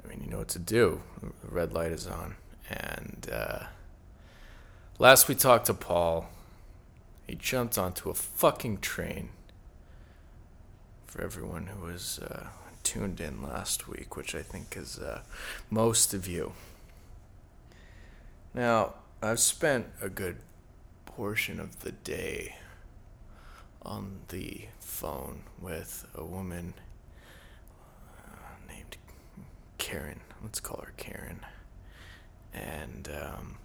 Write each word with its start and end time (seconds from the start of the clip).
I 0.05 0.09
mean, 0.09 0.23
you 0.25 0.31
know 0.31 0.39
what 0.39 0.49
to 0.49 0.59
do. 0.59 1.03
The 1.21 1.51
red 1.51 1.73
light 1.73 1.93
is 1.93 2.07
on. 2.07 2.37
And, 2.69 3.29
uh, 3.33 3.65
last 4.99 5.29
we 5.29 5.35
talked 5.35 5.67
to 5.67 5.75
Paul, 5.75 6.29
he 7.27 7.35
jumped 7.35 7.79
onto 7.79 8.11
a 8.11 8.15
fucking 8.15 8.79
train. 8.79 9.31
For 11.07 11.23
everyone 11.23 11.69
who 11.69 11.87
was, 11.87 12.19
uh, 12.19 12.49
tuned 12.83 13.21
in 13.21 13.43
last 13.43 13.89
week, 13.89 14.17
which 14.17 14.35
I 14.35 14.43
think 14.43 14.77
is, 14.77 14.99
uh, 14.99 15.23
most 15.71 16.15
of 16.15 16.29
you. 16.29 16.53
Now, 18.55 18.95
I've 19.23 19.41
spent 19.41 19.87
a 20.01 20.09
good 20.09 20.37
portion 21.05 21.59
of 21.59 21.81
the 21.81 21.93
day 21.93 22.57
on 23.83 24.21
the 24.29 24.67
phone 24.81 25.43
with 25.61 26.07
a 26.15 26.25
woman 26.25 26.75
uh, 28.25 28.69
named 28.69 28.97
Karen. 29.87 30.19
Let's 30.43 30.59
call 30.59 30.83
her 30.85 30.93
Karen. 30.97 31.47
And 32.53 33.09
um, 33.23 33.59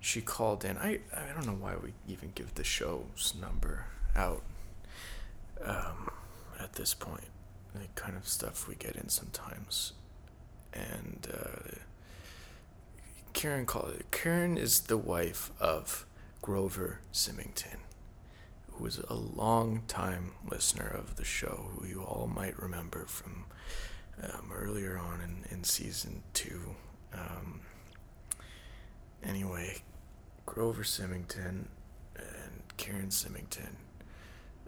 she 0.00 0.20
called 0.20 0.66
in. 0.66 0.76
I, 0.76 0.98
I 1.16 1.32
don't 1.34 1.46
know 1.46 1.56
why 1.58 1.74
we 1.82 1.94
even 2.06 2.32
give 2.34 2.54
the 2.56 2.64
show's 2.64 3.32
number 3.40 3.86
out 4.14 4.42
um, 5.64 6.10
at 6.60 6.74
this 6.74 6.92
point. 6.92 7.24
The 7.74 7.86
kind 7.94 8.18
of 8.18 8.28
stuff 8.28 8.68
we 8.68 8.74
get 8.74 8.96
in 8.96 9.08
sometimes. 9.08 9.94
And. 10.74 11.26
Uh, 11.32 11.76
Karen 13.32 13.66
called. 13.66 14.02
Karen 14.10 14.58
is 14.58 14.80
the 14.80 14.98
wife 14.98 15.52
of 15.60 16.04
Grover 16.42 17.00
Symington, 17.12 17.78
who 18.78 18.84
was 18.84 18.98
a 19.08 19.14
long 19.14 19.82
time 19.88 20.32
listener 20.48 20.86
of 20.86 21.16
the 21.16 21.24
show, 21.24 21.70
who 21.74 21.86
you 21.86 22.02
all 22.02 22.30
might 22.32 22.58
remember 22.60 23.04
from 23.06 23.44
um, 24.22 24.50
earlier 24.54 24.96
on 24.96 25.20
in, 25.20 25.44
in 25.56 25.64
season 25.64 26.22
two. 26.32 26.74
Um, 27.12 27.60
anyway, 29.22 29.82
Grover 30.46 30.84
Symington 30.84 31.68
and 32.16 32.62
Karen 32.76 33.10
Symington. 33.10 33.76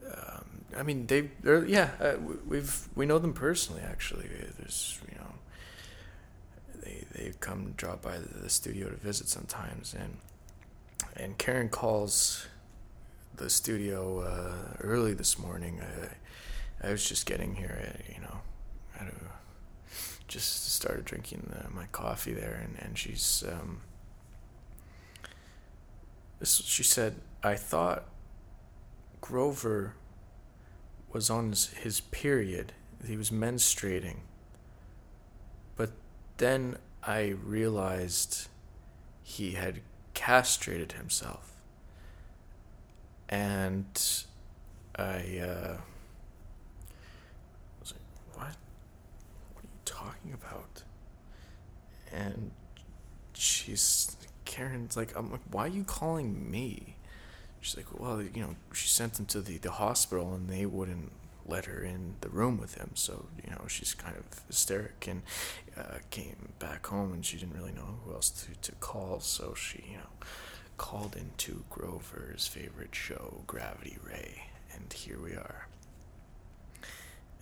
Um, 0.06 0.64
I 0.76 0.82
mean, 0.82 1.06
they, 1.06 1.30
they're, 1.42 1.64
yeah, 1.64 1.90
uh, 2.00 2.14
we- 2.20 2.36
we've 2.58 2.88
we 2.96 3.06
know 3.06 3.18
them 3.18 3.32
personally. 3.32 3.82
Actually, 3.82 4.28
there's 4.58 4.98
you 5.10 5.18
know 5.18 5.34
they 6.82 7.04
they 7.12 7.32
come 7.40 7.74
drop 7.76 8.02
by 8.02 8.18
the 8.18 8.48
studio 8.50 8.88
to 8.88 8.96
visit 8.96 9.28
sometimes 9.28 9.94
and 9.94 10.16
and 11.16 11.38
Karen 11.38 11.68
calls 11.68 12.46
the 13.40 13.50
studio 13.50 14.20
uh, 14.20 14.76
early 14.80 15.14
this 15.14 15.38
morning. 15.38 15.80
I, 15.80 16.88
I 16.88 16.92
was 16.92 17.08
just 17.08 17.24
getting 17.26 17.56
here 17.56 17.82
uh, 17.82 18.12
you 18.14 18.20
know 18.20 18.38
I 18.98 19.04
just 20.28 20.72
started 20.72 21.06
drinking 21.06 21.52
uh, 21.56 21.68
my 21.74 21.86
coffee 21.86 22.32
there 22.32 22.60
and, 22.62 22.76
and 22.78 22.96
she's 22.96 23.42
um, 23.50 23.80
this, 26.38 26.62
she 26.64 26.82
said 26.82 27.16
I 27.42 27.54
thought 27.54 28.04
Grover 29.22 29.94
was 31.12 31.30
on 31.30 31.50
his, 31.50 31.66
his 31.68 32.00
period. 32.00 32.72
He 33.06 33.16
was 33.16 33.30
menstruating. 33.30 34.18
But 35.76 35.90
then 36.36 36.76
I 37.02 37.34
realized 37.42 38.48
he 39.22 39.52
had 39.52 39.80
castrated 40.14 40.92
himself. 40.92 41.49
And 43.30 43.86
I 44.96 45.38
uh, 45.38 45.76
was 47.80 47.92
like, 47.92 48.02
What? 48.34 48.56
What 49.54 49.64
are 49.64 49.70
you 49.72 49.80
talking 49.84 50.32
about? 50.34 50.82
And 52.12 52.50
she's, 53.32 54.16
Karen's 54.44 54.96
like, 54.96 55.16
I'm 55.16 55.30
like, 55.30 55.42
Why 55.50 55.66
are 55.66 55.68
you 55.68 55.84
calling 55.84 56.50
me? 56.50 56.96
She's 57.60 57.76
like, 57.76 57.98
Well, 57.98 58.20
you 58.20 58.42
know, 58.42 58.56
she 58.74 58.88
sent 58.88 59.20
him 59.20 59.26
to 59.26 59.40
the, 59.40 59.58
the 59.58 59.70
hospital 59.70 60.34
and 60.34 60.48
they 60.48 60.66
wouldn't 60.66 61.12
let 61.46 61.66
her 61.66 61.82
in 61.82 62.16
the 62.20 62.28
room 62.28 62.58
with 62.58 62.74
him. 62.74 62.90
So, 62.94 63.26
you 63.44 63.50
know, 63.50 63.66
she's 63.68 63.94
kind 63.94 64.16
of 64.16 64.24
hysteric 64.48 65.06
and 65.08 65.22
uh, 65.76 65.98
came 66.10 66.52
back 66.58 66.86
home 66.86 67.12
and 67.12 67.24
she 67.24 67.36
didn't 67.36 67.54
really 67.54 67.72
know 67.72 67.98
who 68.04 68.12
else 68.12 68.30
to, 68.30 68.70
to 68.70 68.72
call. 68.76 69.20
So 69.20 69.54
she, 69.54 69.84
you 69.88 69.98
know, 69.98 70.26
called 70.80 71.14
into 71.14 71.62
Grover's 71.68 72.46
favorite 72.46 72.94
show, 72.94 73.42
Gravity 73.46 73.98
Ray. 74.02 74.44
And 74.72 74.90
here 74.90 75.18
we 75.22 75.32
are. 75.32 75.66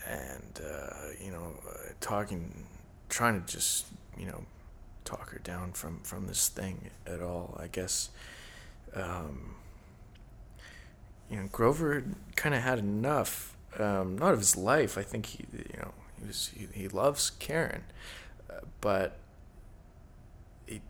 And, 0.05 0.61
uh, 0.61 1.13
you 1.25 1.31
know, 1.31 1.55
uh, 1.69 1.93
talking, 2.01 2.67
trying 3.09 3.41
to 3.41 3.47
just, 3.47 3.87
you 4.19 4.27
know, 4.27 4.43
talk 5.05 5.31
her 5.31 5.39
down 5.39 5.71
from, 5.71 6.01
from 6.01 6.27
this 6.27 6.49
thing 6.49 6.91
at 7.07 7.23
all. 7.23 7.57
I 7.63 7.69
guess, 7.69 8.11
um, 8.95 9.55
you 11.31 11.37
know, 11.37 11.49
Grover 11.53 12.03
kind 12.35 12.57
of 12.57 12.63
had 12.63 12.81
enough 12.81 13.57
um, 13.79 14.19
not 14.19 14.33
of 14.33 14.41
his 14.41 14.57
life. 14.57 14.99
I 14.99 15.03
think 15.03 15.27
he, 15.27 15.45
you 15.53 15.79
know, 15.79 15.93
he 16.21 16.27
was 16.27 16.51
he, 16.55 16.67
he 16.73 16.89
loves 16.89 17.31
Karen, 17.31 17.85
uh, 18.51 18.61
but 18.81 19.19
he, 20.67 20.81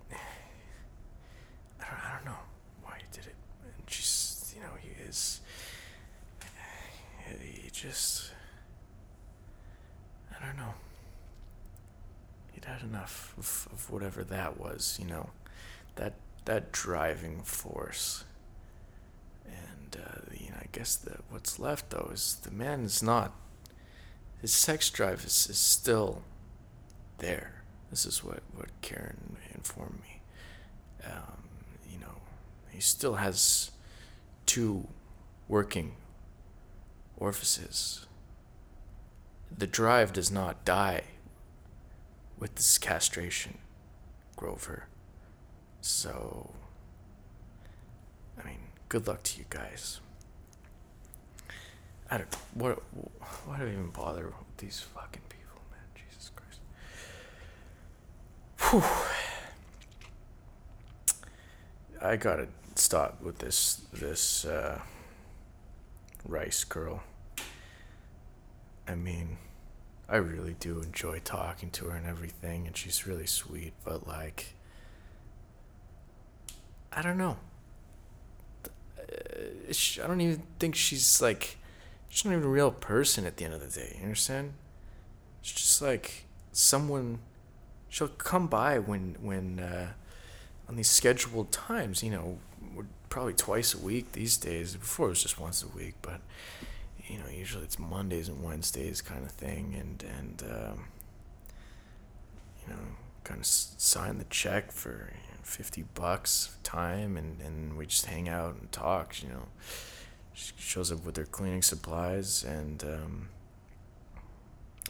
I 1.81 1.85
don't, 1.85 2.01
I 2.05 2.17
don't 2.17 2.25
know 2.25 2.39
why 2.83 2.95
he 2.99 3.05
did 3.13 3.27
it. 3.27 3.35
And 3.65 3.87
just 3.87 4.55
you 4.55 4.63
know, 4.63 4.69
he 4.81 4.91
is, 5.09 5.41
he 7.41 7.63
just, 7.83 8.33
I 10.33 10.45
don't 10.45 10.57
know. 10.57 10.75
He'd 12.53 12.65
had 12.65 12.83
enough 12.83 13.35
of, 13.39 13.69
of 13.73 13.91
whatever 13.91 14.25
that 14.25 14.59
was, 14.59 14.99
you 15.01 15.07
know, 15.09 15.31
that 15.95 16.15
that 16.45 16.73
driving 16.73 17.43
force. 17.43 18.25
And 19.47 19.97
uh, 20.05 20.21
you 20.33 20.51
know, 20.51 20.57
I 20.61 20.67
guess 20.73 20.97
that 20.97 21.21
what's 21.31 21.59
left 21.61 21.91
though 21.91 22.11
is 22.13 22.41
the 22.43 22.51
man 22.51 22.81
is 22.81 23.03
not. 23.03 23.33
His 24.41 24.53
sex 24.53 24.91
drive 24.91 25.25
is, 25.25 25.47
is 25.49 25.59
still 25.59 26.23
there. 27.19 27.63
This 27.91 28.05
is 28.05 28.25
what 28.25 28.43
what 28.55 28.69
Karen 28.83 29.37
informed 29.55 30.01
me. 30.03 30.21
Um, 31.05 31.45
you 31.89 32.01
know, 32.01 32.17
he 32.71 32.81
still 32.81 33.15
has 33.15 33.71
two 34.47 34.89
working 35.47 35.93
orifices. 37.19 38.07
The 39.57 39.67
drive 39.67 40.13
does 40.13 40.31
not 40.31 40.65
die 40.65 41.03
with 42.39 42.55
this 42.55 42.79
castration, 42.79 43.59
Grover. 44.37 44.87
So, 45.81 46.51
I 48.41 48.47
mean, 48.47 48.59
good 48.89 49.07
luck 49.07 49.23
to 49.25 49.39
you 49.39 49.45
guys. 49.51 50.01
I 52.11 52.19
don't 52.19 52.33
know. 52.33 52.39
what 52.55 52.83
why 53.45 53.59
do 53.59 53.65
I 53.65 53.73
even 53.73 53.91
bother 53.91 54.27
with 54.27 54.57
these 54.59 54.81
fucking 54.81 55.23
people, 55.29 55.61
man? 55.71 55.81
Jesus 55.95 56.31
Christ. 56.35 56.61
Whew. 58.71 58.83
I 62.01 62.17
gotta 62.17 62.49
stop 62.77 63.21
with 63.21 63.39
this 63.39 63.83
this 63.93 64.45
uh, 64.45 64.81
Rice 66.25 66.65
Girl. 66.65 67.03
I 68.89 68.95
mean, 68.95 69.37
I 70.09 70.17
really 70.17 70.57
do 70.59 70.81
enjoy 70.81 71.21
talking 71.21 71.71
to 71.73 71.87
her 71.87 71.97
and 71.97 72.07
everything, 72.07 72.67
and 72.67 72.77
she's 72.77 73.07
really 73.07 73.27
sweet, 73.27 73.75
but 73.85 74.09
like, 74.09 74.55
I 76.93 77.03
don't 77.03 77.19
know. 77.19 77.37
Uh, 78.99 79.73
I 80.03 80.07
don't 80.07 80.21
even 80.23 80.43
think 80.59 80.75
she's 80.75 81.21
like, 81.21 81.59
she's 82.09 82.25
not 82.25 82.33
even 82.33 82.45
a 82.45 82.49
real 82.49 82.71
person 82.71 83.27
at 83.27 83.37
the 83.37 83.45
end 83.45 83.55
of 83.55 83.61
the 83.61 83.81
day. 83.81 83.97
You 83.99 84.05
understand? 84.05 84.55
It's 85.43 85.53
just 85.53 85.83
like 85.83 86.25
someone. 86.53 87.19
She'll 87.91 88.09
come 88.09 88.49
by 88.49 88.79
when 88.79 89.17
when 89.21 89.61
uh, 89.61 89.89
on 90.69 90.77
these 90.77 90.89
scheduled 90.89 91.53
times. 91.53 92.03
You 92.03 92.11
know, 92.11 92.39
probably 93.11 93.35
twice 93.35 93.75
a 93.75 93.79
week 93.79 94.13
these 94.13 94.37
days. 94.37 94.75
Before 94.75 95.07
it 95.07 95.11
was 95.11 95.23
just 95.23 95.39
once 95.39 95.63
a 95.63 95.69
week, 95.69 95.95
but 96.03 96.21
you 97.09 97.19
know, 97.19 97.29
usually 97.29 97.65
it's 97.65 97.79
Mondays 97.79 98.29
and 98.29 98.43
Wednesdays 98.43 99.01
kind 99.01 99.25
of 99.25 99.31
thing, 99.31 99.75
and 99.79 100.05
and 100.19 100.43
um, 100.43 100.85
you 102.63 102.73
know, 102.73 102.81
kind 103.25 103.41
of 103.41 103.47
sign 103.47 104.19
the 104.19 104.25
check 104.25 104.73
for 104.73 105.13
fifty 105.43 105.85
bucks 105.95 106.57
time, 106.63 107.17
and 107.17 107.41
and 107.41 107.77
we 107.77 107.87
just 107.87 108.07
hang 108.07 108.29
out 108.29 108.57
and 108.61 108.71
talk. 108.71 109.23
You 109.23 109.31
know, 109.31 109.49
she 110.35 110.53
shows 110.59 110.93
up 110.93 111.05
with 111.05 111.17
her 111.17 111.25
cleaning 111.25 111.63
supplies, 111.63 112.45
and 112.45 112.85
um, 112.85 113.29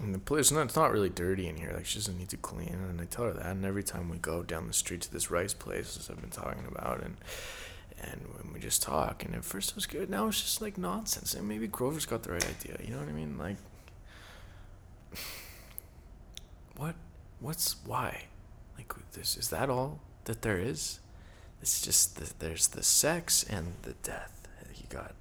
and 0.01 0.15
the 0.15 0.19
place 0.19 0.51
not 0.51 0.67
it's 0.67 0.77
not 0.77 0.93
really 0.93 1.09
dirty 1.09 1.49
in 1.49 1.57
here. 1.57 1.73
Like 1.75 1.87
she 1.87 1.99
doesn't 1.99 2.19
need 2.19 2.29
to 2.31 2.37
clean, 2.37 2.69
and 2.89 3.01
I 3.01 3.05
tell 3.05 3.27
her 3.27 3.33
that. 3.33 3.47
And 3.47 3.65
every 3.65 3.85
time 3.85 4.09
we 4.09 4.19
go 4.19 4.43
down 4.43 4.67
the 4.67 4.73
street 4.73 5.03
to 5.03 5.13
this 5.13 5.31
rice 5.31 5.55
place, 5.55 5.97
as 5.97 6.11
I've 6.11 6.21
been 6.21 6.31
talking 6.31 6.67
about, 6.69 7.03
and 7.03 7.17
and 8.03 8.21
when 8.37 8.53
we 8.53 8.61
just 8.61 8.83
talk. 8.83 9.25
And 9.25 9.35
at 9.35 9.45
first 9.45 9.71
it 9.71 9.75
was 9.75 9.87
good. 9.87 10.11
Now 10.11 10.29
it's 10.29 10.41
just 10.41 10.61
like 10.61 10.79
nonsense. 10.79 11.35
And 11.35 11.49
maybe 11.49 11.67
Grover's 11.67 12.07
got 12.07 12.23
the 12.23 12.33
right 12.33 12.47
idea. 12.47 12.77
You 12.85 12.93
know 12.93 13.01
what 13.01 13.09
I 13.09 13.13
mean? 13.13 13.39
Like, 13.39 13.57
what? 16.77 16.95
What's 17.41 17.77
why? 17.85 18.25
Like, 18.77 18.93
this 19.13 19.37
is 19.37 19.51
that 19.51 19.71
all 19.71 20.01
that 20.25 20.43
there 20.43 20.59
is? 20.59 21.01
It's 21.61 21.81
just 21.81 22.17
the, 22.17 22.33
there's 22.39 22.69
the 22.69 22.83
sex 22.83 23.45
and 23.45 23.75
the 23.83 23.95
death. 24.03 24.49
You 24.75 24.85
got, 24.89 25.15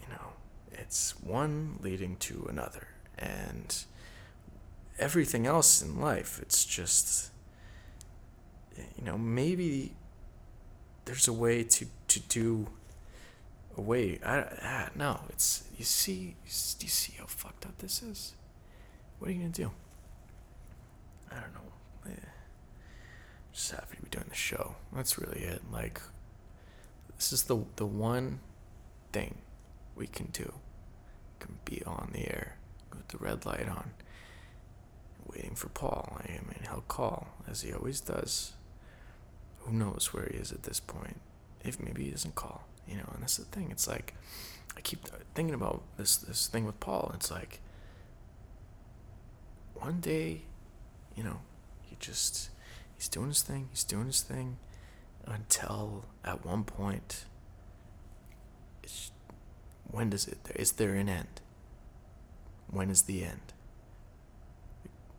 you 0.00 0.08
know, 0.08 0.32
it's 0.72 1.14
one 1.20 1.78
leading 1.80 2.16
to 2.16 2.46
another, 2.48 2.88
and 3.16 3.84
everything 4.98 5.46
else 5.46 5.80
in 5.80 6.00
life. 6.00 6.40
It's 6.42 6.64
just, 6.64 7.30
you 8.76 9.04
know, 9.04 9.16
maybe 9.16 9.92
there's 11.04 11.28
a 11.28 11.32
way 11.32 11.62
to 11.62 11.86
to 12.08 12.20
do 12.20 12.68
a 13.76 13.80
way. 13.80 14.18
I 14.24 14.44
ah, 14.62 14.88
no, 14.94 15.20
it's 15.30 15.64
you 15.76 15.84
see 15.84 16.36
do 16.78 16.86
you 16.86 16.90
see 16.90 17.14
how 17.18 17.26
fucked 17.26 17.66
up 17.66 17.78
this 17.78 18.02
is? 18.02 18.34
What 19.18 19.28
are 19.28 19.32
you 19.32 19.40
gonna 19.40 19.50
do? 19.50 19.70
I 21.30 21.34
don't 21.40 21.54
know. 21.54 22.10
Eh, 22.10 22.28
just 23.52 23.72
happy 23.72 23.96
to 23.96 24.02
be 24.02 24.08
doing 24.10 24.26
the 24.28 24.34
show. 24.34 24.76
That's 24.92 25.18
really 25.18 25.40
it. 25.40 25.62
Like 25.72 26.00
this 27.16 27.32
is 27.32 27.44
the 27.44 27.58
the 27.76 27.86
one 27.86 28.40
thing 29.12 29.36
we 29.94 30.06
can 30.06 30.26
do. 30.26 30.52
Can 31.40 31.58
be 31.64 31.82
on 31.84 32.10
the 32.12 32.20
air 32.20 32.56
with 32.90 33.08
the 33.08 33.18
red 33.18 33.44
light 33.44 33.68
on, 33.68 33.90
waiting 35.26 35.54
for 35.54 35.68
Paul. 35.68 36.18
I 36.20 36.28
mean, 36.28 36.60
he'll 36.62 36.84
call 36.88 37.28
as 37.46 37.60
he 37.62 37.72
always 37.72 38.00
does 38.00 38.52
who 39.64 39.72
knows 39.72 40.10
where 40.12 40.26
he 40.30 40.36
is 40.36 40.52
at 40.52 40.64
this 40.64 40.80
point? 40.80 41.20
If 41.62 41.80
maybe 41.80 42.04
he 42.04 42.10
doesn't 42.10 42.34
call, 42.34 42.66
you 42.86 42.96
know. 42.96 43.10
And 43.14 43.22
that's 43.22 43.38
the 43.38 43.44
thing. 43.44 43.68
It's 43.70 43.88
like 43.88 44.14
I 44.76 44.80
keep 44.80 45.06
thinking 45.34 45.54
about 45.54 45.82
this 45.96 46.16
this 46.16 46.46
thing 46.46 46.64
with 46.64 46.78
Paul. 46.80 47.12
It's 47.14 47.30
like 47.30 47.60
one 49.74 50.00
day, 50.00 50.42
you 51.16 51.24
know, 51.24 51.40
he 51.82 51.96
just 51.98 52.50
he's 52.94 53.08
doing 53.08 53.28
his 53.28 53.42
thing. 53.42 53.68
He's 53.70 53.84
doing 53.84 54.06
his 54.06 54.20
thing 54.20 54.58
until 55.26 56.04
at 56.24 56.44
one 56.44 56.64
point. 56.64 57.24
It's 58.82 59.10
when 59.90 60.10
does 60.10 60.28
it? 60.28 60.38
Is 60.54 60.72
there 60.72 60.94
an 60.94 61.08
end? 61.08 61.40
When 62.70 62.90
is 62.90 63.02
the 63.02 63.24
end? 63.24 63.52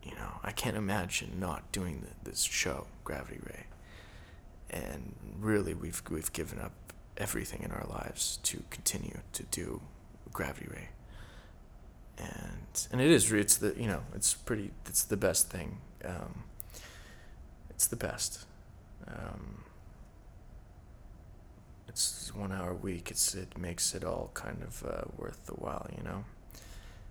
You 0.04 0.14
know, 0.14 0.38
I 0.44 0.52
can't 0.52 0.76
imagine 0.76 1.40
not 1.40 1.72
doing 1.72 2.02
the, 2.02 2.30
this 2.30 2.42
show, 2.42 2.86
Gravity 3.02 3.40
Ray 3.44 3.64
and 4.70 5.14
really 5.38 5.74
we've 5.74 6.02
we've 6.10 6.32
given 6.32 6.60
up 6.60 6.72
everything 7.16 7.62
in 7.62 7.70
our 7.70 7.86
lives 7.88 8.38
to 8.42 8.62
continue 8.70 9.18
to 9.32 9.42
do 9.44 9.80
gravity 10.32 10.68
ray. 10.70 10.88
And 12.18 12.88
and 12.92 13.00
it 13.00 13.10
is 13.10 13.32
it's 13.32 13.56
the 13.56 13.74
you 13.76 13.86
know 13.86 14.02
it's 14.14 14.34
pretty 14.34 14.70
it's 14.86 15.04
the 15.04 15.16
best 15.16 15.50
thing 15.50 15.78
um, 16.04 16.44
it's 17.70 17.86
the 17.86 17.96
best. 17.96 18.44
Um, 19.06 19.64
it's 21.88 22.34
one 22.34 22.52
hour 22.52 22.70
a 22.72 22.74
week 22.74 23.10
it's 23.10 23.34
it 23.34 23.56
makes 23.56 23.94
it 23.94 24.04
all 24.04 24.30
kind 24.34 24.62
of 24.62 24.84
uh, 24.84 25.02
worth 25.16 25.46
the 25.46 25.54
while 25.54 25.88
you 25.96 26.02
know? 26.02 26.24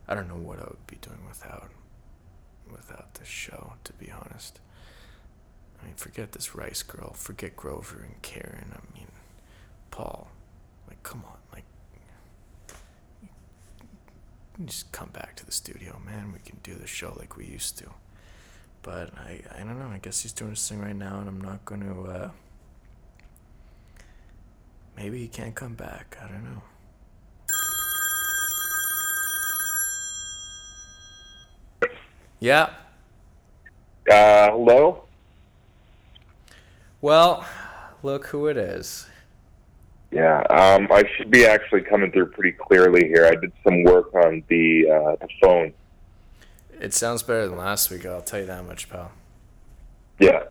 I 0.07 0.13
don't 0.13 0.27
know 0.27 0.35
what 0.35 0.59
I 0.59 0.63
would 0.65 0.85
be 0.87 0.97
doing 1.01 1.25
without 1.27 1.71
without 2.71 3.13
this 3.15 3.27
show 3.27 3.73
to 3.83 3.93
be 3.93 4.11
honest 4.11 4.59
I 5.81 5.85
mean, 5.85 5.95
forget 5.95 6.31
this 6.31 6.55
Rice 6.55 6.83
girl. 6.83 7.13
Forget 7.13 7.55
Grover 7.55 8.01
and 8.03 8.21
Karen. 8.21 8.73
I 8.73 8.97
mean, 8.97 9.07
Paul. 9.91 10.27
Like, 10.87 11.01
come 11.03 11.23
on. 11.25 11.37
Like, 11.53 11.63
just 14.65 14.91
come 14.91 15.09
back 15.09 15.35
to 15.37 15.45
the 15.45 15.51
studio, 15.51 15.99
man. 16.05 16.31
We 16.31 16.39
can 16.39 16.59
do 16.63 16.75
the 16.75 16.87
show 16.87 17.13
like 17.17 17.37
we 17.37 17.45
used 17.45 17.77
to. 17.79 17.85
But 18.81 19.13
I, 19.17 19.41
I 19.53 19.59
don't 19.59 19.79
know. 19.79 19.87
I 19.87 19.97
guess 19.97 20.21
he's 20.21 20.31
doing 20.31 20.51
his 20.51 20.67
thing 20.67 20.79
right 20.79 20.95
now, 20.95 21.19
and 21.19 21.27
I'm 21.27 21.41
not 21.41 21.65
going 21.65 21.81
to. 21.81 22.01
Uh, 22.11 22.29
maybe 24.95 25.19
he 25.19 25.27
can't 25.27 25.55
come 25.55 25.73
back. 25.73 26.17
I 26.23 26.27
don't 26.27 26.43
know. 26.43 26.61
Yeah. 32.39 32.69
Uh, 34.11 34.51
hello? 34.51 35.05
Well, 37.05 37.45
look 38.01 38.25
who 38.25 38.47
it 38.47 38.57
is. 38.57 39.05
Yeah, 40.09 40.39
um, 40.49 40.87
I 40.91 41.03
should 41.15 41.29
be 41.29 41.45
actually 41.45 41.81
coming 41.81 42.11
through 42.11 42.31
pretty 42.31 42.53
clearly 42.53 43.07
here. 43.07 43.27
I 43.27 43.35
did 43.35 43.51
some 43.63 43.83
work 43.83 44.11
on 44.15 44.41
the 44.47 44.89
uh, 44.89 45.15
the 45.23 45.27
phone. 45.39 45.71
It 46.81 46.95
sounds 46.95 47.21
better 47.21 47.47
than 47.47 47.59
last 47.59 47.91
week. 47.91 48.07
I'll 48.07 48.23
tell 48.23 48.39
you 48.39 48.47
that 48.47 48.65
much, 48.65 48.89
pal. 48.89 49.11
Yeah, 50.19 50.45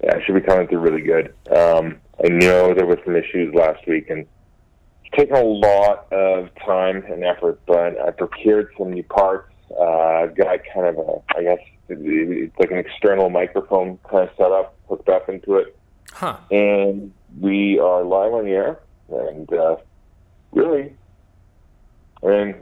yeah, 0.00 0.14
I 0.14 0.24
should 0.24 0.36
be 0.36 0.40
coming 0.40 0.68
through 0.68 0.78
really 0.78 1.00
good. 1.00 1.34
Um, 1.50 1.96
I 2.24 2.28
know 2.28 2.74
there 2.74 2.86
was 2.86 2.98
some 3.04 3.16
issues 3.16 3.52
last 3.52 3.84
week, 3.88 4.08
and 4.08 4.24
it's 5.04 5.16
taken 5.16 5.34
a 5.34 5.42
lot 5.42 6.12
of 6.12 6.48
time 6.64 7.02
and 7.10 7.24
effort. 7.24 7.58
But 7.66 8.00
I 8.00 8.12
procured 8.12 8.68
some 8.78 8.92
new 8.92 9.02
parts. 9.02 9.52
Uh, 9.76 9.82
I've 9.82 10.36
got 10.36 10.60
kind 10.72 10.86
of 10.86 10.96
a, 10.96 11.36
I 11.36 11.42
guess, 11.42 11.58
it's 11.88 12.58
like 12.60 12.70
an 12.70 12.78
external 12.78 13.30
microphone 13.30 13.98
kind 14.08 14.28
of 14.28 14.36
setup 14.36 14.76
hooked 14.88 15.08
up 15.08 15.28
into 15.28 15.56
it 15.56 15.74
Huh. 16.12 16.36
And 16.50 17.12
we 17.40 17.78
are 17.78 18.02
live 18.02 18.32
on 18.32 18.44
the 18.44 18.50
air, 18.52 18.80
and 19.08 19.52
uh, 19.52 19.76
really, 20.52 20.94
I 22.22 22.26
mean, 22.26 22.54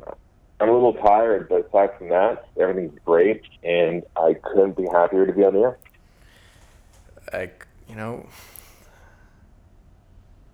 I'm 0.61 0.69
a 0.69 0.73
little 0.73 0.95
tired, 0.95 1.49
but 1.49 1.67
aside 1.69 1.97
from 1.99 2.09
that, 2.11 2.49
everything's 2.61 2.99
great, 3.05 3.43
and 3.63 4.03
I 4.17 4.35
couldn't 4.35 4.77
be 4.77 4.87
happier 4.91 5.27
to 5.27 5.33
be 5.33 5.45
on 5.45 5.55
the 5.55 5.61
air. 5.61 5.79
I, 7.33 7.51
you 7.89 7.95
know, 7.95 8.27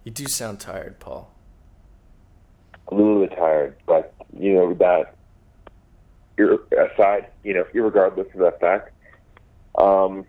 you 0.04 0.11
do 0.11 0.26
sound 0.26 0.61
tired, 0.61 0.99
Paul. 1.00 1.32
A 2.88 2.94
little 2.94 3.26
bit 3.26 3.37
tired, 3.37 3.76
but 3.87 4.14
you 4.38 4.54
know 4.54 4.75
that. 4.75 5.14
Aside, 6.38 7.28
you 7.44 7.54
know, 7.54 7.64
regardless 7.72 8.26
of 8.34 8.40
that 8.40 8.58
fact, 8.58 8.90
um, 9.76 10.25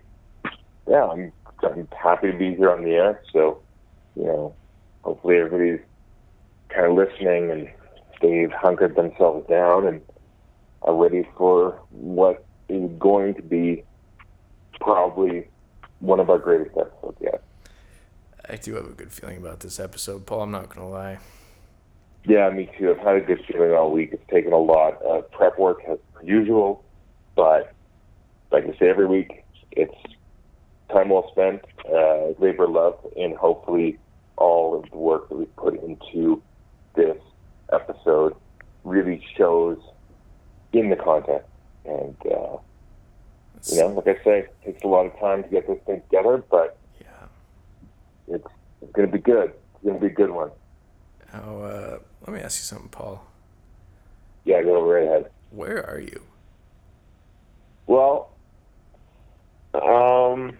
yeah, 0.87 1.05
I'm 1.05 1.31
I'm 1.63 1.87
happy 1.97 2.31
to 2.31 2.37
be 2.37 2.55
here 2.55 2.71
on 2.71 2.83
the 2.83 2.91
air. 2.91 3.21
So, 3.31 3.61
you 4.15 4.23
know, 4.23 4.55
hopefully 5.03 5.37
everybody's 5.37 5.79
kind 6.69 6.87
of 6.87 6.95
listening 6.95 7.51
and 7.51 7.69
they've 8.21 8.51
hunkered 8.51 8.95
themselves 8.95 9.47
down 9.47 9.87
and 9.87 10.01
are 10.81 10.95
ready 10.95 11.27
for 11.37 11.79
what 11.91 12.45
is 12.69 12.89
going 12.99 13.35
to 13.35 13.41
be 13.41 13.83
probably 14.79 15.47
one 15.99 16.19
of 16.19 16.29
our 16.29 16.39
greatest 16.39 16.75
episodes 16.77 17.17
yet. 17.21 17.43
I 18.49 18.57
do 18.57 18.75
have 18.75 18.85
a 18.85 18.93
good 18.93 19.11
feeling 19.11 19.37
about 19.37 19.61
this 19.61 19.79
episode, 19.79 20.25
Paul. 20.25 20.41
I'm 20.41 20.51
not 20.51 20.69
going 20.69 20.85
to 20.85 20.91
lie. 20.91 21.19
Yeah, 22.25 22.49
me 22.49 22.69
too. 22.77 22.91
I've 22.91 23.05
had 23.05 23.15
a 23.15 23.21
good 23.21 23.43
feeling 23.47 23.71
all 23.71 23.91
week. 23.91 24.09
It's 24.13 24.23
taken 24.29 24.53
a 24.53 24.57
lot 24.57 25.01
of 25.01 25.29
prep 25.31 25.57
work 25.57 25.79
as 25.89 25.97
usual, 26.21 26.83
but 27.35 27.73
like 28.51 28.65
I 28.65 28.77
say 28.77 28.89
every 28.89 29.07
week, 29.07 29.43
it's 29.71 29.95
time 30.93 31.09
well 31.09 31.29
spent, 31.31 31.61
uh, 31.91 32.27
labor 32.39 32.67
love, 32.67 32.97
and 33.17 33.35
hopefully 33.35 33.97
all 34.37 34.79
of 34.79 34.89
the 34.91 34.97
work 34.97 35.27
that 35.29 35.35
we 35.35 35.45
put 35.45 35.81
into 35.83 36.41
this 36.95 37.17
episode 37.71 38.35
really 38.83 39.25
shows 39.35 39.77
in 40.71 40.89
the 40.89 40.95
content. 40.95 41.43
And 41.85 42.15
uh, 42.25 42.57
you 43.67 43.77
know, 43.79 43.87
like 43.87 44.07
I 44.07 44.23
say, 44.23 44.39
it 44.39 44.55
takes 44.65 44.83
a 44.83 44.87
lot 44.87 45.05
of 45.05 45.19
time 45.19 45.43
to 45.43 45.49
get 45.49 45.67
this 45.67 45.79
thing 45.85 46.01
together, 46.09 46.43
but 46.49 46.77
Yeah. 47.01 47.27
it's 48.35 48.47
it's 48.81 48.91
going 48.91 49.07
to 49.09 49.13
be 49.13 49.21
good. 49.21 49.51
It's 49.75 49.83
going 49.83 49.95
to 49.95 50.01
be 50.01 50.07
a 50.07 50.15
good 50.15 50.31
one. 50.31 50.51
Now, 51.33 51.59
uh, 51.61 51.99
let 52.27 52.33
me 52.35 52.41
ask 52.41 52.59
you 52.59 52.63
something, 52.65 52.89
Paul. 52.89 53.25
Yeah, 54.45 54.61
go 54.63 54.81
right 54.89 55.03
ahead. 55.07 55.31
Where 55.51 55.83
are 55.89 55.99
you? 55.99 56.21
Well, 57.87 58.29
um, 59.73 60.57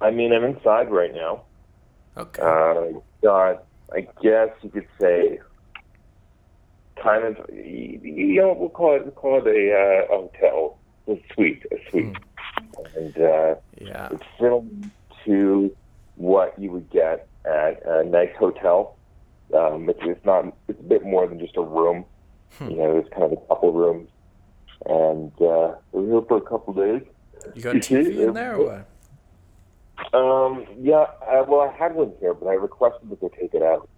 I 0.00 0.10
mean, 0.10 0.32
I'm 0.32 0.44
inside 0.44 0.90
right 0.90 1.14
now. 1.14 1.42
Okay. 2.16 2.42
Uh, 2.42 2.98
got, 3.22 3.64
I 3.92 4.06
guess 4.22 4.50
you 4.62 4.70
could 4.70 4.86
say, 5.00 5.40
kind 7.02 7.24
of, 7.24 7.36
you 7.52 8.40
know, 8.40 8.56
we'll 8.58 8.68
call 8.68 8.96
it, 8.96 9.02
we'll 9.02 9.12
call 9.12 9.38
it 9.38 9.46
a, 9.46 9.72
uh, 9.72 10.14
a 10.14 10.28
hotel, 10.28 10.78
a 11.08 11.22
suite, 11.32 11.64
a 11.72 11.90
suite, 11.90 12.16
and 12.96 13.16
uh, 13.16 13.54
yeah. 13.80 14.08
it's 14.10 14.24
similar 14.38 14.64
to 15.24 15.74
what 16.16 16.58
you 16.58 16.70
would 16.72 16.90
get 16.90 17.28
at 17.44 17.82
a 17.86 18.04
nice 18.04 18.34
hotel. 18.38 18.96
Um, 19.56 19.88
it's, 19.88 20.00
it's 20.02 20.24
not, 20.24 20.52
it's 20.68 20.80
a 20.80 20.82
bit 20.82 21.04
more 21.04 21.26
than 21.26 21.38
just 21.38 21.56
a 21.56 21.62
room. 21.62 22.04
Hmm. 22.58 22.70
You 22.70 22.76
know, 22.76 22.92
there's 22.94 23.08
kind 23.10 23.24
of 23.24 23.32
a 23.32 23.36
couple 23.46 23.72
rooms, 23.72 24.08
and 24.86 25.32
uh, 25.40 25.74
we're 25.92 26.06
here 26.06 26.22
for 26.26 26.36
a 26.38 26.42
couple 26.42 26.74
days. 26.74 27.02
You 27.54 27.62
got 27.62 27.76
TV 27.76 28.26
in 28.26 28.34
there 28.34 28.56
or 28.56 28.66
what? 28.66 28.88
Um, 30.12 30.66
yeah, 30.80 31.06
I, 31.26 31.42
well, 31.42 31.60
I 31.60 31.76
had 31.76 31.94
one 31.94 32.12
here, 32.20 32.34
but 32.34 32.46
I 32.46 32.54
requested 32.54 33.10
that 33.10 33.20
they 33.20 33.28
take 33.28 33.54
it 33.54 33.62
out. 33.62 33.88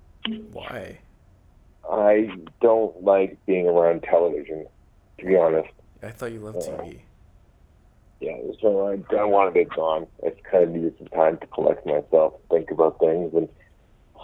Why? 0.52 0.99
I 1.90 2.31
don't 2.61 3.02
like 3.02 3.38
being 3.47 3.67
around 3.67 4.02
television, 4.02 4.67
to 5.19 5.25
be 5.26 5.37
honest. 5.37 5.71
I 6.02 6.11
thought 6.11 6.33
you 6.33 6.40
loved 6.40 6.59
TV. 6.59 7.00
Yeah, 8.21 8.37
so 8.61 8.87
I, 8.88 9.17
I 9.17 9.25
wanted 9.25 9.57
it 9.57 9.71
gone. 9.71 10.07
I 10.25 10.31
just 10.31 10.45
kind 10.45 10.64
of 10.64 10.71
needed 10.71 10.95
some 10.99 11.07
time 11.09 11.38
to 11.38 11.47
collect 11.47 11.87
myself, 11.87 12.35
think 12.50 12.71
about 12.71 12.99
things, 12.99 13.33
and 13.35 13.49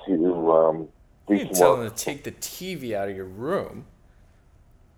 to 0.06 0.52
um, 0.52 0.88
do 1.28 1.34
You 1.34 1.38
didn't 1.44 1.54
some 1.56 1.60
tell 1.60 1.76
work. 1.76 1.88
them 1.88 1.96
to 1.96 2.04
take 2.04 2.24
the 2.24 2.32
TV 2.32 2.92
out 2.94 3.08
of 3.08 3.16
your 3.16 3.24
room. 3.24 3.86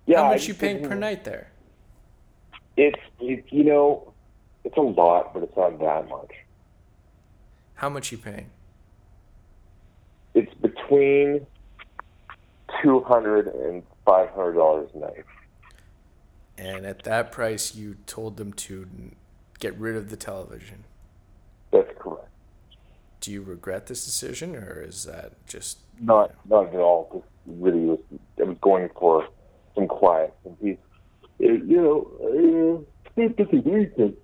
Yeah, 0.07 0.19
How 0.23 0.25
I 0.25 0.33
much 0.33 0.49
you 0.49 0.55
paying 0.55 0.83
per 0.83 0.95
night 0.95 1.25
there? 1.25 1.53
It's, 2.77 2.99
it, 3.21 3.45
you 3.51 3.65
know, 3.65 4.13
it's 4.65 4.77
a 4.77 4.81
lot, 4.81 5.33
but 5.35 5.43
it's 5.43 5.57
not 5.57 5.79
that 5.79 6.09
much. 6.09 6.33
How 7.79 7.89
much 7.89 8.11
you 8.11 8.19
paying? 8.19 8.51
It's 10.35 10.53
between 10.55 11.47
two 12.83 13.01
hundred 13.03 13.47
and 13.47 13.85
five 14.05 14.31
hundred 14.31 14.55
dollars 14.55 14.91
a 14.95 14.99
night. 14.99 15.25
And 16.57 16.85
at 16.85 17.05
that 17.05 17.31
price, 17.31 17.77
you 17.77 17.97
told 18.07 18.37
them 18.37 18.53
to 18.55 18.89
get 19.61 19.79
rid 19.79 19.95
of 19.95 20.11
the 20.11 20.17
television. 20.17 20.83
That's 21.71 21.89
correct. 22.01 22.27
Do 23.21 23.31
you 23.31 23.43
regret 23.43 23.87
this 23.87 24.05
decision, 24.05 24.57
or 24.57 24.83
is 24.83 25.05
that 25.05 25.35
just 25.47 25.79
Not 26.01 26.35
not 26.49 26.75
at 26.75 26.81
all. 26.81 27.09
Just 27.13 27.27
really 27.47 27.85
was 27.85 28.01
I 28.41 28.43
was 28.43 28.59
going 28.61 28.89
for 28.99 29.29
some 29.77 29.87
quiet, 29.87 30.35
some 30.43 30.55
peace. 30.55 30.79
It, 31.39 31.63
you 31.65 31.81
know, 31.81 32.85
uh, 33.15 33.23
it's 33.23 33.37
just 33.37 33.53
a 33.53 33.69
week 33.69 33.93
and 33.99 34.17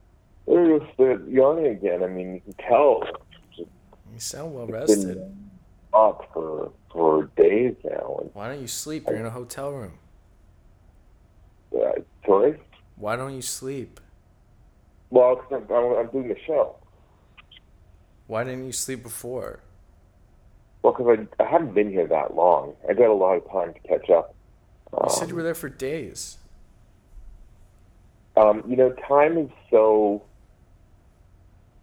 I 0.48 0.78
just 0.78 0.98
uh, 0.98 1.24
yawning 1.26 1.66
again. 1.66 2.02
I 2.02 2.08
mean, 2.08 2.34
you 2.34 2.40
can 2.40 2.54
tell 2.54 3.04
you 4.14 4.20
sound 4.20 4.54
well 4.54 4.66
rested? 4.66 5.16
been 5.16 5.50
up 5.92 6.30
for 6.32 6.72
for 6.92 7.24
days 7.36 7.74
now. 7.84 8.18
And 8.20 8.30
Why 8.32 8.48
don't 8.48 8.60
you 8.60 8.66
sleep? 8.68 9.06
You're 9.08 9.16
in 9.18 9.26
a 9.26 9.30
hotel 9.30 9.72
room. 9.72 9.98
uh, 11.76 11.92
sorry. 12.26 12.58
Why 12.96 13.16
don't 13.16 13.34
you 13.34 13.42
sleep? 13.42 14.00
Well, 15.10 15.36
'cause 15.36 15.62
I'm, 15.70 15.74
I'm, 15.74 16.06
doing 16.08 16.28
the 16.28 16.36
show. 16.46 16.76
Why 18.26 18.44
didn't 18.44 18.64
you 18.66 18.72
sleep 18.72 19.02
before? 19.02 19.60
Well, 20.82 20.92
because 20.92 21.18
I, 21.38 21.42
I 21.42 21.46
haven't 21.48 21.74
been 21.74 21.90
here 21.90 22.06
that 22.06 22.34
long. 22.34 22.74
I 22.88 22.92
got 22.94 23.08
a 23.08 23.12
lot 23.14 23.34
of 23.36 23.50
time 23.50 23.74
to 23.74 23.80
catch 23.80 24.10
up. 24.10 24.34
You 24.92 25.10
said 25.10 25.28
you 25.28 25.34
Um, 25.34 25.36
were 25.36 25.42
there 25.42 25.54
for 25.54 25.68
days. 25.68 26.38
Um, 28.36 28.64
you 28.68 28.76
know, 28.76 28.92
time 29.08 29.38
is 29.38 29.50
so. 29.70 30.22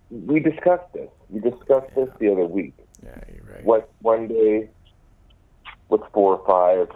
We 0.10 0.40
discussed 0.42 0.92
this. 0.94 1.10
We 1.32 1.40
discussed 1.40 1.96
this 1.96 2.10
the 2.20 2.32
other 2.32 2.46
week. 2.46 2.74
Yeah, 3.04 3.20
you're 3.34 3.44
right. 3.52 3.64
What 3.64 3.90
one 4.02 4.28
day? 4.28 4.70
What's 5.88 6.04
four 6.14 6.38
or 6.38 6.46
five? 6.46 6.96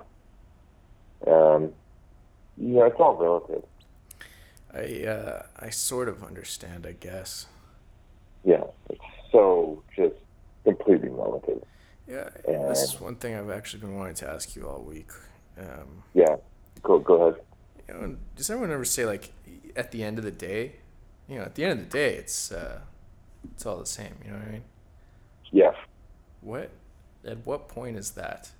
Um, 1.27 1.72
know, 2.58 2.84
it's 2.86 3.00
all 3.00 3.15
relative. 3.15 3.63
I 4.74 5.08
uh, 5.08 5.44
I 5.60 5.70
sort 5.70 6.10
of 6.10 6.24
understand, 6.24 6.86
I 6.86 6.92
guess. 6.92 7.48
Yeah, 8.44 8.63
it's 8.89 9.01
so 9.32 9.82
just 9.96 10.15
completely 10.63 11.10
relative. 11.10 11.63
Yeah, 12.08 12.30
Yeah. 12.48 12.68
this 12.68 12.84
is 12.84 13.01
one 13.01 13.15
thing 13.15 13.36
I've 13.36 13.50
actually 13.50 13.80
been 13.82 13.96
wanting 13.96 14.15
to 14.15 14.30
ask 14.30 14.56
you 14.56 14.68
all 14.68 14.82
week. 14.82 15.10
Um, 15.58 16.04
Yeah, 16.13 16.36
go 16.84 17.00
go 17.00 17.15
ahead. 17.27 17.42
you 17.88 17.94
know, 17.94 18.15
does 18.36 18.50
everyone 18.50 18.72
ever 18.72 18.86
say 18.86 19.06
like, 19.06 19.32
at 19.75 19.92
the 19.92 20.04
end 20.04 20.20
of 20.20 20.24
the 20.25 20.32
day, 20.32 20.74
you 21.27 21.38
know, 21.38 21.44
at 21.46 21.56
the 21.56 21.63
end 21.63 21.80
of 21.80 21.89
the 21.89 21.98
day, 21.98 22.15
it's 22.15 22.51
uh, 22.51 22.82
it's 23.54 23.66
all 23.66 23.78
the 23.78 23.86
same. 23.86 24.16
You 24.24 24.32
know 24.32 24.38
what 24.38 24.48
I 24.48 24.52
mean? 24.52 24.64
Yes. 25.52 25.75
What, 26.42 26.72
at 27.25 27.46
what 27.46 27.68
point 27.68 27.98
is 27.98 28.12
that, 28.12 28.52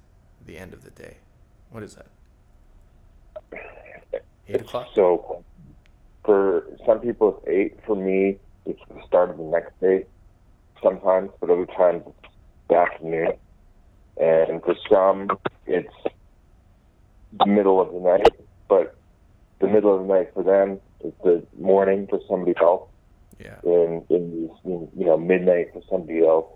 the 0.46 0.58
end 0.58 0.74
of 0.74 0.84
the 0.84 0.92
day? 0.92 1.18
What 1.70 1.84
is 1.84 1.96
that? 1.96 2.08
Eight 4.48 4.62
o'clock. 4.62 4.88
So 4.94 5.44
for 6.24 6.65
some 6.86 7.00
people 7.00 7.38
it's 7.38 7.48
eight. 7.48 7.80
For 7.86 7.96
me, 7.96 8.38
it's 8.65 8.80
the 8.89 9.01
start 9.08 9.30
of 9.30 9.38
the 9.38 9.44
next 9.44 9.80
day. 9.80 10.06
Sometimes, 10.82 11.32
but 11.39 11.50
other 11.50 11.65
times 11.65 12.04
it's 12.06 12.34
the 12.70 12.75
afternoon. 12.75 13.34
And 14.18 14.62
for 14.63 14.75
some, 14.89 15.30
it's 15.65 15.94
the 17.38 17.46
middle 17.46 17.82
of 17.82 17.92
the 17.92 18.00
night. 18.00 18.30
But 18.68 18.96
the 19.60 19.68
middle 19.68 19.96
of 19.96 20.08
the 20.08 20.13
night 20.13 20.32
for 20.34 20.44
them 20.44 20.80
is 21.04 21.13
the 21.24 21.44
morning 21.60 22.08
for 22.08 22.20
somebody 22.27 22.54
else, 22.62 22.89
Yeah. 23.39 23.60
in 23.63 24.06
in, 24.10 24.50
you 24.63 25.06
know 25.06 25.18
midnight 25.18 25.68
for 25.74 25.82
somebody 25.89 26.25
else. 26.25 26.48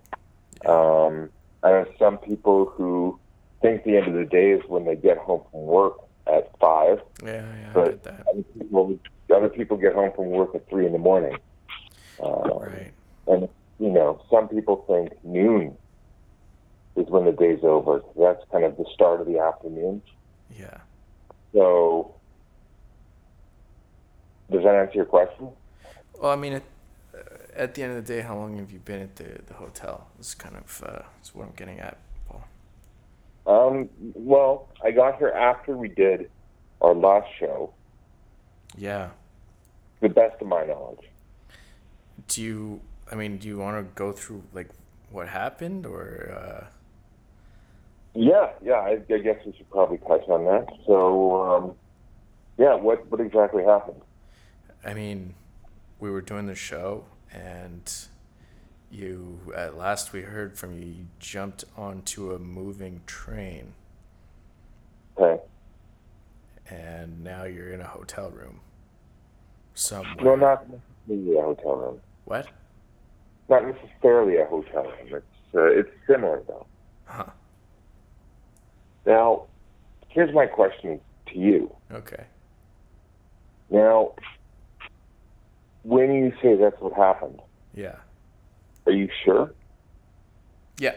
Um, 0.65 1.29
I 1.63 1.69
know 1.71 1.85
some 1.97 2.17
people 2.17 2.71
who 2.75 3.19
think 3.61 3.83
the 3.83 3.97
end 3.97 4.07
of 4.07 4.13
the 4.13 4.25
day 4.25 4.51
is 4.51 4.61
when 4.67 4.85
they 4.85 4.95
get 4.95 5.17
home 5.17 5.43
from 5.51 5.61
work 5.61 5.93
at 6.27 6.51
five. 6.59 6.99
Yeah, 7.23 7.45
yeah, 7.55 7.71
But 7.73 8.07
other 8.07 8.43
people, 8.57 8.99
other 9.33 9.49
people 9.49 9.77
get 9.77 9.93
home 9.93 10.11
from 10.15 10.27
work 10.29 10.55
at 10.55 10.69
three 10.69 10.85
in 10.85 10.93
the 10.93 10.99
morning. 10.99 11.37
Uh, 12.21 12.49
Right. 12.59 12.93
And, 13.27 13.47
you 13.79 13.89
know, 13.89 14.21
some 14.29 14.47
people 14.47 14.83
think 14.87 15.11
noon 15.23 15.77
is 16.95 17.07
when 17.09 17.25
the 17.25 17.31
day's 17.31 17.63
over. 17.63 18.01
That's 18.17 18.43
kind 18.51 18.65
of 18.65 18.75
the 18.77 18.85
start 18.93 19.21
of 19.21 19.27
the 19.27 19.39
afternoon. 19.39 20.01
Yeah. 20.57 20.77
So, 21.53 22.15
does 24.51 24.63
that 24.63 24.75
answer 24.75 24.95
your 24.95 25.05
question? 25.05 25.49
Well, 26.19 26.31
I 26.31 26.35
mean, 26.35 26.53
at, 26.53 26.63
uh, 27.15 27.19
at 27.55 27.73
the 27.73 27.83
end 27.83 27.97
of 27.97 28.05
the 28.05 28.13
day, 28.13 28.21
how 28.21 28.35
long 28.35 28.57
have 28.57 28.71
you 28.71 28.79
been 28.79 29.01
at 29.01 29.15
the, 29.15 29.39
the 29.47 29.53
hotel? 29.53 30.07
This 30.17 30.29
is 30.29 30.35
kind 30.35 30.55
of 30.55 30.83
uh, 30.85 31.01
is 31.23 31.33
what 31.33 31.45
I'm 31.47 31.53
getting 31.55 31.79
at, 31.79 31.97
Paul. 32.27 32.43
Um, 33.47 33.89
well, 34.13 34.67
I 34.83 34.91
got 34.91 35.17
here 35.17 35.29
after 35.29 35.77
we 35.77 35.87
did 35.87 36.29
our 36.81 36.93
last 36.93 37.27
show, 37.39 37.73
Yeah. 38.77 39.09
the 40.01 40.09
best 40.09 40.41
of 40.41 40.47
my 40.47 40.65
knowledge. 40.65 41.05
Do 42.27 42.41
you? 42.41 42.81
I 43.11 43.15
mean, 43.15 43.37
do 43.37 43.47
you 43.47 43.57
want 43.57 43.77
to 43.77 43.93
go 43.95 44.11
through 44.11 44.43
like 44.53 44.69
what 45.09 45.27
happened, 45.29 45.85
or 45.85 46.31
uh, 46.31 46.67
Yeah, 48.13 48.49
yeah, 48.61 48.73
I, 48.75 48.99
I 49.11 49.17
guess 49.19 49.37
we 49.45 49.53
should 49.57 49.69
probably 49.71 49.97
touch 49.99 50.27
on 50.27 50.45
that. 50.45 50.67
So, 50.85 51.41
um, 51.41 51.75
yeah, 52.57 52.75
what, 52.75 53.09
what 53.09 53.19
exactly 53.21 53.63
happened? 53.63 54.01
I 54.85 54.93
mean, 54.93 55.33
we 55.99 56.09
were 56.09 56.21
doing 56.21 56.47
the 56.47 56.55
show, 56.55 57.05
and 57.31 57.91
you 58.91 59.39
at 59.55 59.77
last 59.77 60.13
we 60.13 60.21
heard 60.21 60.57
from 60.57 60.73
you. 60.79 60.85
You 60.85 61.05
jumped 61.19 61.65
onto 61.77 62.31
a 62.33 62.39
moving 62.39 63.01
train, 63.05 63.73
Okay. 65.17 65.41
and 66.69 67.23
now 67.23 67.43
you're 67.43 67.71
in 67.71 67.81
a 67.81 67.87
hotel 67.87 68.29
room 68.29 68.61
somewhere. 69.73 70.15
No, 70.23 70.35
not 70.35 70.65
necessarily 70.69 71.37
a 71.37 71.41
hotel 71.41 71.75
room. 71.75 72.01
What? 72.25 72.47
Not 73.49 73.63
necessarily 73.65 74.37
a 74.37 74.45
hotel 74.45 74.83
room. 74.83 75.07
It's 75.13 75.55
uh, 75.55 75.63
it's 75.65 75.89
similar 76.07 76.41
though. 76.47 76.65
Huh. 77.05 77.25
Now, 79.05 79.43
here's 80.09 80.33
my 80.33 80.45
question 80.45 80.99
to 81.27 81.37
you. 81.37 81.75
Okay. 81.91 82.25
Now, 83.71 84.13
when 85.83 86.13
you 86.13 86.33
say 86.41 86.55
that's 86.55 86.79
what 86.79 86.93
happened, 86.93 87.39
Yeah. 87.73 87.95
are 88.85 88.91
you 88.91 89.09
sure? 89.23 89.53
Yeah. 90.79 90.95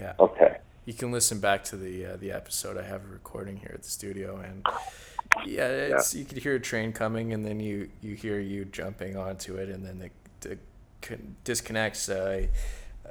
Yeah. 0.00 0.14
Okay. 0.18 0.58
you 0.84 0.94
can 0.94 1.12
listen 1.12 1.38
back 1.38 1.62
to 1.64 1.76
the 1.76 2.04
uh, 2.06 2.16
the 2.16 2.32
episode. 2.32 2.76
I 2.76 2.82
have 2.82 3.04
a 3.04 3.08
recording 3.12 3.56
here 3.56 3.70
at 3.74 3.82
the 3.82 3.88
studio, 3.88 4.38
and 4.38 4.66
yeah, 5.46 5.68
it's 5.68 6.14
you 6.14 6.24
could 6.24 6.38
hear 6.38 6.56
a 6.56 6.60
train 6.60 6.92
coming, 6.92 7.32
and 7.32 7.44
then 7.44 7.60
you 7.60 7.88
you 8.00 8.14
hear 8.16 8.40
you 8.40 8.64
jumping 8.64 9.16
onto 9.16 9.56
it, 9.56 9.68
and 9.68 9.84
then 9.86 9.98
the, 10.00 10.10
the 10.48 10.58
con- 11.00 11.36
disconnects 11.44 12.08
uh, 12.08 12.46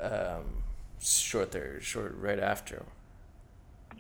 um, 0.02 0.64
short 1.00 1.52
there, 1.52 1.80
short 1.82 2.14
right 2.18 2.40
after. 2.40 2.84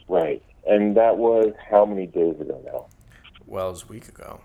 Right. 0.09 0.43
And 0.67 0.95
that 0.97 1.17
was 1.17 1.53
how 1.69 1.85
many 1.85 2.05
days 2.07 2.39
ago 2.41 2.61
now? 2.65 2.85
Well, 3.47 3.69
it 3.69 3.71
was 3.71 3.83
a 3.83 3.87
week 3.87 4.09
ago. 4.09 4.41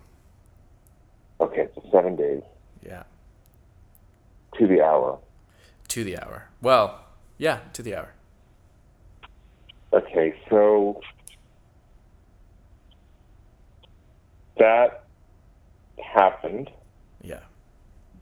Okay, 1.41 1.69
so 1.75 1.83
seven 1.93 2.17
days 2.17 2.43
Yeah, 2.85 3.03
to 4.59 4.67
the 4.67 4.81
hour. 4.83 5.19
to 5.89 6.05
the 6.05 6.19
hour. 6.19 6.49
Well, 6.63 7.05
yeah, 7.39 7.61
to 7.75 7.83
the 7.83 7.95
hour. 7.97 8.13
Okay, 9.93 10.35
so 10.51 11.01
that 14.59 15.05
happened, 16.03 16.71
Yeah, 17.23 17.41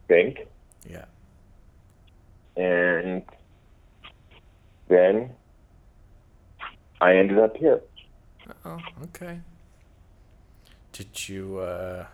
think, 0.08 0.38
yeah. 0.88 1.04
and 2.56 3.22
then 4.88 5.30
I 7.00 7.16
ended 7.16 7.38
up 7.38 7.56
here. 7.56 7.80
Uh 8.48 8.52
oh, 8.66 8.78
okay. 9.04 9.40
Did 10.92 11.28
you? 11.28 11.58
uh 11.58 12.06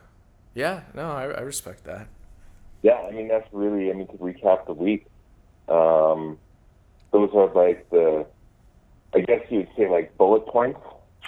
Yeah, 0.61 0.83
no, 0.95 1.11
I, 1.11 1.23
I 1.25 1.40
respect 1.40 1.85
that. 1.85 2.07
Yeah, 2.83 2.99
I 3.09 3.12
mean 3.12 3.29
that's 3.29 3.49
really. 3.50 3.90
I 3.90 3.95
mean 3.95 4.07
to 4.09 4.12
recap 4.19 4.67
the 4.67 4.75
week, 4.75 5.07
um, 5.71 6.37
those 7.12 7.31
are 7.33 7.47
like 7.55 7.88
the, 7.88 8.26
I 9.14 9.21
guess 9.21 9.40
you'd 9.49 9.69
say 9.75 9.88
like 9.88 10.19
bullet 10.19 10.45
points 10.47 10.81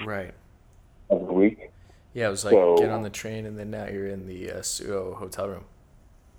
Right. 0.04 0.34
of 1.08 1.26
the 1.26 1.32
week. 1.32 1.70
Yeah, 2.12 2.28
it 2.28 2.30
was 2.30 2.44
like 2.44 2.52
So- 2.52 2.76
get 2.76 2.90
on 2.90 3.02
the 3.02 3.08
train, 3.10 3.46
and 3.46 3.58
then 3.58 3.70
now 3.70 3.86
you're 3.86 4.06
in 4.08 4.26
the 4.26 4.50
uh, 4.52 4.60
Suo 4.62 5.14
hotel 5.14 5.48
room. 5.48 5.64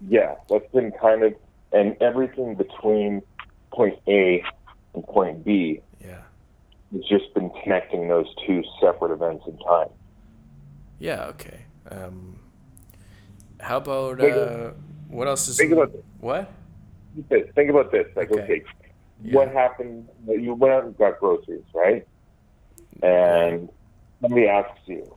Yeah, 0.07 0.35
that's 0.47 0.69
been 0.71 0.91
kind 1.01 1.23
of, 1.23 1.33
and 1.71 1.97
everything 2.00 2.53
between 2.53 3.23
point 3.71 3.97
A 4.07 4.43
and 4.93 5.03
point 5.05 5.43
B 5.43 5.81
Yeah. 6.00 6.21
it's 6.95 7.07
just 7.09 7.33
been 7.33 7.50
connecting 7.63 8.07
those 8.07 8.27
two 8.45 8.62
separate 8.79 9.12
events 9.12 9.45
in 9.47 9.57
time. 9.57 9.89
Yeah. 11.00 11.25
Okay. 11.33 11.62
Um, 11.89 12.39
how 13.63 13.77
about 13.77 14.20
uh, 14.22 14.72
what 15.10 15.27
else 15.27 15.48
is? 15.48 15.58
think 15.58 15.72
about 15.72 15.91
this. 15.93 16.01
What? 16.20 16.51
Think 17.29 17.70
about 17.70 17.91
this. 17.91 18.08
Like, 18.15 18.32
Okay. 18.32 18.41
okay, 18.43 18.63
Yeah. 19.24 19.36
what 19.36 19.51
happened? 19.51 20.08
You 20.27 20.53
went 20.53 20.74
out 20.74 20.84
and 20.86 20.98
got 20.98 21.20
groceries, 21.20 21.63
right? 21.74 22.05
And 23.01 23.70
somebody 24.22 24.48
asks 24.48 24.79
you, 24.86 25.15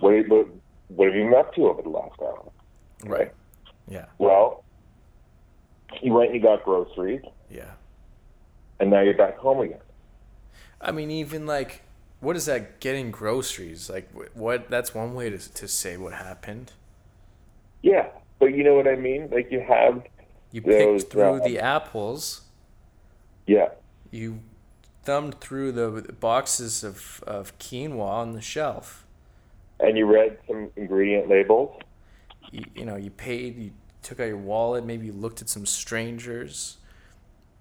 what, 0.00 0.14
what, 0.28 0.46
what 0.88 1.06
have 1.08 1.14
you 1.16 1.24
been 1.24 1.34
up 1.34 1.54
to 1.54 1.68
over 1.68 1.82
the 1.82 1.88
last 1.88 2.20
hour? 2.20 2.50
Right. 3.04 3.32
Yeah. 3.88 4.06
Well, 4.18 4.64
you 6.00 6.12
went 6.12 6.30
and 6.32 6.40
you 6.40 6.42
got 6.42 6.64
groceries, 6.64 7.22
Yeah. 7.50 7.72
and 8.80 8.90
now 8.90 9.00
you're 9.00 9.16
back 9.16 9.36
home 9.36 9.60
again. 9.60 9.80
I 10.80 10.92
mean, 10.92 11.10
even 11.10 11.46
like, 11.46 11.82
what 12.20 12.36
is 12.36 12.46
that? 12.46 12.80
Getting 12.80 13.10
groceries? 13.10 13.90
Like, 13.90 14.08
what? 14.34 14.70
That's 14.70 14.94
one 14.94 15.14
way 15.14 15.28
to 15.30 15.38
to 15.38 15.68
say 15.68 15.96
what 15.96 16.12
happened. 16.14 16.72
Yeah, 17.82 18.06
but 18.38 18.54
you 18.54 18.64
know 18.64 18.74
what 18.74 18.86
I 18.88 18.96
mean? 18.96 19.28
Like, 19.30 19.50
you 19.50 19.60
have, 19.60 20.02
You 20.52 20.60
Those, 20.60 21.02
picked 21.02 21.12
through 21.12 21.40
uh, 21.42 21.44
the 21.44 21.58
apples. 21.58 22.42
yeah, 23.46 23.70
You 24.10 24.40
thumbed 25.04 25.40
through 25.40 25.72
the 25.72 26.12
boxes 26.20 26.84
of, 26.84 27.22
of 27.26 27.58
quinoa 27.58 28.06
on 28.06 28.32
the 28.32 28.40
shelf. 28.40 29.04
and 29.80 29.98
you 29.98 30.06
read 30.06 30.38
some 30.46 30.70
ingredient 30.76 31.28
labels. 31.28 31.76
You, 32.52 32.64
you 32.74 32.84
know, 32.84 32.96
you 32.96 33.10
paid. 33.10 33.56
You 33.58 33.70
took 34.02 34.20
out 34.20 34.26
your 34.28 34.36
wallet. 34.36 34.84
Maybe 34.84 35.06
you 35.06 35.12
looked 35.12 35.40
at 35.42 35.48
some 35.48 35.64
strangers. 35.66 36.76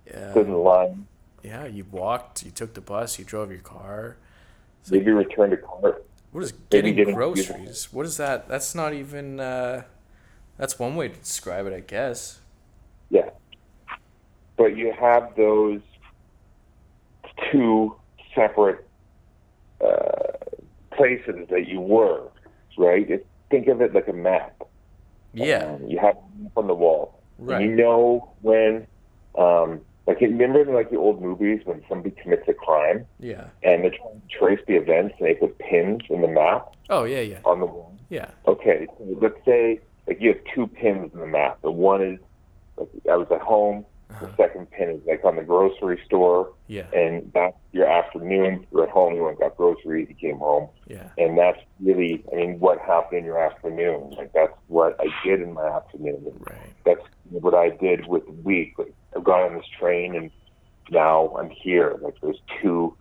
stood 0.07 0.47
in 0.47 0.53
Uh, 0.53 0.57
line, 0.57 1.07
yeah, 1.43 1.65
you 1.65 1.85
walked. 1.89 2.43
You 2.43 2.51
took 2.51 2.73
the 2.73 2.81
bus. 2.81 3.17
You 3.17 3.25
drove 3.25 3.49
your 3.51 3.61
car. 3.61 4.17
So 4.83 4.95
maybe 4.95 5.11
returned 5.11 5.53
a 5.53 5.57
cart. 5.57 6.05
What 6.31 6.43
is 6.43 6.51
getting, 6.69 6.95
getting- 6.95 7.15
groceries? 7.15 7.91
What 7.93 8.05
is 8.05 8.17
that? 8.17 8.47
That's 8.49 8.75
not 8.75 8.93
even. 8.93 9.39
Uh, 9.39 9.83
that's 10.61 10.77
one 10.77 10.95
way 10.95 11.07
to 11.07 11.15
describe 11.15 11.65
it, 11.65 11.73
I 11.73 11.79
guess. 11.79 12.39
Yeah. 13.09 13.31
But 14.57 14.77
you 14.77 14.93
have 14.93 15.35
those 15.35 15.81
two 17.51 17.95
separate 18.35 18.87
uh, 19.83 20.33
places 20.95 21.47
that 21.49 21.67
you 21.67 21.81
were, 21.81 22.27
right? 22.77 23.09
It, 23.09 23.25
think 23.49 23.69
of 23.69 23.81
it 23.81 23.95
like 23.95 24.07
a 24.07 24.13
map. 24.13 24.61
Yeah. 25.33 25.77
Um, 25.81 25.87
you 25.87 25.97
have 25.97 26.15
a 26.15 26.59
on 26.59 26.67
the 26.67 26.75
wall. 26.75 27.19
Right. 27.39 27.63
you 27.63 27.75
know 27.75 28.31
when, 28.43 28.85
um, 29.35 29.81
like, 30.05 30.21
remember 30.21 30.61
in, 30.61 30.75
like 30.75 30.91
the 30.91 30.97
old 30.97 31.23
movies 31.23 31.61
when 31.65 31.81
somebody 31.89 32.13
commits 32.21 32.43
a 32.47 32.53
crime 32.53 33.07
Yeah. 33.19 33.45
and 33.63 33.83
they're 33.83 33.89
trying 33.89 34.21
to 34.21 34.37
trace 34.37 34.59
the 34.67 34.75
events 34.75 35.15
and 35.17 35.27
they 35.27 35.33
put 35.33 35.57
pins 35.57 36.01
in 36.07 36.21
the 36.21 36.27
map 36.27 36.67
Oh 36.87 37.05
yeah, 37.05 37.21
yeah, 37.21 37.39
on 37.45 37.59
the 37.59 37.65
wall? 37.65 37.97
yeah. 38.09 38.29
Okay, 38.45 38.85
so 38.95 39.17
let's 39.19 39.43
say 39.43 39.79
like 40.07 40.19
you 40.21 40.29
have 40.33 40.41
two 40.53 40.67
pins 40.67 41.11
in 41.13 41.19
the 41.19 41.27
map. 41.27 41.61
The 41.61 41.71
one 41.71 42.01
is 42.01 42.19
like 42.77 42.89
I 43.11 43.15
was 43.15 43.27
at 43.31 43.41
home. 43.41 43.85
Uh-huh. 44.09 44.25
The 44.25 44.35
second 44.35 44.69
pin 44.71 44.89
is 44.89 44.99
like 45.07 45.23
on 45.23 45.37
the 45.37 45.43
grocery 45.43 45.97
store, 46.05 46.51
Yeah. 46.67 46.83
and 46.93 47.31
that's 47.33 47.55
your 47.71 47.87
afternoon. 47.87 48.67
You're 48.71 48.83
at 48.83 48.89
home. 48.89 49.15
You 49.15 49.21
went 49.23 49.39
and 49.39 49.39
got 49.39 49.55
groceries. 49.55 50.09
You 50.09 50.15
came 50.15 50.37
home, 50.37 50.67
Yeah. 50.87 51.07
and 51.17 51.37
that's 51.37 51.59
really, 51.79 52.21
I 52.33 52.35
mean, 52.35 52.59
what 52.59 52.79
happened 52.79 53.19
in 53.19 53.23
your 53.25 53.39
afternoon. 53.39 54.09
Like 54.17 54.33
that's 54.33 54.51
what 54.67 54.97
I 54.99 55.05
did 55.25 55.41
in 55.41 55.53
my 55.53 55.65
afternoon. 55.65 56.23
And 56.25 56.45
Right. 56.45 56.59
that's 56.83 57.01
what 57.29 57.53
I 57.53 57.69
did 57.69 58.05
with 58.07 58.25
the 58.25 58.33
week. 58.43 58.77
Like 58.77 58.93
I've 59.15 59.23
gone 59.23 59.43
on 59.49 59.55
this 59.55 59.67
train, 59.79 60.13
and 60.15 60.29
now 60.89 61.33
I'm 61.39 61.49
here. 61.49 61.97
Like 62.01 62.15
there's 62.21 62.41
two, 62.61 62.93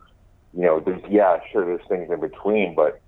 you 0.53 0.61
know, 0.61 0.79
there's 0.79 1.03
yeah, 1.09 1.41
sure, 1.51 1.65
there's 1.65 1.85
things 1.89 2.09
in 2.09 2.21
between, 2.21 2.73
but 2.73 3.01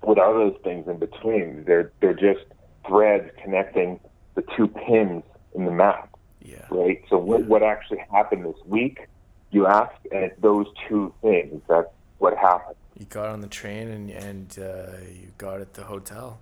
what 0.00 0.18
are 0.18 0.32
those 0.32 0.56
things 0.64 0.88
in 0.88 0.96
between? 0.96 1.64
They're 1.66 1.92
they're 2.00 2.14
just 2.14 2.46
threads 2.88 3.30
connecting 3.42 4.00
the 4.34 4.42
two 4.56 4.66
pins 4.68 5.22
in 5.54 5.64
the 5.64 5.70
map, 5.70 6.16
Yeah. 6.42 6.64
right? 6.70 7.02
So 7.10 7.18
what 7.18 7.44
what 7.44 7.62
actually 7.62 8.02
happened 8.12 8.44
this 8.44 8.56
week? 8.66 9.06
You 9.50 9.66
ask, 9.66 9.92
and 10.12 10.24
it's 10.24 10.40
those 10.40 10.66
two 10.88 11.12
things. 11.22 11.62
That's 11.68 11.88
what 12.18 12.36
happened. 12.36 12.76
You 12.98 13.06
got 13.06 13.28
on 13.28 13.40
the 13.40 13.48
train 13.48 13.88
and 13.88 14.10
and 14.10 14.58
uh, 14.58 14.98
you 15.12 15.28
got 15.38 15.60
at 15.60 15.74
the 15.74 15.84
hotel. 15.84 16.38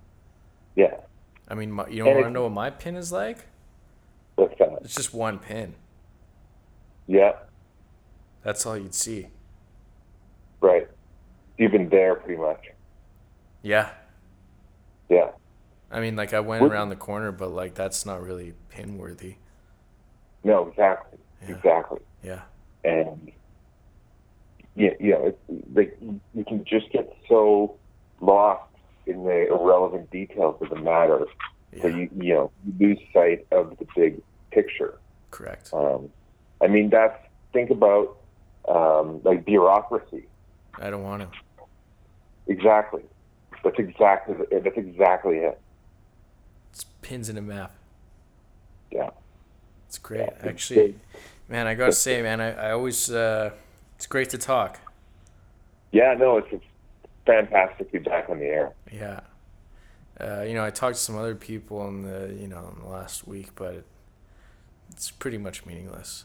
Yeah, 0.75 0.95
I 1.49 1.55
mean, 1.55 1.71
my, 1.73 1.87
you 1.89 2.05
don't 2.05 2.15
want 2.15 2.27
to 2.27 2.31
know 2.31 2.43
what 2.45 2.53
my 2.53 2.71
pin 2.71 2.97
is 2.97 3.13
like? 3.13 3.47
that's 4.37 4.53
that. 4.59 4.79
It's 4.83 4.95
just 4.95 5.15
one 5.15 5.39
pin. 5.39 5.75
Yeah, 7.07 7.33
That's 8.43 8.67
all 8.67 8.77
you'd 8.77 8.95
see. 8.95 9.29
right. 10.61 10.89
You've 11.57 11.73
been 11.73 11.89
there 11.89 12.17
pretty 12.17 12.39
much. 12.41 12.67
Yeah. 13.63 13.91
Yeah. 15.09 15.31
I 15.91 16.01
mean, 16.01 16.17
like 16.17 16.33
I 16.35 16.41
went 16.41 16.63
What- 16.63 16.73
around 16.73 16.89
the 16.89 16.97
corner, 16.97 17.33
but 17.33 17.51
like 17.51 17.75
that's 17.75 18.05
not 18.07 18.23
really 18.23 18.55
pin 18.69 18.99
worthy. 18.99 19.37
No, 20.45 20.67
exactly, 20.69 21.19
Yeah. 21.43 21.57
exactly. 21.57 22.01
Yeah. 22.23 22.43
and 22.85 23.33
yeah, 24.77 24.91
you 25.01 25.11
know, 25.13 25.27
it's, 25.27 25.67
like 25.75 25.97
you 26.35 26.45
can 26.45 26.65
just 26.65 26.91
get 26.93 27.13
so 27.29 27.77
lost 28.21 28.63
in 29.07 29.25
the 29.25 29.49
irrelevant 29.49 30.11
details 30.11 30.61
of 30.61 30.69
the 30.71 30.77
matter 30.77 31.27
Yeah. 31.73 31.83
that 31.83 31.95
you 31.95 32.11
you 32.17 32.35
know 32.35 32.51
you 32.65 32.89
lose 32.89 32.99
sight 33.13 33.47
of 33.51 33.77
the 33.79 33.87
big 33.97 34.21
picture. 34.51 34.99
Correct. 35.31 35.71
Um, 35.73 36.11
I 36.61 36.67
mean, 36.69 36.91
that's 36.91 37.19
think 37.53 37.71
about 37.71 38.17
um, 38.69 39.21
like 39.25 39.45
bureaucracy. 39.45 40.27
I 40.81 40.91
don't 40.91 41.03
want 41.03 41.23
to. 41.23 41.29
Exactly. 42.49 43.03
That's 43.65 43.79
exactly 43.79 44.35
that's 44.53 44.77
exactly 44.77 45.39
it. 45.39 45.59
It's 46.77 46.85
pins 47.01 47.31
in 47.31 47.39
a 47.39 47.43
map. 47.43 47.75
Yeah. 48.91 49.09
It's 49.89 49.97
great. 49.97 50.21
Yeah, 50.21 50.49
Actually, 50.51 50.87
big. 50.89 50.99
man, 51.49 51.67
I 51.67 51.73
gotta 51.73 51.93
say, 51.93 52.21
man, 52.21 52.39
I, 52.39 52.69
I 52.69 52.73
always 52.73 53.11
uh, 53.11 53.53
it's 53.95 54.07
great 54.07 54.29
to 54.31 54.39
talk. 54.39 54.79
Yeah, 55.91 56.13
no, 56.19 56.37
it's, 56.37 56.49
it's 56.51 56.65
fantastic 57.25 57.91
to 57.93 57.99
be 57.99 58.11
back 58.11 58.29
on 58.29 58.41
the 58.41 58.45
air. 58.45 58.75
Yeah. 58.93 59.21
Uh, 60.21 60.43
you 60.43 60.53
know, 60.53 60.63
I 60.63 60.69
talked 60.69 60.97
to 60.97 61.01
some 61.01 61.17
other 61.17 61.35
people 61.35 61.89
in 61.89 62.03
the 62.03 62.37
you 62.39 62.47
know 62.47 62.75
in 62.77 62.83
the 62.83 62.91
last 62.91 63.27
week, 63.27 63.55
but 63.55 63.73
it, 63.73 63.87
it's 64.91 65.11
pretty 65.11 65.39
much 65.39 65.65
meaningless. 65.65 66.25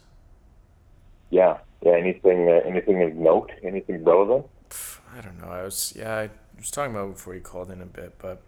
Yeah, 1.29 1.59
yeah. 1.81 1.93
Anything, 1.93 2.49
uh, 2.49 2.67
anything 2.67 3.01
of 3.03 3.15
note? 3.15 3.53
Anything 3.63 4.03
relevant? 4.03 4.47
I 5.17 5.21
don't 5.21 5.39
know. 5.41 5.47
I 5.47 5.63
was 5.63 5.93
yeah, 5.95 6.13
I 6.13 6.29
was 6.57 6.71
talking 6.71 6.93
about 6.93 7.13
before 7.13 7.35
you 7.35 7.39
called 7.39 7.71
in 7.71 7.81
a 7.81 7.85
bit, 7.85 8.15
but 8.19 8.41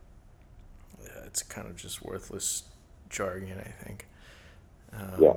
yeah, 1.04 1.24
it's 1.26 1.44
kind 1.44 1.68
of 1.68 1.76
just 1.76 2.04
worthless 2.04 2.64
jargon, 3.10 3.60
I 3.60 3.84
think. 3.84 4.08
Um, 4.92 5.14
Yeah. 5.20 5.34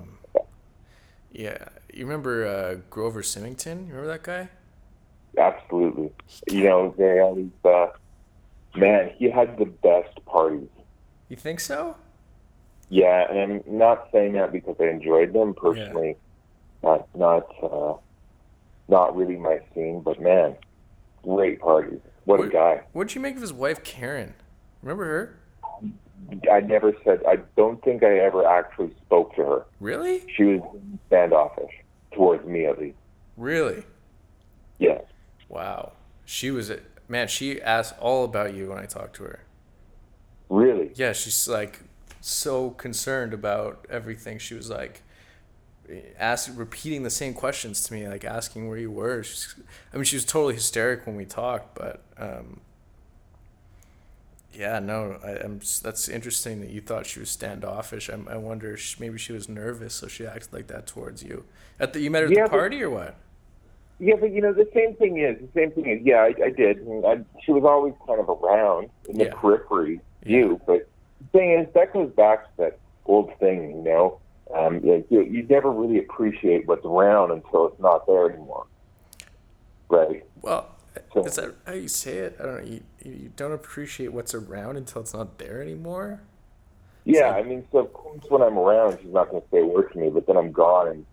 Yeah, 1.32 1.68
you 1.92 2.06
remember 2.06 2.46
uh, 2.46 2.76
Grover 2.88 3.22
Symington? 3.22 3.86
You 3.86 3.94
remember 3.94 4.06
that 4.08 4.22
guy? 4.22 4.48
Absolutely. 5.36 6.10
You 6.50 6.64
know, 6.64 6.94
they 6.96 7.20
always, 7.20 7.50
uh, 7.62 7.88
man, 8.74 9.12
he 9.18 9.28
had 9.30 9.58
the 9.58 9.66
best 9.66 10.24
parties. 10.24 10.68
You 11.28 11.36
think 11.36 11.60
so? 11.60 11.96
Yeah, 12.88 13.30
and 13.30 13.38
I'm 13.38 13.62
not 13.66 14.08
saying 14.12 14.32
that 14.32 14.50
because 14.50 14.76
I 14.80 14.84
enjoyed 14.84 15.34
them 15.34 15.52
personally. 15.52 16.16
Yeah. 16.82 16.88
Not, 16.90 17.08
not, 17.16 17.54
uh, 17.62 17.94
not 18.88 19.14
really 19.14 19.36
my 19.36 19.60
scene, 19.74 20.00
but 20.00 20.20
man, 20.22 20.56
great 21.22 21.60
parties. 21.60 22.00
What 22.24 22.40
a 22.40 22.48
guy. 22.48 22.80
What'd 22.92 23.14
you 23.14 23.20
make 23.20 23.34
of 23.34 23.42
his 23.42 23.52
wife 23.52 23.84
Karen? 23.84 24.34
Remember 24.82 25.04
her? 25.04 25.38
I 26.50 26.60
never 26.60 26.92
said, 27.04 27.20
I 27.26 27.36
don't 27.56 27.82
think 27.84 28.02
I 28.02 28.18
ever 28.18 28.46
actually 28.46 28.94
spoke 29.04 29.34
to 29.36 29.42
her. 29.42 29.66
Really? 29.80 30.22
She 30.36 30.44
was 30.44 30.80
standoffish 31.06 31.72
towards 32.12 32.46
me, 32.46 32.66
at 32.66 32.78
least. 32.78 32.96
Really? 33.36 33.84
Yes. 34.78 35.02
Wow. 35.48 35.92
She 36.24 36.50
was 36.50 36.70
a 36.70 36.80
man. 37.08 37.28
She 37.28 37.60
asked 37.60 37.94
all 38.00 38.24
about 38.24 38.54
you 38.54 38.70
when 38.70 38.78
I 38.78 38.86
talked 38.86 39.16
to 39.16 39.24
her. 39.24 39.40
Really? 40.48 40.90
Yeah, 40.94 41.12
she's 41.12 41.48
like 41.48 41.80
so 42.20 42.70
concerned 42.70 43.32
about 43.32 43.86
everything. 43.88 44.38
She 44.38 44.54
was 44.54 44.70
like 44.70 45.02
asking, 46.18 46.56
repeating 46.56 47.02
the 47.02 47.10
same 47.10 47.34
questions 47.34 47.82
to 47.84 47.94
me, 47.94 48.08
like 48.08 48.24
asking 48.24 48.68
where 48.68 48.78
you 48.78 48.90
were. 48.90 49.22
She's, 49.22 49.54
I 49.92 49.96
mean, 49.96 50.04
she 50.04 50.16
was 50.16 50.24
totally 50.24 50.54
hysteric 50.54 51.06
when 51.06 51.16
we 51.16 51.24
talked, 51.24 51.76
but 51.76 52.02
um, 52.18 52.60
yeah, 54.58 54.78
no, 54.78 55.18
I, 55.24 55.32
I'm. 55.44 55.60
That's 55.82 56.08
interesting 56.08 56.60
that 56.60 56.70
you 56.70 56.80
thought 56.80 57.06
she 57.06 57.20
was 57.20 57.30
standoffish. 57.30 58.08
I'm, 58.08 58.26
I 58.28 58.36
wonder, 58.36 58.72
if 58.74 58.80
she, 58.80 58.96
maybe 59.00 59.18
she 59.18 59.32
was 59.32 59.48
nervous, 59.48 59.94
so 59.94 60.08
she 60.08 60.26
acted 60.26 60.52
like 60.52 60.66
that 60.68 60.86
towards 60.86 61.22
you. 61.22 61.44
At 61.78 61.92
the 61.92 62.00
you 62.00 62.10
met 62.10 62.22
her 62.22 62.26
at 62.28 62.32
Yeah, 62.32 62.44
the 62.44 62.50
but- 62.50 62.56
party 62.56 62.82
or 62.82 62.90
what? 62.90 63.16
Yeah, 63.98 64.14
but 64.20 64.30
you 64.30 64.42
know, 64.42 64.52
the 64.52 64.68
same 64.74 64.94
thing 64.96 65.18
is, 65.18 65.38
the 65.40 65.48
same 65.58 65.70
thing 65.70 65.86
is, 65.88 66.02
yeah, 66.04 66.16
I, 66.16 66.34
I 66.44 66.50
did. 66.50 66.78
And 66.86 67.06
I, 67.06 67.18
she 67.42 67.52
was 67.52 67.64
always 67.64 67.94
kind 68.06 68.20
of 68.20 68.28
around 68.28 68.90
in 69.08 69.16
the 69.16 69.24
Yeah. 69.24 69.34
periphery 69.34 70.00
view. 70.22 70.60
But 70.66 70.86
the 71.20 71.38
thing 71.38 71.52
is, 71.58 71.66
that 71.72 71.94
goes 71.94 72.10
back 72.12 72.44
to 72.44 72.50
that 72.58 72.78
old 73.06 73.32
thing, 73.38 73.70
you 73.70 73.82
know. 73.82 74.18
Um, 74.54 74.84
you, 74.84 75.02
you, 75.08 75.22
you 75.22 75.42
never 75.44 75.70
really 75.72 75.98
appreciate 75.98 76.66
what's 76.68 76.84
around 76.84 77.30
until 77.32 77.68
it's 77.68 77.80
not 77.80 78.06
there 78.06 78.28
anymore. 78.30 78.66
Right? 79.88 80.24
Well, 80.42 80.74
So- 81.14 81.24
is 81.24 81.36
that 81.36 81.54
how 81.64 81.72
you 81.72 81.88
say 81.88 82.18
it? 82.18 82.36
I 82.38 82.42
don't 82.44 82.56
know. 82.56 82.70
You, 82.70 82.82
you 83.10 83.32
don't 83.36 83.52
appreciate 83.52 84.12
what's 84.12 84.34
around 84.34 84.76
until 84.76 85.02
it's 85.02 85.14
not 85.14 85.38
there 85.38 85.62
anymore. 85.62 86.20
Yeah, 87.04 87.30
I 87.30 87.42
mean, 87.42 87.64
so 87.70 87.78
of 87.78 87.92
course 87.92 88.20
when 88.28 88.42
I'm 88.42 88.58
around, 88.58 88.98
she's 89.00 89.12
not 89.12 89.30
going 89.30 89.42
to 89.42 89.48
say 89.52 89.60
a 89.60 89.64
word 89.66 89.92
to 89.92 89.98
me, 89.98 90.10
but 90.10 90.26
then 90.26 90.36
I'm 90.36 90.50
gone 90.52 90.88
and, 90.88 91.06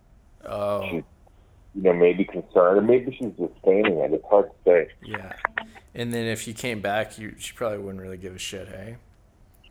Oh, 0.46 0.82
she's, 0.90 1.02
you 1.74 1.82
know, 1.82 1.92
maybe 1.94 2.24
concerned, 2.24 2.78
or 2.78 2.82
maybe 2.82 3.14
she's 3.16 3.32
just 3.38 3.52
feigning 3.64 3.98
it. 3.98 4.12
It's 4.12 4.24
hard 4.28 4.50
to 4.50 4.54
say. 4.64 4.88
yeah. 5.02 5.32
And 5.94 6.12
then 6.12 6.26
if 6.26 6.46
you 6.48 6.54
came 6.54 6.80
back, 6.80 7.18
you 7.18 7.34
she 7.38 7.52
probably 7.54 7.78
wouldn't 7.78 8.02
really 8.02 8.16
give 8.16 8.34
a 8.34 8.38
shit, 8.38 8.66
hey? 8.68 8.96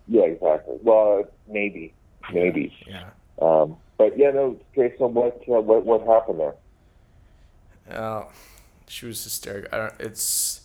Yeah, 0.07 0.23
exactly. 0.23 0.77
Well, 0.81 1.25
maybe. 1.47 1.93
Maybe. 2.33 2.73
Yeah. 2.87 3.09
Um, 3.41 3.75
but 3.97 4.17
yeah, 4.17 4.31
no. 4.31 4.57
Okay, 4.77 4.95
so 4.97 5.07
what? 5.07 5.35
Uh, 5.47 5.59
what? 5.61 5.85
What 5.85 6.07
happened 6.07 6.39
there? 6.39 6.55
Oh, 7.91 8.29
she 8.87 9.05
was 9.05 9.23
hysterical. 9.23 9.69
I 9.73 9.77
don't. 9.77 9.93
It's 9.99 10.61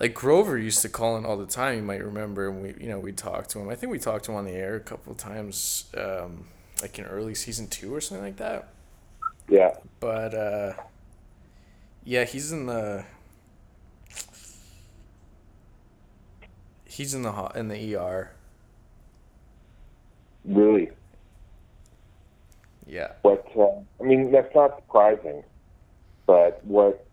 like 0.00 0.14
Grover 0.14 0.56
used 0.56 0.82
to 0.82 0.88
call 0.88 1.16
in 1.16 1.24
all 1.24 1.36
the 1.36 1.46
time. 1.46 1.76
You 1.76 1.82
might 1.82 2.04
remember, 2.04 2.48
and 2.48 2.62
we, 2.62 2.74
you 2.80 2.88
know, 2.88 2.98
we 2.98 3.12
talked 3.12 3.50
to 3.50 3.58
him. 3.58 3.68
I 3.68 3.74
think 3.74 3.90
we 3.90 3.98
talked 3.98 4.24
to 4.26 4.32
him 4.32 4.38
on 4.38 4.44
the 4.44 4.52
air 4.52 4.76
a 4.76 4.80
couple 4.80 5.12
of 5.12 5.18
times, 5.18 5.84
um, 5.96 6.46
like 6.80 6.98
in 6.98 7.04
early 7.04 7.34
season 7.34 7.66
two 7.66 7.94
or 7.94 8.00
something 8.00 8.24
like 8.24 8.36
that. 8.36 8.68
Yeah. 9.48 9.74
But 9.98 10.34
uh, 10.34 10.72
yeah, 12.04 12.24
he's 12.24 12.52
in 12.52 12.66
the. 12.66 13.04
He's 16.84 17.14
in 17.14 17.22
the 17.22 17.32
ho- 17.32 17.52
in 17.54 17.68
the 17.68 17.96
ER. 17.96 18.32
Really? 20.44 20.90
Yeah. 22.86 23.12
What? 23.22 23.46
Uh, 23.56 23.80
I 24.00 24.04
mean, 24.04 24.32
that's 24.32 24.52
not 24.54 24.76
surprising. 24.76 25.44
But 26.26 26.64
what 26.64 27.06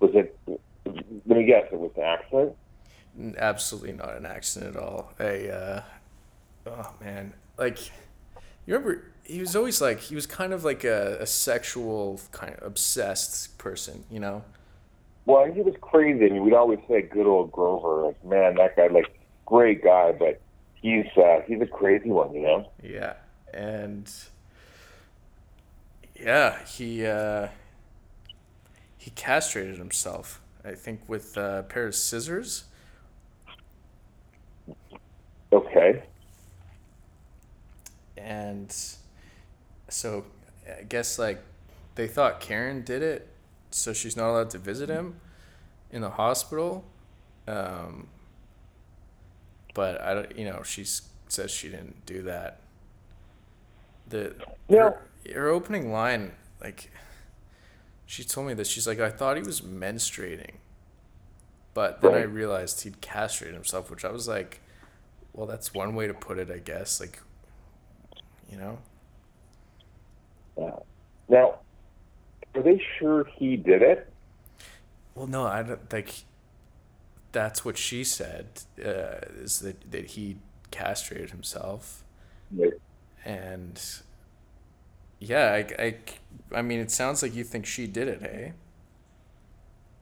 was 0.00 0.10
it? 0.14 0.36
Let 0.84 1.38
me 1.38 1.44
guess. 1.44 1.66
It 1.72 1.78
was 1.78 1.90
an 1.96 2.02
accident. 2.02 2.56
Absolutely 3.38 3.92
not 3.92 4.16
an 4.16 4.26
accident 4.26 4.76
at 4.76 4.82
all. 4.82 5.12
A, 5.18 5.50
uh, 5.50 5.82
oh 6.66 6.94
man, 7.00 7.34
like, 7.58 7.88
you 8.66 8.74
remember 8.74 9.04
he 9.24 9.40
was 9.40 9.54
always 9.54 9.80
like 9.80 10.00
he 10.00 10.14
was 10.14 10.26
kind 10.26 10.52
of 10.52 10.64
like 10.64 10.84
a, 10.84 11.18
a 11.20 11.26
sexual 11.26 12.20
kind 12.32 12.54
of 12.54 12.62
obsessed 12.62 13.58
person, 13.58 14.04
you 14.10 14.20
know? 14.20 14.44
Well, 15.26 15.52
he 15.52 15.60
was 15.60 15.74
crazy, 15.82 16.26
and 16.26 16.42
we'd 16.42 16.54
always 16.54 16.78
say, 16.88 17.02
"Good 17.02 17.26
old 17.26 17.52
Grover." 17.52 18.06
Like, 18.06 18.24
man, 18.24 18.54
that 18.54 18.76
guy, 18.76 18.86
like, 18.86 19.18
great 19.44 19.84
guy, 19.84 20.12
but 20.12 20.40
he's 20.74 21.04
uh, 21.18 21.40
he's 21.46 21.60
a 21.60 21.66
crazy 21.66 22.08
one, 22.08 22.34
you 22.34 22.40
know. 22.40 22.70
Yeah, 22.82 23.14
and 23.52 24.10
yeah, 26.18 26.64
he 26.64 27.04
uh, 27.04 27.48
he 28.96 29.10
castrated 29.10 29.76
himself. 29.76 30.40
I 30.64 30.74
think 30.74 31.00
with 31.08 31.36
a 31.36 31.64
pair 31.68 31.86
of 31.86 31.94
scissors. 31.94 32.64
Okay. 35.52 36.02
and 38.16 38.74
so 39.88 40.24
I 40.78 40.82
guess 40.82 41.18
like 41.18 41.40
they 41.94 42.06
thought 42.06 42.40
Karen 42.40 42.82
did 42.82 43.02
it, 43.02 43.28
so 43.70 43.92
she's 43.92 44.16
not 44.16 44.30
allowed 44.30 44.50
to 44.50 44.58
visit 44.58 44.88
him 44.88 45.16
in 45.90 46.02
the 46.02 46.10
hospital. 46.10 46.84
Um, 47.46 48.08
but 49.74 50.00
I 50.00 50.14
don't, 50.14 50.36
you 50.38 50.44
know, 50.44 50.62
she 50.62 50.84
says 51.28 51.50
she 51.50 51.68
didn't 51.68 52.04
do 52.06 52.22
that. 52.22 52.60
The 54.08 54.34
No. 54.68 54.78
her, 54.78 55.08
her 55.34 55.48
opening 55.48 55.90
line, 55.92 56.32
like, 56.60 56.90
she 58.08 58.24
told 58.24 58.46
me 58.46 58.54
that 58.54 58.66
she's 58.66 58.86
like, 58.86 59.00
I 59.00 59.10
thought 59.10 59.36
he 59.36 59.42
was 59.42 59.60
menstruating, 59.60 60.54
but 61.74 62.00
then 62.00 62.14
I 62.14 62.22
realized 62.22 62.80
he'd 62.80 63.02
castrated 63.02 63.54
himself, 63.54 63.90
which 63.90 64.02
I 64.02 64.10
was 64.10 64.26
like, 64.26 64.62
well, 65.34 65.46
that's 65.46 65.74
one 65.74 65.94
way 65.94 66.06
to 66.06 66.14
put 66.14 66.38
it, 66.38 66.50
I 66.50 66.56
guess. 66.56 67.00
Like, 67.00 67.20
you 68.50 68.56
know. 68.56 68.78
Yeah. 70.56 70.76
Now, 71.28 71.58
are 72.54 72.62
they 72.62 72.82
sure 72.98 73.24
he 73.36 73.58
did 73.58 73.82
it? 73.82 74.10
Well, 75.14 75.26
no, 75.26 75.44
I 75.44 75.62
don't 75.62 75.90
think 75.90 76.22
that's 77.32 77.62
what 77.62 77.76
she 77.76 78.04
said. 78.04 78.46
Uh, 78.82 79.20
is 79.42 79.60
that 79.60 79.90
that 79.90 80.06
he 80.12 80.38
castrated 80.70 81.28
himself, 81.28 82.04
Like, 82.56 82.80
and 83.22 83.78
yeah, 85.20 85.52
I, 85.52 85.82
I, 85.82 85.96
I 86.52 86.62
mean, 86.62 86.80
it 86.80 86.90
sounds 86.90 87.22
like 87.22 87.34
you 87.34 87.44
think 87.44 87.66
she 87.66 87.86
did 87.86 88.08
it, 88.08 88.22
hey? 88.22 88.52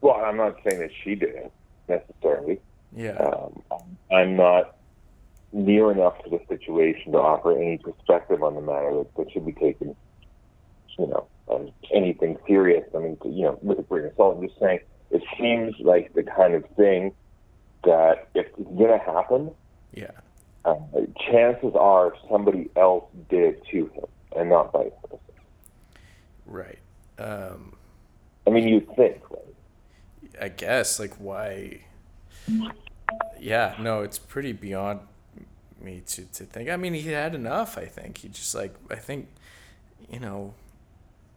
Well, 0.00 0.16
I'm 0.16 0.36
not 0.36 0.56
saying 0.64 0.80
that 0.80 0.90
she 1.02 1.14
did 1.14 1.34
it 1.34 1.52
necessarily. 1.88 2.60
Yeah, 2.94 3.12
Um, 3.12 3.62
I'm 4.10 4.36
not 4.36 4.76
near 5.52 5.90
enough 5.90 6.22
to 6.24 6.30
the 6.30 6.40
situation 6.48 7.12
to 7.12 7.18
offer 7.18 7.52
any 7.52 7.78
perspective 7.78 8.42
on 8.42 8.54
the 8.54 8.60
matter 8.60 8.92
that, 8.98 9.14
that 9.16 9.32
should 9.32 9.46
be 9.46 9.52
taken, 9.52 9.96
you 10.98 11.06
know, 11.06 11.26
as 11.52 11.68
anything 11.92 12.36
serious. 12.46 12.84
I 12.94 12.98
mean, 12.98 13.18
you 13.24 13.42
know, 13.42 13.58
with 13.62 13.78
a 13.78 13.82
grain 13.82 14.06
of 14.06 14.12
salt. 14.16 14.36
I'm 14.38 14.46
just 14.46 14.60
saying 14.60 14.80
it 15.10 15.22
seems 15.38 15.74
like 15.80 16.12
the 16.14 16.22
kind 16.22 16.54
of 16.54 16.64
thing 16.76 17.12
that 17.84 18.28
if 18.34 18.46
it's 18.46 18.56
going 18.56 18.98
to 18.98 19.04
happen, 19.04 19.50
yeah, 19.92 20.10
uh, 20.64 20.76
chances 21.30 21.74
are 21.74 22.14
somebody 22.30 22.70
else 22.76 23.04
did 23.30 23.54
it 23.54 23.62
to 23.70 23.86
him 23.88 24.04
and 24.36 24.50
not 24.50 24.72
vice 24.72 24.92
versa. 25.08 25.20
right. 26.46 26.78
Um, 27.18 27.76
I 28.46 28.50
mean, 28.50 28.68
you'd 28.68 28.94
think, 28.94 29.22
right? 29.30 29.40
I 30.40 30.48
guess 30.48 30.98
like 31.00 31.14
why? 31.14 31.80
Yeah, 33.40 33.74
no, 33.80 34.02
it's 34.02 34.18
pretty 34.18 34.52
beyond 34.52 35.00
me 35.80 36.02
to 36.06 36.24
to 36.24 36.44
think. 36.44 36.68
I 36.68 36.76
mean, 36.76 36.94
he 36.94 37.10
had 37.10 37.34
enough. 37.34 37.78
I 37.78 37.86
think 37.86 38.18
he 38.18 38.28
just 38.28 38.54
like 38.54 38.74
I 38.90 38.96
think, 38.96 39.28
you 40.10 40.20
know, 40.20 40.54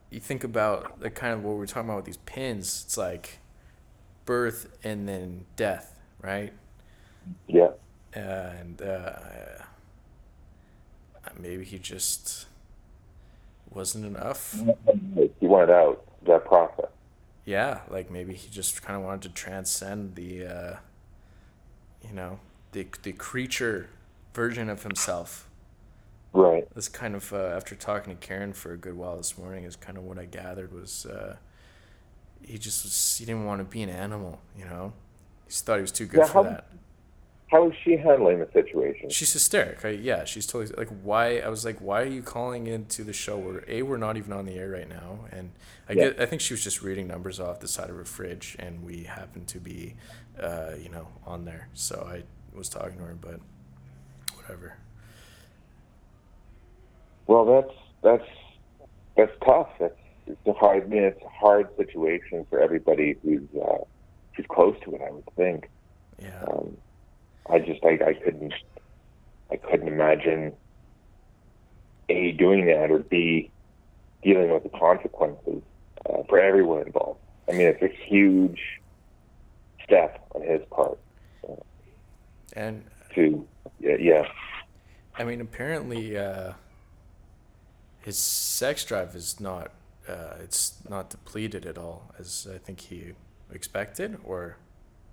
you 0.10 0.20
think 0.20 0.44
about 0.44 1.00
the 1.00 1.10
kind 1.10 1.34
of 1.34 1.44
what 1.44 1.56
we're 1.56 1.66
talking 1.68 1.90
about 1.90 1.98
with 1.98 2.06
these 2.06 2.18
pins. 2.18 2.84
It's 2.86 2.98
like 2.98 3.40
birth 4.26 4.68
and 4.84 5.08
then 5.08 5.46
death, 5.56 5.98
right? 6.22 6.54
Yeah. 7.48 7.72
And 8.14 8.82
uh, 8.82 9.20
maybe 11.40 11.64
he 11.64 11.80
just 11.80 12.48
wasn't 13.74 14.06
enough. 14.06 14.60
He 15.40 15.48
wanted 15.48 15.72
out 15.72 16.04
that 16.26 16.46
process. 16.46 16.88
yeah, 17.46 17.80
like 17.90 18.10
maybe 18.12 18.34
he 18.34 18.50
just 18.50 18.82
kind 18.82 18.98
of 19.00 19.04
wanted 19.06 19.22
to 19.24 19.30
transcend 19.30 20.16
the, 20.16 20.46
uh, 20.46 20.76
you 22.08 22.14
know, 22.14 22.40
the 22.72 22.86
the 23.04 23.12
creature 23.14 23.90
version 24.34 24.70
of 24.70 24.84
himself, 24.84 25.46
Right. 26.32 26.68
That's 26.76 26.88
kind 26.88 27.16
of 27.16 27.34
uh, 27.34 27.38
after 27.38 27.74
talking 27.74 28.16
to 28.16 28.28
Karen 28.28 28.54
for 28.54 28.72
a 28.74 28.78
good 28.78 28.96
while 28.96 29.18
this 29.18 29.36
morning. 29.38 29.64
Is 29.64 29.76
kind 29.76 29.98
of 29.98 30.04
what 30.04 30.20
I 30.20 30.26
gathered 30.26 30.72
was 30.72 31.08
uh, 31.08 31.38
he 32.44 32.60
just 32.60 32.84
was, 32.84 33.18
he 33.18 33.26
didn't 33.26 33.46
want 33.46 33.60
to 33.62 33.66
be 33.66 33.82
an 33.82 33.90
animal. 33.90 34.40
You 34.56 34.66
know, 34.66 34.94
he 35.48 35.54
thought 35.54 35.78
he 35.78 35.82
was 35.82 35.92
too 35.92 36.06
good 36.06 36.20
Yeah, 36.20 36.26
for 36.26 36.44
how- 36.44 36.50
that. 36.50 36.66
How 37.50 37.68
is 37.68 37.74
she 37.84 37.98
handling 37.98 38.40
the 38.40 38.50
situation? 38.54 39.10
She's 39.10 39.34
hysteric. 39.34 39.84
I, 39.84 39.90
yeah, 39.90 40.24
she's 40.24 40.46
totally 40.46 40.72
like 40.78 40.90
why. 41.02 41.40
I 41.40 41.50
was 41.50 41.66
like, 41.66 41.80
why 41.80 42.04
are 42.04 42.06
you 42.06 42.22
calling 42.22 42.68
into 42.68 43.04
the 43.04 43.14
show 43.14 43.38
where 43.38 43.64
a 43.68 43.82
we're 43.82 43.98
not 43.98 44.18
even 44.18 44.34
on 44.34 44.46
the 44.46 44.54
air 44.54 44.70
right 44.70 44.88
now, 44.88 45.26
and 45.32 45.50
I 45.88 45.94
Yeah. 45.94 46.10
get 46.10 46.22
I 46.22 46.26
think 46.28 46.42
she 46.42 46.54
was 46.54 46.64
just 46.64 46.84
reading 46.84 47.08
numbers 47.08 47.40
off 47.40 47.60
the 47.60 47.68
side 47.68 47.90
of 47.90 47.96
her 47.96 48.06
fridge, 48.06 48.56
and 48.60 48.84
we 48.86 49.04
happened 49.04 49.48
to 49.48 49.60
be, 49.60 49.96
uh, 50.40 50.74
you 50.80 50.90
know, 50.90 51.08
on 51.26 51.46
there. 51.46 51.70
So 51.74 52.08
I 52.08 52.24
was 52.56 52.70
talking 52.70 52.98
to 53.00 53.04
her, 53.06 53.18
but 53.20 53.40
whatever. 54.36 54.78
Well, 57.26 57.46
that's 57.46 57.76
that's 58.04 58.30
that's 59.18 59.32
tough. 59.44 59.70
That's 59.80 59.96
it's 60.28 60.46
a 60.46 60.54
hard. 60.54 60.84
I 60.84 60.86
mean, 60.86 61.04
it's 61.04 61.22
a 61.24 61.30
hard 61.30 61.68
situation 61.78 62.46
for 62.50 62.60
everybody 62.60 63.16
who's 63.24 63.42
uh, 63.60 63.84
who's 64.36 64.46
close 64.50 64.76
to 64.84 64.94
it. 64.94 65.02
I 65.02 65.10
would 65.10 65.26
think. 65.36 65.68
Yeah. 66.22 66.44
Um, 66.48 66.78
I 67.50 67.60
just 67.60 67.84
I, 67.84 68.00
I 68.06 68.14
couldn't 68.14 68.54
I 69.52 69.58
couldn't 69.58 69.88
imagine 69.88 70.54
a 72.10 72.32
doing 72.34 72.66
that 72.68 72.92
or 72.92 73.00
b 73.00 73.52
dealing 74.24 74.52
with 74.52 74.64
the 74.64 74.70
consequences 74.70 75.62
uh, 76.06 76.24
for 76.28 76.40
everyone 76.40 76.86
involved. 76.86 77.20
I 77.48 77.54
mean, 77.54 77.68
it's 77.68 77.82
a 77.82 77.88
huge 77.88 78.60
step 79.84 80.24
on 80.36 80.42
his 80.42 80.62
part 80.70 81.00
And 82.56 82.84
to 83.16 83.46
yeah 83.80 83.96
yeah 84.00 84.28
I 85.20 85.26
mean, 85.26 85.42
apparently, 85.42 86.18
uh, 86.18 86.54
his 88.00 88.18
sex 88.18 88.86
drive 88.86 89.16
is 89.16 89.40
not 89.42 89.72
uh, 90.08 90.36
it's 90.42 90.78
not 90.90 91.10
depleted 91.10 91.66
at 91.66 91.78
all, 91.78 92.14
as 92.18 92.48
I 92.52 92.58
think 92.58 92.80
he 92.80 93.14
expected, 93.52 94.18
or 94.24 94.58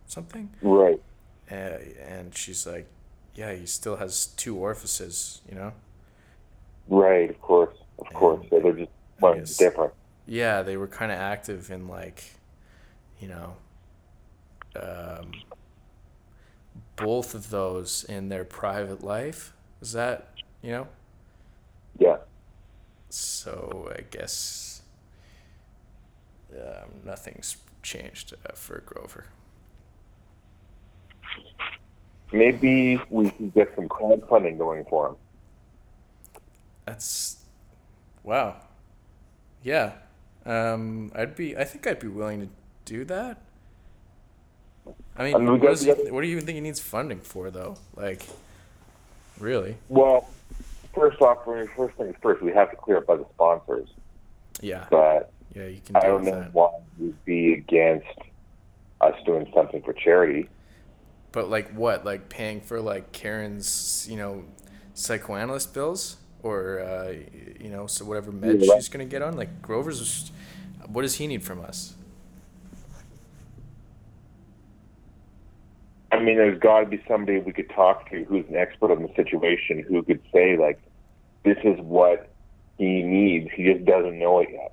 something. 0.06 0.50
right 0.62 1.02
Uh, 1.50 1.78
and 2.00 2.34
she's 2.34 2.66
like, 2.66 2.86
"Yeah, 3.34 3.54
he 3.54 3.66
still 3.66 3.96
has 3.96 4.26
two 4.26 4.56
orifices, 4.56 5.40
you 5.48 5.54
know." 5.54 5.72
right 6.88 7.30
of 7.30 7.40
course 7.40 7.76
of 7.98 8.12
course 8.12 8.40
so 8.50 8.60
they're 8.60 8.72
just 8.72 8.90
one 9.20 9.38
Yes. 9.38 9.56
different 9.58 9.92
Yeah, 10.26 10.62
they 10.62 10.76
were 10.76 10.88
kind 10.88 11.12
of 11.12 11.18
active 11.18 11.70
in 11.70 11.88
like, 11.88 12.24
you 13.20 13.28
know, 13.28 13.56
um, 14.74 15.42
both 16.96 17.34
of 17.34 17.50
those 17.50 18.04
in 18.04 18.28
their 18.28 18.44
private 18.44 19.02
life. 19.02 19.52
Is 19.80 19.92
that 19.92 20.28
you 20.62 20.72
know? 20.72 20.88
yeah 21.98 22.16
So 23.10 23.92
I 23.96 24.02
guess 24.10 24.82
um, 26.54 26.90
nothing's 27.04 27.56
changed 27.82 28.34
uh, 28.48 28.52
for 28.54 28.82
Grover. 28.86 29.26
Maybe 32.32 33.00
we 33.10 33.30
can 33.30 33.50
get 33.50 33.74
some 33.76 33.88
crowdfunding 33.88 34.58
going 34.58 34.84
for 34.86 35.08
him 35.10 35.16
That's 36.84 37.38
wow. 38.22 38.56
Yeah, 39.62 39.92
um, 40.44 41.10
I'd 41.14 41.34
be. 41.34 41.56
I 41.56 41.64
think 41.64 41.86
I'd 41.86 41.98
be 41.98 42.06
willing 42.08 42.40
to 42.40 42.48
do 42.84 43.04
that. 43.06 43.38
I 45.16 45.24
mean, 45.24 45.34
I 45.34 45.38
mean, 45.38 45.50
what, 45.50 45.60
got- 45.60 45.68
does 45.70 45.84
we 45.84 45.92
he, 45.94 46.10
what 46.10 46.20
do 46.20 46.28
you 46.28 46.34
even 46.34 46.46
think 46.46 46.54
he 46.56 46.60
needs 46.60 46.78
funding 46.80 47.20
for, 47.20 47.50
though? 47.50 47.76
Like, 47.96 48.22
really? 49.38 49.76
well 49.88 50.28
first 50.94 51.20
off 51.20 51.44
first 51.44 51.94
things 51.96 52.14
first 52.22 52.42
we 52.42 52.50
have 52.52 52.70
to 52.70 52.76
clear 52.76 52.96
up 52.98 53.06
by 53.06 53.16
the 53.16 53.26
sponsors 53.34 53.88
Yeah, 54.62 54.86
but 54.90 55.30
yeah, 55.54 55.66
you 55.66 55.80
can 55.84 55.96
I 55.96 56.00
don't 56.00 56.24
know 56.24 56.30
that. 56.40 56.54
why 56.54 56.70
you'd 56.98 57.22
be 57.24 57.52
against 57.52 58.06
us 59.00 59.14
doing 59.26 59.50
something 59.54 59.82
for 59.82 59.92
charity. 59.92 60.48
But 61.36 61.50
like, 61.50 61.70
what? 61.72 62.02
Like 62.06 62.30
paying 62.30 62.62
for 62.62 62.80
like 62.80 63.12
Karen's, 63.12 64.08
you 64.10 64.16
know, 64.16 64.44
psychoanalyst 64.94 65.74
bills, 65.74 66.16
or 66.42 66.80
uh, 66.80 67.12
you 67.60 67.68
know, 67.68 67.86
so 67.86 68.06
whatever 68.06 68.32
meds 68.32 68.64
Yeah. 68.64 68.74
she's 68.76 68.88
gonna 68.88 69.04
get 69.04 69.20
on. 69.20 69.36
Like 69.36 69.60
Grover's, 69.60 69.98
just- 69.98 70.32
what 70.86 71.02
does 71.02 71.16
he 71.16 71.26
need 71.26 71.42
from 71.44 71.60
us? 71.60 71.92
I 76.10 76.20
mean, 76.20 76.38
there's 76.38 76.58
got 76.58 76.80
to 76.80 76.86
be 76.86 77.02
somebody 77.06 77.38
we 77.38 77.52
could 77.52 77.68
talk 77.68 78.08
to 78.08 78.24
who's 78.24 78.46
an 78.48 78.56
expert 78.56 78.90
on 78.90 79.02
the 79.02 79.12
situation 79.14 79.84
who 79.86 80.02
could 80.04 80.22
say, 80.32 80.56
like, 80.56 80.80
this 81.44 81.58
is 81.64 81.78
what 81.80 82.30
he 82.78 83.02
needs. 83.02 83.50
He 83.52 83.64
just 83.70 83.84
doesn't 83.84 84.18
know 84.18 84.38
it 84.38 84.48
yet. 84.50 84.72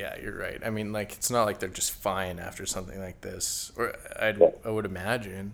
Yeah, 0.00 0.14
you're 0.18 0.34
right. 0.38 0.58
I 0.64 0.70
mean, 0.70 0.94
like, 0.94 1.12
it's 1.12 1.30
not 1.30 1.44
like 1.44 1.58
they're 1.58 1.68
just 1.68 1.92
fine 1.92 2.38
after 2.38 2.64
something 2.64 2.98
like 2.98 3.20
this, 3.20 3.70
or 3.76 3.94
I'd, 4.18 4.38
Yeah. 4.40 4.48
I 4.64 4.70
would 4.70 4.86
imagine 4.86 5.52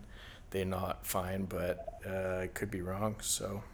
they're 0.51 0.65
not 0.65 1.05
fine, 1.05 1.47
but 1.47 1.85
uh, 2.09 2.43
I 2.43 2.47
could 2.55 2.71
be 2.71 2.81
wrong. 2.81 3.17
So 3.21 3.65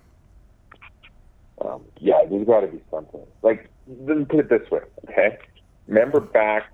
Um, 1.61 1.85
yeah, 1.99 2.23
there's 2.29 2.47
got 2.47 2.61
to 2.61 2.69
be 2.69 2.81
something. 2.91 3.21
Like, 3.43 3.69
let's 3.87 4.27
put 4.31 4.41
it 4.41 4.49
this 4.49 4.71
way, 4.71 4.81
okay? 5.11 5.39
Remember 5.87 6.21
back 6.21 6.73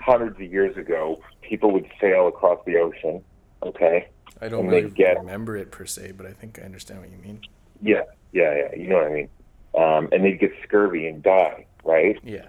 hundreds 0.00 0.36
of 0.36 0.50
years 0.50 0.74
ago, 0.78 1.20
people 1.42 1.70
would 1.72 1.86
sail 2.00 2.28
across 2.28 2.58
the 2.64 2.78
ocean, 2.78 3.22
okay? 3.62 4.08
I 4.40 4.48
don't 4.48 4.66
really 4.66 4.88
get- 4.88 5.18
remember 5.18 5.56
it 5.58 5.70
per 5.70 5.84
se, 5.84 6.12
but 6.12 6.24
I 6.24 6.32
think 6.32 6.58
I 6.58 6.62
understand 6.62 7.00
what 7.02 7.10
you 7.10 7.18
mean. 7.18 7.40
Yeah, 7.82 8.04
yeah, 8.32 8.54
yeah. 8.56 8.74
You 8.74 8.88
know 8.88 8.96
what 8.96 9.06
I 9.06 9.12
mean? 9.12 9.28
Um, 9.74 10.08
and 10.10 10.24
they'd 10.24 10.40
get 10.40 10.52
scurvy 10.62 11.06
and 11.06 11.22
die, 11.22 11.66
right? 11.84 12.18
Yeah. 12.24 12.46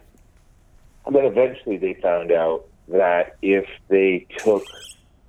And 1.08 1.15
then 1.15 1.26
eventually 1.26 1.78
they 1.78 1.96
found 2.02 2.32
out 2.32 2.65
that 2.89 3.38
if 3.41 3.65
they 3.89 4.28
took 4.43 4.63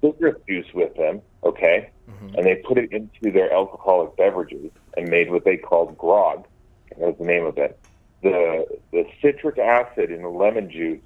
citrus 0.02 0.34
juice 0.48 0.66
with 0.74 0.94
them, 0.96 1.22
okay, 1.44 1.90
hmm 2.06 2.14
and 2.36 2.46
they 2.46 2.56
put 2.56 2.78
it 2.78 2.92
into 2.92 3.32
their 3.32 3.50
alcoholic 3.52 4.14
beverages 4.16 4.70
and 4.96 5.08
made 5.08 5.30
what 5.30 5.44
they 5.44 5.56
called 5.56 5.96
grog, 5.96 6.44
that 6.90 6.98
was 6.98 7.16
the 7.18 7.24
name 7.24 7.46
of 7.46 7.56
it, 7.56 7.80
the, 8.22 8.64
the 8.92 9.04
citric 9.22 9.58
acid 9.58 10.10
in 10.10 10.22
the 10.22 10.28
lemon 10.28 10.70
juice 10.70 11.00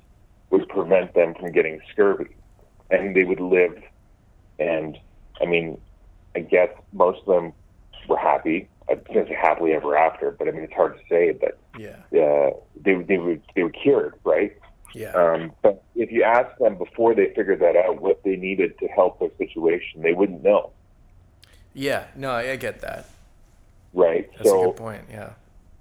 would 0.50 0.68
prevent 0.68 1.14
them 1.14 1.32
from 1.38 1.52
getting 1.52 1.80
scurvy. 1.90 2.36
And 2.90 3.14
they 3.14 3.24
would 3.24 3.40
live, 3.40 3.74
and 4.58 4.98
I 5.40 5.46
mean, 5.46 5.78
I 6.36 6.40
guess 6.40 6.68
most 6.92 7.20
of 7.26 7.34
them 7.34 7.52
were 8.08 8.18
happy. 8.18 8.68
I 8.90 8.94
was 8.94 9.04
going 9.06 9.26
to 9.26 9.32
say 9.32 9.38
happily 9.40 9.72
ever 9.72 9.96
after, 9.96 10.32
but 10.32 10.48
I 10.48 10.50
mean, 10.50 10.64
it's 10.64 10.74
hard 10.74 10.96
to 10.96 11.02
say, 11.08 11.32
but 11.32 11.58
Yeah. 11.78 11.96
uh, 12.12 12.50
they, 12.84 12.94
they, 13.02 13.16
were, 13.18 13.36
they 13.54 13.62
were 13.62 13.70
cured, 13.70 14.14
right? 14.24 14.52
Yeah. 14.94 15.12
Um, 15.12 15.52
but 15.62 15.82
if 15.94 16.10
you 16.12 16.22
ask 16.22 16.56
them 16.58 16.76
before 16.76 17.14
they 17.14 17.32
figured 17.34 17.60
that 17.60 17.76
out 17.76 18.00
what 18.00 18.22
they 18.24 18.36
needed 18.36 18.78
to 18.78 18.86
help 18.88 19.20
their 19.20 19.30
situation, 19.38 20.02
they 20.02 20.12
wouldn't 20.12 20.42
know, 20.42 20.70
yeah. 21.74 22.06
No, 22.16 22.32
I, 22.32 22.56
get 22.56 22.80
that. 22.80 23.08
right? 23.92 24.30
That's 24.32 24.46
a 24.46 24.50
so 24.50 24.66
good 24.66 24.76
point. 24.76 25.04
Yeah. 25.10 25.30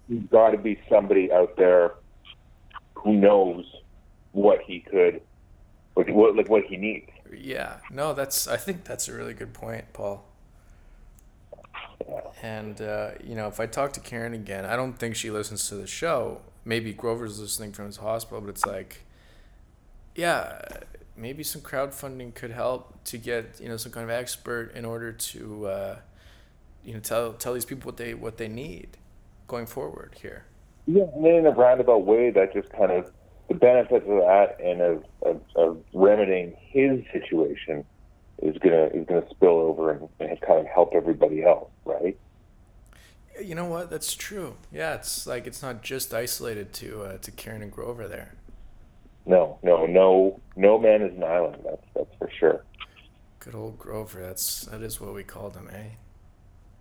You've 0.07 0.29
got 0.29 0.51
to 0.51 0.57
be 0.57 0.79
somebody 0.89 1.31
out 1.31 1.55
there 1.57 1.93
who 2.95 3.13
knows 3.13 3.65
what 4.31 4.61
he 4.61 4.79
could, 4.79 5.21
what, 5.93 6.09
what 6.09 6.35
like 6.35 6.49
what 6.49 6.63
he 6.65 6.77
needs. 6.77 7.09
Yeah, 7.33 7.77
no, 7.89 8.13
that's. 8.13 8.47
I 8.47 8.57
think 8.57 8.83
that's 8.83 9.07
a 9.07 9.13
really 9.13 9.33
good 9.33 9.53
point, 9.53 9.85
Paul. 9.93 10.25
And 12.41 12.81
uh, 12.81 13.11
you 13.23 13.35
know, 13.35 13.47
if 13.47 13.59
I 13.59 13.67
talk 13.67 13.93
to 13.93 13.99
Karen 13.99 14.33
again, 14.33 14.65
I 14.65 14.75
don't 14.75 14.93
think 14.93 15.15
she 15.15 15.31
listens 15.31 15.67
to 15.69 15.75
the 15.75 15.87
show. 15.87 16.41
Maybe 16.63 16.93
Grover's 16.93 17.39
listening 17.39 17.71
from 17.71 17.87
his 17.87 17.97
hospital, 17.97 18.41
but 18.41 18.49
it's 18.49 18.65
like, 18.65 19.05
yeah, 20.15 20.61
maybe 21.15 21.43
some 21.43 21.61
crowdfunding 21.61 22.33
could 22.33 22.51
help 22.51 23.03
to 23.05 23.17
get 23.17 23.59
you 23.59 23.69
know 23.69 23.77
some 23.77 23.91
kind 23.91 24.03
of 24.03 24.09
expert 24.09 24.73
in 24.75 24.85
order 24.85 25.11
to, 25.11 25.67
uh, 25.67 25.95
you 26.83 26.93
know, 26.93 26.99
tell 26.99 27.33
tell 27.33 27.53
these 27.53 27.65
people 27.65 27.87
what 27.87 27.97
they 27.97 28.13
what 28.13 28.37
they 28.37 28.47
need 28.47 28.97
going 29.47 29.65
forward 29.65 30.15
here. 30.21 30.45
Yeah, 30.87 31.03
and 31.15 31.25
in 31.25 31.45
a 31.45 31.51
roundabout 31.51 32.05
way, 32.05 32.31
that 32.31 32.53
just 32.53 32.69
kind 32.71 32.91
of 32.91 33.11
the 33.47 33.55
benefits 33.55 34.05
of 34.07 34.17
that 34.17 34.57
and 34.63 34.81
of, 34.81 35.03
of, 35.23 35.41
of 35.55 35.77
remedying 35.93 36.55
his 36.57 37.01
situation 37.11 37.83
is 38.41 38.57
gonna 38.57 38.85
is 38.93 39.05
gonna 39.05 39.27
spill 39.29 39.59
over 39.59 39.91
and, 39.91 40.09
and 40.19 40.41
kind 40.41 40.59
of 40.59 40.67
help 40.67 40.93
everybody 40.95 41.43
else, 41.43 41.69
right? 41.85 42.17
You 43.39 43.55
know 43.55 43.65
what? 43.65 43.89
That's 43.89 44.13
true. 44.13 44.57
Yeah, 44.71 44.95
it's 44.95 45.27
like 45.27 45.47
it's 45.47 45.61
not 45.61 45.83
just 45.83 46.13
isolated 46.13 46.73
to 46.73 47.03
uh, 47.03 47.17
to 47.19 47.31
Karen 47.31 47.61
and 47.61 47.71
Grover 47.71 48.07
there. 48.07 48.33
No, 49.25 49.59
no, 49.61 49.85
no, 49.85 50.39
no 50.55 50.79
man 50.79 51.01
is 51.01 51.15
an 51.15 51.23
island. 51.23 51.57
That's 51.63 51.85
that's 51.95 52.15
for 52.17 52.29
sure. 52.39 52.63
Good 53.39 53.55
old 53.55 53.77
Grover. 53.77 54.21
That's 54.21 54.65
that 54.65 54.81
is 54.81 54.99
what 54.99 55.13
we 55.13 55.23
called 55.23 55.55
him, 55.55 55.69
eh? 55.71 55.95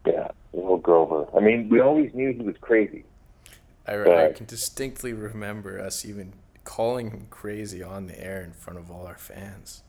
Yeah, 0.06 0.28
old 0.52 0.82
Grover. 0.82 1.26
I 1.36 1.40
mean, 1.40 1.68
we 1.68 1.80
always 1.80 2.12
knew 2.14 2.32
he 2.32 2.42
was 2.42 2.56
crazy. 2.60 3.04
I, 3.86 4.28
I 4.28 4.32
can 4.32 4.46
distinctly 4.46 5.12
remember 5.12 5.80
us 5.80 6.04
even 6.04 6.34
calling 6.64 7.10
him 7.10 7.26
crazy 7.30 7.82
on 7.82 8.06
the 8.06 8.22
air 8.22 8.40
in 8.40 8.52
front 8.52 8.78
of 8.78 8.90
all 8.90 9.06
our 9.06 9.18
fans, 9.18 9.82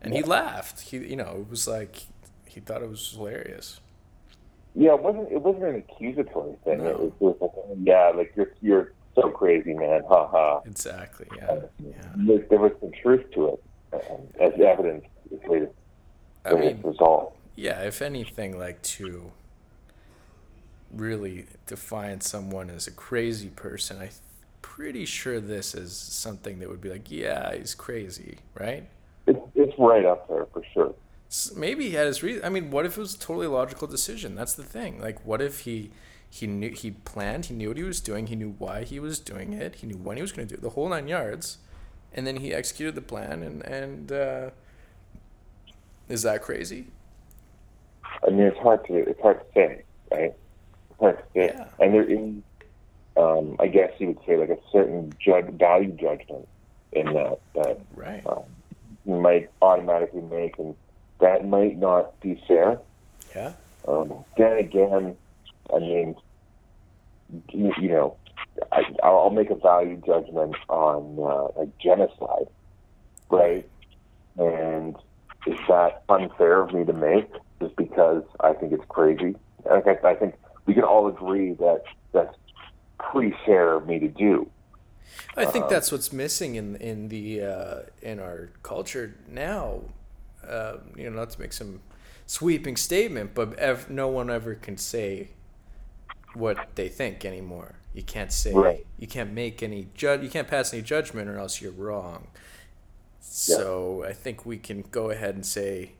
and 0.00 0.12
he 0.12 0.22
laughed. 0.22 0.80
He, 0.80 0.98
you 0.98 1.16
know, 1.16 1.38
it 1.40 1.50
was 1.50 1.66
like 1.66 2.06
he 2.46 2.60
thought 2.60 2.82
it 2.82 2.88
was 2.90 3.12
hilarious. 3.12 3.80
Yeah, 4.74 4.94
it 4.94 5.02
wasn't. 5.02 5.30
It 5.30 5.42
wasn't 5.42 5.64
an 5.64 5.76
accusatory 5.76 6.56
thing. 6.64 6.78
No. 6.78 6.90
It 6.90 6.98
was, 6.98 7.12
it 7.12 7.20
was 7.20 7.36
like, 7.40 7.50
oh, 7.56 7.76
yeah, 7.82 8.12
like 8.14 8.32
you're 8.36 8.52
you're 8.62 8.92
so 9.14 9.28
crazy, 9.30 9.74
man. 9.74 10.02
Ha 10.08 10.26
ha. 10.28 10.60
Exactly. 10.64 11.26
Yeah. 11.36 11.60
Yeah. 11.78 11.92
There, 12.16 12.38
there 12.48 12.58
was 12.58 12.72
some 12.80 12.92
truth 12.92 13.30
to 13.32 13.48
it, 13.48 13.62
um, 13.92 14.20
as 14.40 14.52
evidence 14.60 15.04
this 15.30 15.40
latest, 15.48 15.72
I 16.44 16.54
mean, 16.54 16.80
result. 16.82 17.36
yeah. 17.54 17.82
If 17.82 18.00
anything, 18.00 18.58
like 18.58 18.80
to 18.82 19.30
really 20.94 21.46
define 21.66 22.20
someone 22.20 22.70
as 22.70 22.86
a 22.86 22.90
crazy 22.90 23.48
person, 23.48 23.98
I'm 24.00 24.10
pretty 24.62 25.04
sure 25.04 25.40
this 25.40 25.74
is 25.74 25.94
something 25.94 26.58
that 26.60 26.68
would 26.68 26.80
be 26.80 26.90
like, 26.90 27.10
yeah, 27.10 27.54
he's 27.54 27.74
crazy, 27.74 28.38
right? 28.58 28.88
It's 29.26 29.38
it's 29.54 29.78
right 29.78 30.04
up 30.04 30.28
there 30.28 30.46
for 30.52 30.62
sure. 30.72 30.94
Maybe 31.56 31.88
he 31.88 31.94
had 31.94 32.06
his 32.06 32.22
reason. 32.22 32.44
I 32.44 32.50
mean, 32.50 32.70
what 32.70 32.84
if 32.84 32.96
it 32.96 33.00
was 33.00 33.14
a 33.14 33.18
totally 33.18 33.46
logical 33.46 33.88
decision? 33.88 34.34
That's 34.34 34.52
the 34.54 34.62
thing. 34.64 35.00
Like, 35.00 35.24
what 35.24 35.40
if 35.40 35.60
he 35.60 35.90
he 36.28 36.46
knew 36.46 36.70
he 36.70 36.90
planned, 36.90 37.46
he 37.46 37.54
knew 37.54 37.68
what 37.68 37.76
he 37.76 37.82
was 37.82 38.00
doing, 38.00 38.26
he 38.26 38.36
knew 38.36 38.54
why 38.58 38.84
he 38.84 38.98
was 38.98 39.18
doing 39.18 39.52
it, 39.52 39.76
he 39.76 39.86
knew 39.86 39.96
when 39.96 40.16
he 40.16 40.22
was 40.22 40.32
going 40.32 40.48
to 40.48 40.54
do 40.54 40.58
it, 40.58 40.62
the 40.62 40.70
whole 40.70 40.88
nine 40.88 41.06
yards, 41.06 41.58
and 42.14 42.26
then 42.26 42.36
he 42.36 42.52
executed 42.54 42.94
the 42.94 43.02
plan. 43.02 43.42
And 43.42 43.62
and 43.66 44.12
uh, 44.12 44.50
is 46.08 46.22
that 46.22 46.42
crazy? 46.42 46.88
I 48.26 48.30
mean, 48.30 48.40
it's 48.40 48.58
hard 48.58 48.84
to 48.86 48.94
it's 48.94 49.20
hard 49.20 49.40
to 49.40 49.46
say, 49.54 49.82
right? 50.10 50.34
It's 50.90 51.00
hard 51.00 51.18
to 51.18 51.24
say. 51.34 51.54
Yeah. 51.54 51.68
And 51.80 51.94
there 51.94 52.04
is, 52.04 52.34
um, 53.16 53.56
I 53.58 53.68
guess 53.68 53.90
you 53.98 54.08
would 54.08 54.18
say, 54.26 54.36
like 54.36 54.50
a 54.50 54.58
certain 54.70 55.12
judge, 55.18 55.46
value 55.58 55.92
judgment 55.92 56.46
in 56.92 57.06
that 57.14 57.40
that 57.54 57.80
Right. 57.94 58.22
um, 58.26 58.42
you 59.06 59.18
might 59.18 59.50
automatically 59.62 60.20
make, 60.22 60.58
and 60.58 60.74
that 61.22 61.48
might 61.48 61.78
not 61.78 62.20
be 62.20 62.40
fair. 62.46 62.78
Yeah. 63.34 63.52
Um, 63.88 64.24
then 64.36 64.58
again, 64.58 65.16
I 65.74 65.78
mean, 65.78 66.14
you, 67.48 67.72
you 67.80 67.88
know, 67.88 68.16
I, 68.70 68.84
I'll 69.02 69.30
make 69.30 69.48
a 69.48 69.54
value 69.54 70.00
judgment 70.04 70.54
on 70.68 71.16
uh, 71.18 71.58
like 71.58 71.70
genocide, 71.78 72.48
right? 73.30 73.66
And 74.36 74.94
is 75.46 75.58
that 75.68 76.02
unfair 76.08 76.62
of 76.62 76.74
me 76.74 76.84
to 76.84 76.92
make 76.92 77.30
just 77.60 77.74
because 77.76 78.24
I 78.40 78.52
think 78.52 78.72
it's 78.72 78.84
crazy? 78.88 79.34
I 79.70 79.80
think, 79.80 80.04
I 80.04 80.14
think 80.14 80.34
we 80.66 80.74
can 80.74 80.84
all 80.84 81.08
agree 81.08 81.54
that 81.54 81.82
that's 82.12 82.36
pretty 82.98 83.34
fair 83.46 83.74
of 83.74 83.86
me 83.86 83.98
to 84.00 84.08
do. 84.08 84.50
I 85.36 85.44
think 85.44 85.64
Um, 85.64 85.70
that's 85.70 85.90
what's 85.92 86.12
missing 86.12 86.54
in 86.54 86.76
in 86.76 87.08
the 87.08 87.42
uh, 87.42 87.78
in 88.00 88.18
our 88.18 88.50
culture 88.62 89.14
now. 89.28 89.82
Uh, 90.46 90.78
you 90.96 91.08
know, 91.08 91.16
not 91.16 91.30
to 91.30 91.40
make 91.40 91.52
some 91.52 91.80
sweeping 92.26 92.76
statement, 92.76 93.34
but 93.34 93.54
ev- 93.58 93.90
no 93.90 94.08
one 94.08 94.30
ever 94.30 94.54
can 94.54 94.76
say 94.76 95.28
what 96.34 96.74
they 96.76 96.88
think 96.88 97.24
anymore. 97.24 97.74
You 97.94 98.02
can't 98.02 98.32
say 98.32 98.54
Right. 98.54 98.86
you 98.98 99.06
can't 99.06 99.32
make 99.32 99.62
any 99.62 99.88
judge 99.94 100.22
you 100.22 100.30
can't 100.30 100.48
pass 100.48 100.72
any 100.72 100.82
judgment 100.82 101.28
or 101.28 101.38
else 101.38 101.60
you're 101.60 101.72
wrong. 101.72 102.28
So 103.20 104.04
I 104.04 104.12
think 104.12 104.44
we 104.46 104.56
can 104.58 104.82
go 104.90 105.10
ahead 105.10 105.34
and 105.34 105.44
say, 105.44 105.92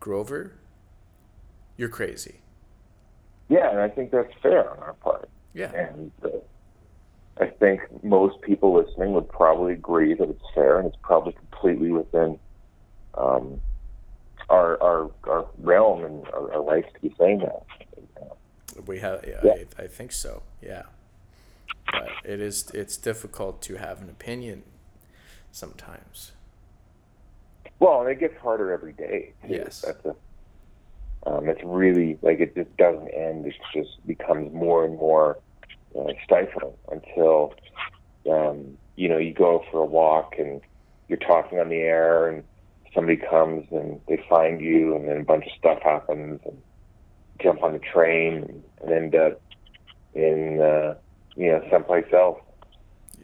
Grover, 0.00 0.52
you're 1.76 1.88
crazy. 1.88 2.40
Yeah, 3.48 3.70
and 3.70 3.80
I 3.80 3.88
think 3.88 4.10
that's 4.10 4.32
fair 4.42 4.70
on 4.70 4.78
our 4.78 4.92
part. 4.94 5.28
Yeah. 5.54 5.72
And 5.72 6.12
uh, 6.22 6.28
I 7.40 7.46
think 7.46 7.80
most 8.04 8.40
people 8.42 8.74
listening 8.74 9.12
would 9.14 9.28
probably 9.28 9.72
agree 9.72 10.12
that 10.14 10.28
it's 10.28 10.44
fair 10.54 10.78
and 10.78 10.86
it's 10.88 10.98
probably 11.02 11.32
completely 11.32 11.90
within 11.90 12.38
um, 13.14 13.60
our, 14.48 14.82
our 14.82 15.10
our 15.24 15.46
realm 15.58 16.04
and 16.04 16.26
our, 16.28 16.52
our 16.54 16.62
rights 16.62 16.88
to 16.94 17.00
be 17.00 17.14
saying 17.18 17.40
that. 17.40 17.62
We 18.86 19.00
have, 19.00 19.24
yeah, 19.26 19.40
Yeah. 19.42 19.64
I, 19.78 19.82
I 19.82 19.86
think 19.88 20.12
so. 20.12 20.42
Yeah, 20.62 20.82
but 21.90 22.08
it 22.24 22.40
is 22.40 22.70
it's 22.72 22.96
difficult 22.96 23.60
to 23.62 23.76
have 23.76 24.00
an 24.00 24.08
opinion 24.08 24.62
sometimes. 25.50 26.32
Well, 27.80 28.06
it 28.06 28.18
gets 28.18 28.36
harder 28.40 28.72
every 28.72 28.92
day. 28.92 29.32
too. 29.46 29.54
Yes. 29.54 29.84
That's 29.86 30.04
a, 30.04 30.14
um, 31.28 31.48
it's 31.48 31.60
really 31.64 32.18
like 32.22 32.40
it 32.40 32.54
just 32.54 32.74
doesn't 32.76 33.08
end. 33.08 33.46
It 33.46 33.54
just 33.74 34.06
becomes 34.06 34.52
more 34.52 34.84
and 34.84 34.96
more 34.96 35.38
uh, 35.98 36.12
stifling 36.24 36.74
until 36.90 37.54
um, 38.30 38.76
you 38.96 39.08
know 39.08 39.18
you 39.18 39.34
go 39.34 39.64
for 39.70 39.80
a 39.80 39.86
walk 39.86 40.36
and 40.38 40.60
you're 41.08 41.18
talking 41.18 41.58
on 41.58 41.68
the 41.68 41.76
air 41.76 42.28
and 42.28 42.44
somebody 42.94 43.16
comes 43.16 43.66
and 43.70 44.00
they 44.08 44.22
find 44.28 44.60
you 44.60 44.96
and 44.96 45.08
then 45.08 45.18
a 45.18 45.24
bunch 45.24 45.46
of 45.46 45.52
stuff 45.52 45.80
happens 45.82 46.40
and 46.44 46.60
jump 47.40 47.62
on 47.62 47.72
the 47.72 47.78
train 47.78 48.62
and 48.82 48.92
end 48.92 49.14
up 49.14 49.40
in 50.14 50.60
uh, 50.60 50.94
you 51.36 51.46
know 51.50 51.64
someplace 51.70 52.06
else 52.12 52.40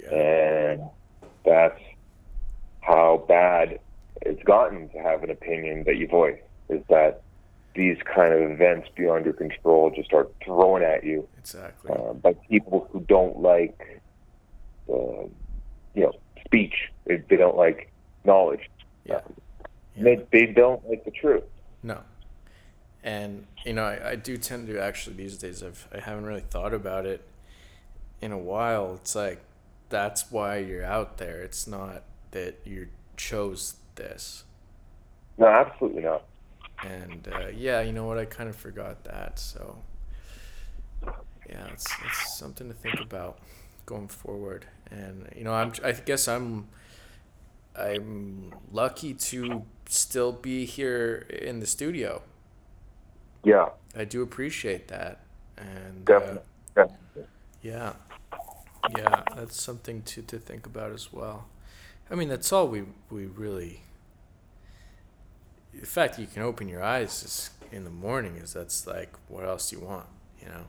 Yeah, 0.01 0.15
and 0.15 0.83
that's 1.45 1.81
how 2.81 3.25
bad 3.29 3.81
it's 4.23 4.43
gotten 4.45 4.89
to 4.91 4.99
have 4.99 5.23
an 5.23 5.31
opinion 5.31 5.85
that 5.85 5.97
you 5.97 6.07
voice 6.07 6.39
is 6.69 6.83
that 6.89 7.23
these 7.75 7.97
kind 8.05 8.33
of 8.33 8.51
events 8.53 8.89
beyond 8.95 9.25
your 9.25 9.35
control 9.35 9.91
just 9.91 10.07
start 10.09 10.33
thrown 10.45 10.83
at 10.83 11.03
you 11.05 11.27
exactly. 11.39 11.91
uh, 11.91 12.13
by 12.13 12.33
people 12.49 12.89
who 12.93 13.01
don't 13.01 13.41
like 13.41 14.01
uh, 14.89 15.25
you 15.95 16.03
know 16.03 16.13
speech 16.45 16.91
they, 17.07 17.17
they 17.29 17.37
don't 17.37 17.57
like 17.57 17.91
knowledge 18.25 18.71
Yeah. 19.05 19.21
They, 19.97 20.25
they 20.33 20.47
don't 20.47 20.87
like 20.89 21.05
the 21.05 21.11
truth 21.11 21.45
No. 21.83 22.01
And 23.03 23.47
you 23.65 23.75
know, 23.75 23.85
I, 23.85 24.11
I 24.13 24.17
do 24.17 24.37
tend 24.39 24.67
to 24.69 24.81
actually 24.81 25.17
these 25.17 25.37
days. 25.37 25.63
I've 25.63 25.87
I 25.93 26.01
haven't 26.01 26.25
really 26.25 26.41
thought 26.49 26.73
about 26.73 27.05
it 27.07 27.27
in 28.21 28.33
a 28.33 28.39
while. 28.39 28.95
It's 28.95 29.15
like 29.15 29.43
that's 29.91 30.31
why 30.31 30.59
you're 30.59 30.85
out 30.85 31.19
there. 31.19 31.43
It's 31.43 31.67
not 31.67 32.03
that 32.31 32.61
you 32.65 32.89
chose 33.17 33.77
this. 33.97 34.45
no 35.39 35.47
absolutely 35.47 36.03
not 36.03 36.25
And 36.83 37.29
uh, 37.33 37.49
yeah, 37.55 37.81
you 37.83 37.93
know 37.93 38.05
what? 38.07 38.19
I 38.19 38.25
kind 38.25 38.49
of 38.49 38.57
forgot 38.57 39.05
that. 39.05 39.39
So 39.39 39.79
yeah, 41.49 41.67
it's 41.73 41.87
it's 42.07 42.39
something 42.39 42.69
to 42.69 42.75
think 42.75 43.01
about 43.01 43.39
going 43.87 44.09
forward. 44.09 44.67
And 44.91 45.29
you 45.37 45.45
know, 45.45 45.53
I'm 45.53 45.73
I 45.85 45.93
guess 45.93 46.27
I'm 46.29 46.69
I'm 47.77 48.53
lucky 48.73 49.15
to 49.15 49.65
still 49.89 50.33
be 50.33 50.65
here 50.65 51.27
in 51.29 51.61
the 51.61 51.67
studio. 51.67 52.23
yeah 53.45 53.69
I 53.97 54.05
do 54.05 54.23
appreciate 54.23 54.89
that. 54.89 55.21
And 55.57 56.11
uh, 56.11 56.19
definitely, 56.19 56.43
definitely. 56.75 57.25
yeah, 57.63 57.93
yeah, 58.99 59.23
that's 59.37 59.61
something 59.61 60.03
to, 60.03 60.23
to 60.23 60.39
think 60.39 60.67
about 60.67 60.91
as 60.93 61.13
well. 61.13 61.47
I 62.11 62.17
mean, 62.17 62.29
that's 62.29 62.53
all 62.53 62.67
we 62.69 62.85
we 63.11 63.27
really. 63.27 63.83
The 65.73 65.87
fact 65.87 66.17
that 66.17 66.23
you 66.23 66.29
can 66.29 66.43
open 66.43 66.69
your 66.69 66.83
eyes 66.83 67.23
is, 67.23 67.51
in 67.73 67.85
the 67.85 67.91
morning 67.91 68.37
is 68.37 68.53
that's 68.53 68.87
like 68.87 69.13
what 69.29 69.45
else 69.45 69.71
do 69.71 69.77
you 69.77 69.85
want, 69.85 70.07
you 70.41 70.49
know? 70.49 70.65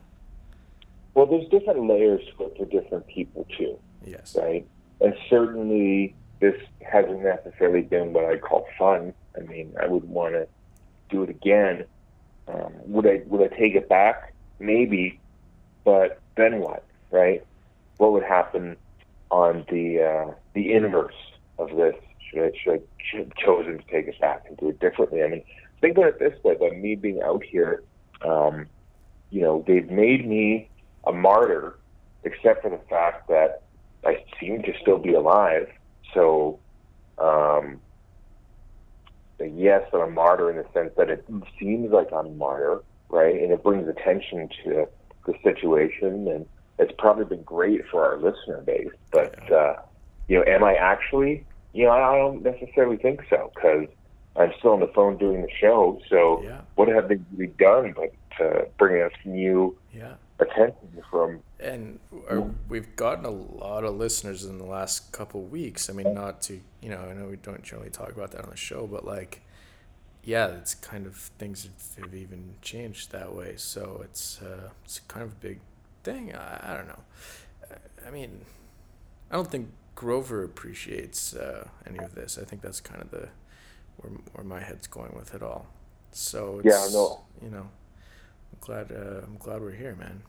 well 1.14 1.26
there's 1.26 1.48
different 1.48 1.86
layers 1.86 2.20
for 2.36 2.50
different 2.66 3.06
people 3.06 3.46
too 3.56 3.78
Yes. 4.04 4.36
right? 4.40 4.66
And 5.00 5.14
certainly, 5.28 6.14
this 6.40 6.54
hasn't 6.82 7.22
necessarily 7.22 7.82
been 7.82 8.12
what 8.12 8.24
I 8.24 8.36
call 8.38 8.66
fun. 8.78 9.14
I 9.36 9.40
mean, 9.40 9.74
I 9.80 9.86
would 9.86 10.04
want 10.04 10.34
to 10.34 10.46
do 11.10 11.22
it 11.22 11.30
again. 11.30 11.84
Um, 12.48 12.72
would 12.84 13.06
I 13.06 13.22
would 13.26 13.40
I 13.40 13.54
take 13.54 13.74
it 13.74 13.88
back? 13.88 14.32
Maybe, 14.58 15.20
but 15.84 16.20
then 16.36 16.60
what? 16.60 16.84
Right? 17.10 17.44
What 17.98 18.12
would 18.12 18.22
happen 18.22 18.76
on 19.30 19.64
the 19.70 20.02
uh, 20.02 20.34
the 20.54 20.72
inverse 20.72 21.14
of 21.58 21.70
this? 21.70 21.94
Should 22.30 22.42
I 22.42 22.52
should 22.62 22.74
I 22.74 22.80
should 22.98 23.20
have 23.20 23.34
chosen 23.34 23.78
to 23.78 23.84
take 23.84 24.06
it 24.06 24.20
back 24.20 24.44
and 24.48 24.56
do 24.56 24.68
it 24.68 24.80
differently? 24.80 25.22
I 25.22 25.28
mean, 25.28 25.42
think 25.80 25.96
about 25.96 26.10
it 26.10 26.18
this 26.18 26.42
way: 26.44 26.54
by 26.54 26.76
me 26.76 26.94
being 26.94 27.22
out 27.22 27.42
here, 27.42 27.82
um, 28.22 28.66
you 29.30 29.40
know, 29.40 29.64
they've 29.66 29.90
made 29.90 30.28
me 30.28 30.68
a 31.04 31.12
martyr, 31.12 31.78
except 32.24 32.62
for 32.62 32.70
the 32.70 32.80
fact 32.88 33.28
that 33.28 33.62
I 34.04 34.24
seem 34.38 34.62
to 34.62 34.72
still 34.80 34.98
be 34.98 35.14
alive. 35.14 35.68
So, 36.14 36.60
um, 37.18 37.80
yes, 39.40 39.82
I'm 39.92 40.00
a 40.00 40.10
martyr 40.10 40.50
in 40.50 40.56
the 40.56 40.66
sense 40.72 40.92
that 40.96 41.10
it 41.10 41.26
seems 41.58 41.90
like 41.90 42.08
I'm 42.12 42.26
a 42.26 42.30
martyr, 42.30 42.82
right? 43.10 43.34
And 43.34 43.52
it 43.52 43.62
brings 43.62 43.88
attention 43.88 44.48
to 44.64 44.86
the 45.26 45.34
situation, 45.42 46.28
and 46.28 46.46
it's 46.78 46.92
probably 46.98 47.24
been 47.24 47.42
great 47.42 47.82
for 47.90 48.04
our 48.04 48.16
listener 48.16 48.62
base. 48.64 48.88
But 49.12 49.38
uh, 49.52 49.74
you 50.28 50.38
know, 50.38 50.44
am 50.46 50.64
I 50.64 50.74
actually? 50.74 51.46
You 51.72 51.84
know, 51.84 51.90
I 51.90 52.16
don't 52.16 52.42
necessarily 52.42 52.96
think 52.96 53.20
so 53.28 53.50
because 53.54 53.86
I'm 54.36 54.52
still 54.58 54.72
on 54.72 54.80
the 54.80 54.90
phone 54.94 55.18
doing 55.18 55.42
the 55.42 55.50
show. 55.60 55.98
So, 56.08 56.42
Yeah. 56.44 56.60
what 56.74 56.88
have 56.88 57.08
they 57.08 57.18
really 57.34 57.52
done 57.58 57.94
but 57.94 58.12
to 58.38 58.68
bring 58.78 59.02
us 59.02 59.12
new 59.24 59.76
Yeah. 59.92 60.14
Attention 60.38 61.02
from? 61.10 61.40
And 61.60 61.98
uh, 62.30 62.42
we've 62.68 62.94
gotten 62.96 63.24
a 63.24 63.30
lot 63.30 63.84
of 63.84 63.96
listeners 63.96 64.44
in 64.44 64.58
the 64.58 64.64
last 64.64 65.12
couple 65.12 65.42
of 65.44 65.50
weeks. 65.50 65.88
I 65.88 65.92
mean, 65.92 66.12
not 66.14 66.42
to, 66.42 66.60
you 66.82 66.88
know, 66.90 66.98
I 67.10 67.14
know 67.14 67.26
we 67.26 67.36
don't 67.36 67.62
generally 67.62 67.90
talk 67.90 68.12
about 68.12 68.32
that 68.32 68.44
on 68.44 68.50
the 68.50 68.56
show, 68.56 68.86
but 68.86 69.04
like, 69.04 69.42
yeah, 70.22 70.48
it's 70.48 70.74
kind 70.74 71.06
of 71.06 71.14
things 71.38 71.68
have 72.00 72.14
even 72.14 72.54
changed 72.60 73.12
that 73.12 73.34
way. 73.34 73.54
So 73.56 74.00
it's 74.04 74.40
uh, 74.42 74.70
it's 74.84 75.00
kind 75.08 75.24
of 75.24 75.32
a 75.32 75.36
big 75.36 75.60
thing. 76.02 76.34
I, 76.34 76.72
I 76.72 76.76
don't 76.76 76.88
know. 76.88 77.00
I 78.06 78.10
mean, 78.10 78.44
I 79.30 79.36
don't 79.36 79.50
think 79.50 79.70
Grover 79.94 80.44
appreciates 80.44 81.34
uh, 81.34 81.68
any 81.86 81.98
of 81.98 82.14
this. 82.14 82.38
I 82.40 82.44
think 82.44 82.62
that's 82.62 82.80
kind 82.80 83.00
of 83.00 83.10
the 83.10 83.28
where 83.98 84.12
where 84.32 84.44
my 84.44 84.60
head's 84.60 84.86
going 84.86 85.14
with 85.16 85.34
it 85.34 85.42
all. 85.42 85.66
So 86.12 86.60
it's, 86.64 86.66
Yeah, 86.66 86.88
no. 86.92 87.20
you 87.42 87.50
know, 87.50 87.68
I'm 88.56 88.66
glad 88.66 88.92
uh, 88.92 89.20
I'm 89.24 89.36
glad 89.38 89.60
we're 89.60 89.72
here, 89.72 89.94
man. 89.96 90.22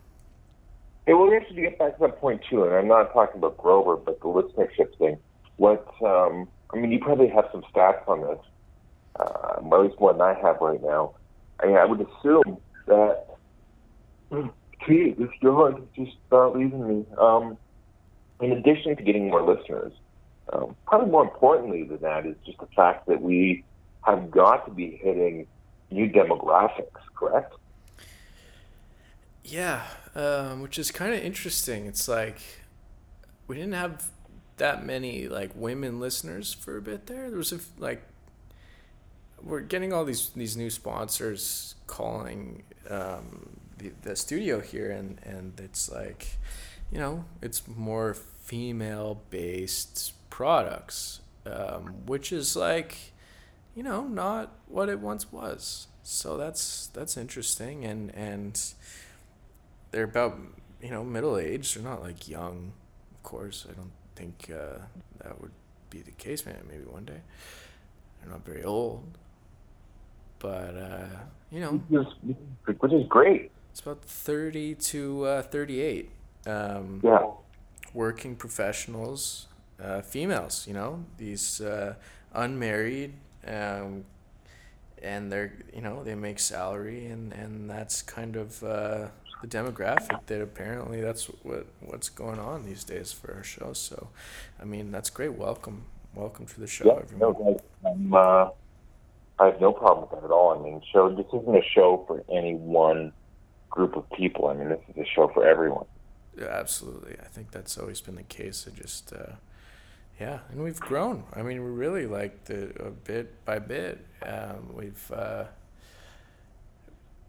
Hey, 1.06 1.14
well, 1.14 1.28
we 1.28 1.36
have 1.36 1.48
to 1.48 1.54
get 1.54 1.80
back 1.80 1.98
to 1.98 2.08
that 2.08 2.20
point 2.20 2.42
too, 2.50 2.64
and 2.64 2.74
I'm 2.74 2.88
not 2.88 3.14
talking 3.14 3.38
about 3.38 3.58
Grover, 3.58 3.96
but 3.96 4.20
the 4.20 4.26
listenership 4.26 4.98
thing. 4.98 5.18
What 5.56 5.88
um, 6.04 6.48
I 6.72 6.78
mean, 6.78 6.92
you 6.92 7.00
probably 7.00 7.30
have 7.30 7.46
some 7.52 7.64
stats 7.74 8.08
on 8.08 8.22
this, 8.22 8.40
uh, 9.20 9.54
at 9.58 9.82
least 9.82 10.00
more 10.00 10.14
than 10.14 10.22
I 10.22 10.34
have 10.34 10.58
right 10.62 10.82
now. 10.82 11.16
I 11.62 11.68
I 11.68 11.86
would 11.86 12.02
assume 12.02 12.58
that. 12.88 13.26
Gee, 14.88 15.16
this 15.18 15.30
John 15.42 15.88
just 15.96 16.16
not 16.32 16.56
leaving 16.56 16.88
me. 16.88 17.06
Um, 17.18 17.58
in 18.40 18.52
addition 18.52 18.96
to 18.96 19.04
getting 19.04 19.30
more 19.30 19.42
listeners, 19.42 19.92
um, 20.54 20.76
probably 20.86 21.10
more 21.10 21.24
importantly 21.24 21.84
than 21.84 22.00
that 22.02 22.26
is 22.26 22.36
just 22.46 22.60
the 22.60 22.68
fact 22.76 23.08
that 23.08 23.22
we 23.22 23.64
have 24.04 24.30
got 24.30 24.66
to 24.66 24.72
be 24.72 25.00
hitting 25.02 25.48
new 25.90 26.08
demographics. 26.08 27.02
Correct? 27.18 27.54
Yeah, 29.48 29.84
um, 30.14 30.62
which 30.62 30.78
is 30.78 30.92
kind 30.92 31.14
of 31.14 31.22
interesting. 31.22 31.86
It's 31.86 32.08
like 32.08 32.42
we 33.48 33.56
didn't 33.56 33.74
have 33.74 34.10
that 34.58 34.86
many 34.86 35.28
like 35.30 35.52
women 35.56 36.00
listeners 36.00 36.54
for 36.54 36.78
a 36.78 36.82
bit 36.82 37.08
there. 37.08 37.30
There 37.30 37.38
was 37.38 37.54
a 37.54 37.60
like 37.78 38.04
we're 39.42 39.62
getting 39.62 39.94
all 39.94 40.04
these 40.04 40.32
these 40.32 40.58
new 40.58 40.70
sponsors 40.70 41.76
calling 41.88 42.64
um, 42.90 43.58
the 43.78 43.94
the 44.02 44.16
studio 44.18 44.60
here, 44.60 44.92
and 44.92 45.20
and 45.24 45.58
it's 45.60 45.90
like 45.90 46.38
you 46.92 47.00
know 47.00 47.24
it's 47.42 47.66
more 47.68 48.14
female 48.14 49.22
based 49.30 50.14
products, 50.30 51.22
um, 51.46 52.06
which 52.06 52.34
is 52.34 52.58
like 52.58 53.14
you 53.76 53.84
know 53.84 54.04
not 54.04 54.52
what 54.68 54.90
it 54.90 55.00
once 55.00 55.32
was. 55.32 55.88
So 56.04 56.36
that's 56.36 56.88
that's 56.88 57.16
interesting, 57.16 57.86
and 57.86 58.14
and 58.14 58.60
they're 59.92 60.04
about 60.06 60.38
you 60.82 60.92
know 60.92 61.04
middle 61.04 61.38
aged. 61.38 61.76
They're 61.76 61.84
not 61.84 62.02
like 62.02 62.28
young, 62.28 62.74
of 63.16 63.24
course. 63.24 63.66
I 63.70 63.74
don't 63.74 63.92
think 64.16 64.50
uh, 64.52 64.80
that 65.24 65.40
would 65.42 65.52
be 65.90 66.02
the 66.02 66.12
case. 66.12 66.46
Man, 66.46 66.58
maybe 66.70 66.84
one 66.84 67.06
day. 67.06 67.22
They're 68.22 68.32
not 68.32 68.46
very 68.46 68.64
old, 68.64 69.18
but 70.40 70.76
uh, 70.76 71.06
you 71.52 71.60
know, 71.60 71.72
Which 71.90 72.08
is, 72.08 72.14
which 72.80 72.94
is 72.94 73.08
great. 73.08 73.52
it's 73.72 73.80
about 73.82 74.02
thirty 74.04 74.76
to 74.76 75.26
uh, 75.26 75.42
thirty-eight. 75.44 76.10
Um, 76.46 77.02
Yeah. 77.04 77.26
working 77.94 78.36
professionals, 78.36 79.48
uh, 79.84 80.02
females, 80.02 80.66
you 80.68 80.74
know, 80.74 81.04
these 81.18 81.60
uh, 81.62 81.94
unmarried, 82.34 83.14
um, 83.46 84.06
and 85.04 85.32
they're, 85.32 85.54
you 85.76 85.82
know, 85.82 86.04
they 86.04 86.16
make 86.16 86.40
salary, 86.40 87.06
and, 87.08 87.34
and 87.34 87.70
that's 87.70 88.02
kind 88.02 88.36
of 88.36 88.64
uh, 88.64 89.08
the 89.42 89.48
demographic 89.48 90.26
that 90.28 90.42
apparently 90.42 91.02
that's 91.02 91.26
what 91.44 91.68
what's 91.82 92.10
going 92.10 92.40
on 92.40 92.66
these 92.66 92.84
days 92.84 93.12
for 93.12 93.34
our 93.34 93.44
show. 93.44 93.74
So, 93.74 94.10
I 94.62 94.66
mean, 94.66 94.92
that's 94.92 95.10
great. 95.10 95.34
Welcome, 95.34 95.84
welcome 96.16 96.46
to 96.48 96.60
the 96.60 96.68
show, 96.68 96.86
Yeah, 96.86 97.00
everyone. 97.04 97.58
no, 97.84 98.18
uh, 98.18 98.52
I 99.40 99.46
have 99.46 99.62
no 99.62 99.72
problem 99.72 100.08
with 100.10 100.20
that 100.20 100.26
at 100.26 100.32
all. 100.32 100.58
I 100.58 100.64
mean, 100.64 100.82
show 100.92 101.14
this 101.14 101.28
isn't 101.28 101.56
a 101.56 101.62
show 101.64 102.04
for 102.08 102.24
any 102.32 102.56
one 102.56 103.14
group 103.70 103.96
of 103.96 104.10
people. 104.12 104.48
I 104.48 104.54
mean, 104.56 104.70
this 104.70 104.80
is 104.90 104.98
a 104.98 105.06
show 105.06 105.28
for 105.34 105.46
everyone. 105.48 105.86
Yeah, 106.38 106.48
absolutely. 106.48 107.16
I 107.20 107.26
think 107.28 107.52
that's 107.52 107.78
always 107.78 108.02
been 108.02 108.16
the 108.16 108.24
case. 108.24 108.66
It 108.68 108.76
just, 108.76 109.14
uh, 109.14 109.34
yeah, 110.20 110.40
and 110.52 110.64
we've 110.64 110.80
grown. 110.80 111.24
I 111.34 111.44
mean, 111.44 111.64
we 111.64 111.70
really 111.70 112.08
like 112.08 112.46
the 112.46 112.72
a 112.84 112.90
bit 112.90 113.44
by 113.46 113.60
bit. 113.60 114.04
Um, 114.24 114.74
we've 114.74 115.12
uh, 115.12 115.46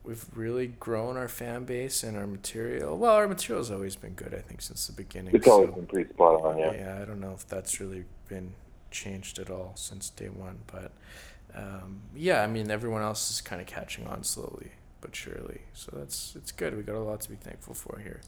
we've 0.08 0.24
really 0.34 0.66
grown 0.66 1.16
our 1.16 1.28
fan 1.28 1.64
base 1.64 2.02
and 2.02 2.16
our 2.16 2.26
material. 2.26 2.96
Well, 2.96 3.14
our 3.14 3.28
material's 3.28 3.70
always 3.70 3.94
been 3.94 4.14
good. 4.14 4.34
I 4.34 4.38
think 4.38 4.62
since 4.62 4.86
the 4.86 4.94
beginning. 4.94 5.34
It's 5.34 5.46
always 5.46 5.68
so- 5.68 5.74
been 5.76 5.86
pretty 5.86 6.10
spot 6.10 6.42
on, 6.42 6.58
yeah. 6.58 6.72
yeah, 6.72 6.98
I 7.00 7.04
don't 7.04 7.20
know 7.20 7.34
if 7.34 7.46
that's 7.46 7.80
really 7.80 8.04
been 8.28 8.54
changed 8.90 9.38
at 9.38 9.50
all 9.50 9.72
since 9.76 10.08
day 10.10 10.28
one, 10.28 10.60
but 10.66 10.92
um, 11.54 12.00
yeah, 12.14 12.42
I 12.42 12.46
mean 12.46 12.70
everyone 12.70 13.02
else 13.02 13.30
is 13.30 13.40
kind 13.40 13.60
of 13.60 13.66
catching 13.66 14.06
on 14.06 14.24
slowly 14.24 14.72
but 15.00 15.14
surely. 15.14 15.60
So 15.72 15.92
that's 15.94 16.34
it's 16.36 16.52
good. 16.52 16.76
We 16.76 16.82
got 16.82 16.96
a 16.96 17.00
lot 17.00 17.20
to 17.22 17.30
be 17.30 17.36
thankful 17.36 17.74
for 17.74 17.98
here. 17.98 18.20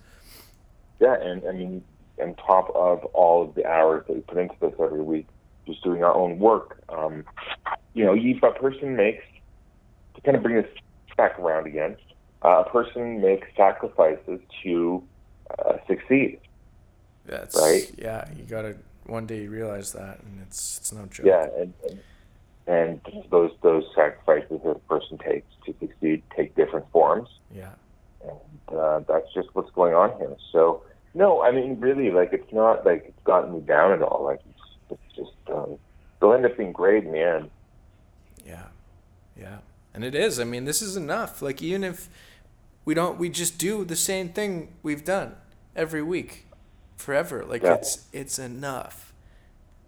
Yeah, 1.00 1.16
and 1.20 1.42
I 1.46 1.52
mean, 1.52 1.82
on 2.20 2.34
top 2.34 2.70
of 2.74 3.04
all 3.06 3.42
of 3.42 3.54
the 3.54 3.66
hours 3.66 4.04
that 4.06 4.14
we 4.14 4.20
put 4.20 4.38
into 4.38 4.54
this 4.60 4.72
every 4.78 5.02
week, 5.02 5.26
just 5.66 5.82
doing 5.82 6.04
our 6.04 6.14
own 6.14 6.38
work, 6.38 6.82
um, 6.88 7.24
you 7.94 8.04
know, 8.04 8.14
a 8.14 8.52
person 8.52 8.96
makes 8.96 9.24
to 10.14 10.20
kind 10.22 10.36
of 10.36 10.42
bring 10.42 10.56
this 10.56 10.66
back 11.20 11.38
around 11.38 11.66
again. 11.66 11.96
Uh, 12.42 12.64
a 12.66 12.70
person 12.70 13.20
makes 13.20 13.46
sacrifices 13.54 14.40
to 14.62 15.02
uh, 15.58 15.74
succeed. 15.86 16.40
That's 17.26 17.54
Right. 17.56 17.90
Yeah, 17.98 18.26
you 18.36 18.44
gotta 18.44 18.76
one 19.04 19.26
day 19.26 19.42
you 19.42 19.50
realize 19.50 19.92
that, 19.92 20.20
and 20.24 20.40
it's 20.46 20.78
it's 20.78 20.92
no 20.92 21.04
joke. 21.06 21.26
Yeah, 21.26 21.46
and, 21.58 21.74
and 21.86 22.00
and 22.66 23.24
those 23.30 23.50
those 23.62 23.84
sacrifices 23.94 24.60
that 24.64 24.70
a 24.70 24.78
person 24.94 25.18
takes 25.18 25.46
to 25.66 25.74
succeed 25.80 26.22
take 26.34 26.54
different 26.54 26.86
forms, 26.92 27.28
Yeah. 27.54 27.72
and 28.26 28.78
uh, 28.78 29.00
that's 29.00 29.30
just 29.34 29.48
what's 29.54 29.70
going 29.72 29.94
on 29.94 30.16
here. 30.18 30.34
So, 30.52 30.82
no, 31.14 31.42
I 31.42 31.50
mean, 31.50 31.78
really, 31.80 32.10
like 32.10 32.32
it's 32.32 32.52
not 32.52 32.86
like 32.86 33.04
it's 33.08 33.22
gotten 33.24 33.52
me 33.52 33.60
down 33.60 33.92
at 33.92 34.00
all. 34.02 34.24
Like 34.24 34.40
it's, 34.48 34.64
it's 34.92 35.16
just 35.16 35.36
um, 35.54 35.78
they'll 36.20 36.32
end 36.32 36.46
up 36.46 36.56
being 36.56 36.72
great 36.72 37.04
in 37.04 37.12
the 37.12 37.20
end. 37.36 37.50
Yeah. 38.46 38.66
Yeah. 39.38 39.58
And 39.94 40.04
it 40.04 40.14
is. 40.14 40.38
I 40.38 40.44
mean, 40.44 40.64
this 40.64 40.82
is 40.82 40.96
enough. 40.96 41.42
Like 41.42 41.60
even 41.62 41.84
if 41.84 42.08
we 42.84 42.94
don't 42.94 43.18
we 43.18 43.28
just 43.28 43.58
do 43.58 43.84
the 43.84 43.96
same 43.96 44.28
thing 44.30 44.72
we've 44.82 45.04
done 45.04 45.36
every 45.76 46.02
week 46.02 46.46
forever. 46.96 47.44
Like 47.44 47.62
Yeah. 47.62 47.74
it's 47.74 48.06
it's 48.12 48.38
enough. 48.38 49.12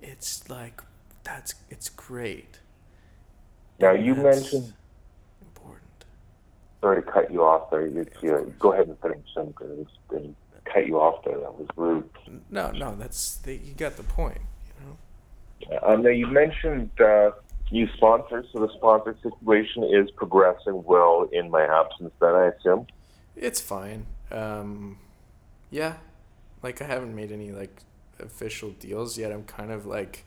It's 0.01 0.49
like 0.51 0.83
that's 1.25 1.55
it's 1.71 1.89
great. 1.89 2.59
Now, 3.79 3.93
you 3.93 4.15
That's 4.15 4.43
mentioned. 4.43 4.75
important. 5.41 6.05
Sorry 6.81 7.03
to 7.03 7.11
cut 7.11 7.33
you 7.33 7.43
off 7.43 7.71
there. 7.71 7.87
You, 7.87 8.07
you, 8.23 8.55
go 8.59 8.73
ahead 8.73 8.87
and 8.87 8.99
finish 9.01 9.19
something. 9.35 9.87
They 10.11 10.31
cut 10.65 10.87
you 10.87 11.01
off 11.01 11.25
there. 11.25 11.39
That 11.41 11.59
was 11.59 11.67
rude. 11.77 12.09
No, 12.51 12.71
no, 12.71 12.95
that's 12.95 13.37
the, 13.39 13.57
you 13.57 13.75
got 13.75 13.97
the 13.97 14.05
point, 14.05 14.41
you 14.79 14.87
know. 15.71 15.79
Um, 15.85 16.03
now 16.03 16.11
you 16.11 16.29
mentioned 16.29 16.91
uh, 17.01 17.33
new 17.73 17.89
sponsors, 17.97 18.47
so 18.53 18.61
the 18.61 18.73
sponsor 18.75 19.17
situation 19.23 19.83
is 19.85 20.11
progressing 20.13 20.85
well 20.85 21.29
in 21.33 21.51
my 21.51 21.65
absence. 21.65 22.13
Then 22.21 22.35
I 22.35 22.47
assume. 22.49 22.87
It's 23.35 23.61
fine. 23.61 24.07
Um, 24.31 24.99
yeah, 25.71 25.97
like 26.63 26.83
I 26.83 26.85
haven't 26.85 27.17
made 27.17 27.33
any 27.33 27.51
like 27.51 27.83
official 28.21 28.71
deals 28.71 29.17
yet. 29.19 29.33
I'm 29.33 29.45
kind 29.45 29.73
of 29.73 29.87
like, 29.87 30.25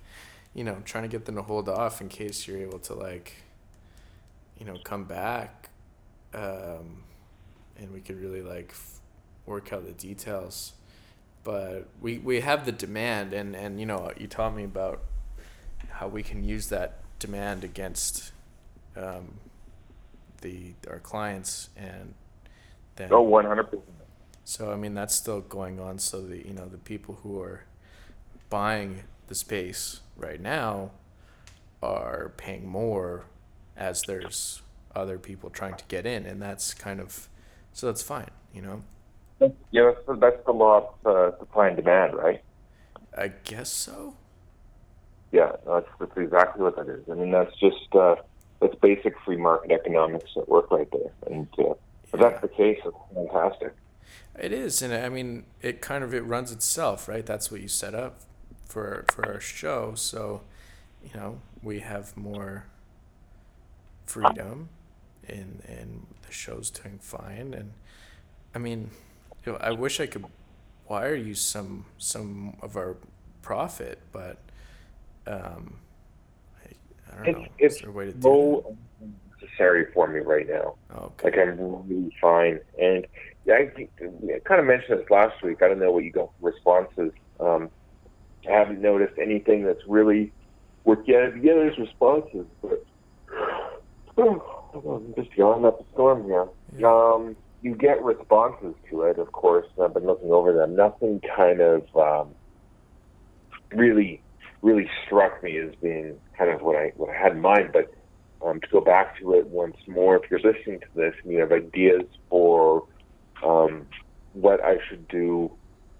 you 0.53 0.63
know, 0.63 0.81
trying 0.85 1.03
to 1.03 1.07
get 1.07 1.25
them 1.25 1.35
to 1.35 1.43
hold 1.43 1.69
off 1.69 2.01
in 2.01 2.09
case 2.09 2.47
you're 2.47 2.57
able 2.57 2.79
to 2.79 2.95
like, 2.95 3.33
you 4.59 4.65
know, 4.65 4.77
come 4.83 5.03
back, 5.03 5.69
um, 6.33 7.03
and 7.77 7.93
we 7.93 8.01
could 8.01 8.19
really 8.19 8.41
like 8.41 8.69
f- 8.71 8.99
work 9.45 9.71
out 9.71 9.85
the 9.85 9.93
details. 9.93 10.73
But 11.43 11.87
we 12.01 12.17
we 12.17 12.41
have 12.41 12.65
the 12.65 12.71
demand, 12.71 13.33
and 13.33 13.55
and 13.55 13.79
you 13.79 13.85
know, 13.85 14.11
you 14.17 14.25
taught 14.27 14.55
me 14.55 14.63
about 14.63 15.03
how 15.91 16.07
we 16.07 16.23
can 16.23 16.43
use 16.43 16.69
that 16.69 17.04
demand 17.19 17.63
against 17.63 18.31
um, 18.95 19.39
the 20.41 20.75
our 20.89 20.99
clients 20.99 21.69
and 21.75 22.13
then 22.97 23.11
Oh, 23.11 23.21
one 23.21 23.45
hundred 23.45 23.65
percent. 23.65 23.85
so 24.43 24.71
I 24.71 24.75
mean 24.75 24.93
that's 24.93 25.15
still 25.15 25.41
going 25.41 25.79
on. 25.79 25.99
So 25.99 26.21
the 26.21 26.37
you 26.47 26.53
know 26.53 26.67
the 26.67 26.77
people 26.77 27.19
who 27.23 27.41
are 27.41 27.63
buying 28.49 29.03
the 29.27 29.35
space 29.35 30.01
right 30.17 30.41
now 30.41 30.91
are 31.83 32.33
paying 32.37 32.67
more 32.67 33.25
as 33.77 34.05
there's 34.05 34.61
other 34.95 35.19
people 35.19 35.49
trying 35.49 35.75
to 35.75 35.85
get 35.87 36.05
in, 36.05 36.25
and 36.25 36.41
that's 36.41 36.73
kind 36.73 36.99
of 36.99 37.29
so 37.73 37.87
that's 37.87 38.03
fine. 38.03 38.31
You 38.53 38.61
know, 38.63 38.83
Yeah, 39.71 39.91
that's 39.93 40.05
the, 40.07 40.15
that's 40.17 40.45
the 40.45 40.51
law 40.53 40.89
of 41.03 41.05
uh, 41.05 41.37
supply 41.39 41.67
and 41.67 41.75
demand, 41.77 42.15
right? 42.15 42.41
I 43.17 43.29
guess 43.29 43.71
so. 43.71 44.15
Yeah, 45.35 45.51
that's, 45.67 45.89
that's 45.99 46.15
exactly 46.15 46.63
what 46.63 46.77
that 46.77 46.87
is. 46.87 47.03
I 47.11 47.15
mean, 47.15 47.31
that's 47.31 47.53
just 47.59 47.93
uh, 47.93 48.15
that's 48.61 48.73
basic 48.75 49.19
free 49.25 49.35
market 49.35 49.69
economics 49.69 50.31
at 50.37 50.47
work 50.47 50.71
right 50.71 50.87
there. 50.93 51.11
And 51.27 51.45
uh, 51.59 51.73
if 52.13 52.19
that's 52.21 52.41
the 52.41 52.47
case, 52.47 52.79
it's 52.85 52.97
fantastic. 53.13 53.73
It 54.39 54.53
is, 54.53 54.81
and 54.81 54.93
I 54.93 55.09
mean, 55.09 55.43
it 55.61 55.81
kind 55.81 56.05
of 56.05 56.13
it 56.13 56.21
runs 56.21 56.53
itself, 56.53 57.09
right? 57.09 57.25
That's 57.25 57.51
what 57.51 57.59
you 57.59 57.67
set 57.67 57.93
up 57.93 58.21
for 58.65 59.03
for 59.11 59.25
our 59.25 59.41
show. 59.41 59.93
So, 59.95 60.43
you 61.03 61.11
know, 61.19 61.41
we 61.61 61.81
have 61.81 62.15
more 62.15 62.67
freedom, 64.05 64.69
and 65.27 65.61
and 65.67 66.05
the 66.25 66.31
show's 66.31 66.69
doing 66.69 66.97
fine. 67.01 67.53
And 67.53 67.73
I 68.53 68.59
mean, 68.59 68.91
you 69.45 69.51
know, 69.51 69.57
I 69.59 69.71
wish 69.71 69.99
I 69.99 70.05
could 70.05 70.27
wire 70.87 71.15
you 71.15 71.33
some 71.33 71.87
some 71.97 72.55
of 72.61 72.77
our 72.77 72.95
profit, 73.41 73.99
but 74.13 74.37
um, 75.27 75.75
I, 76.63 77.21
I 77.21 77.25
don't 77.25 77.27
It's, 77.27 77.37
know. 77.39 77.45
it's 77.59 77.75
Is 77.77 77.83
a 77.83 77.91
way 77.91 78.05
to 78.05 78.11
do 78.13 78.21
so 78.21 78.77
necessary 79.41 79.91
for 79.93 80.07
me 80.07 80.19
right 80.19 80.47
now. 80.47 80.75
Okay. 80.95 81.29
Like 81.29 81.37
I'm 81.37 81.59
really 81.59 82.15
fine. 82.21 82.59
And 82.81 83.05
yeah, 83.45 83.55
I, 83.55 83.87
I 84.03 84.39
kind 84.45 84.59
of 84.59 84.65
mentioned 84.65 84.99
this 84.99 85.09
last 85.09 85.41
week. 85.43 85.61
I 85.61 85.67
don't 85.67 85.79
know 85.79 85.91
what 85.91 86.03
you 86.03 86.11
got 86.11 86.29
for 86.39 86.49
responses. 86.51 87.11
Um, 87.39 87.69
I 88.47 88.51
haven't 88.51 88.81
noticed 88.81 89.17
anything 89.19 89.63
that's 89.65 89.81
really 89.87 90.31
worked 90.83 91.07
yet. 91.07 91.35
Yeah, 91.41 91.53
there's 91.53 91.77
responses, 91.77 92.45
but 92.61 92.85
I'm 94.17 95.13
just 95.15 95.35
yelling 95.37 95.65
up 95.65 95.79
a 95.79 95.83
storm 95.93 96.25
here. 96.25 96.47
Yeah. 96.77 96.87
Um, 96.87 97.35
you 97.61 97.75
get 97.75 98.03
responses 98.03 98.75
to 98.89 99.01
it, 99.03 99.17
of 99.17 99.31
course. 99.31 99.65
I've 99.81 99.93
been 99.93 100.05
looking 100.05 100.31
over 100.31 100.53
them. 100.53 100.75
Nothing 100.75 101.19
kind 101.35 101.61
of 101.61 101.83
um, 101.95 102.29
really, 103.71 104.21
really 104.65 104.89
struck 105.05 105.43
me 105.43 105.57
as 105.59 105.75
being 105.75 106.19
kind 106.37 106.49
of 106.49 106.61
what 106.61 106.75
I 106.75 106.91
what 106.97 107.09
I 107.11 107.17
had 107.17 107.33
in 107.33 107.41
mind. 107.41 107.69
But 107.71 107.93
um, 108.43 108.59
to 108.59 108.67
go 108.67 108.81
back 108.81 109.17
to 109.19 109.33
it 109.35 109.47
once 109.47 109.77
more, 109.87 110.17
if 110.17 110.29
you're 110.29 110.39
listening 110.39 110.79
to 110.79 110.87
this 110.95 111.13
and 111.23 111.31
you 111.31 111.39
have 111.39 111.51
ideas 111.51 112.03
for 112.29 112.85
um, 113.45 113.85
what 114.33 114.61
I 114.63 114.77
should 114.89 115.07
do 115.07 115.51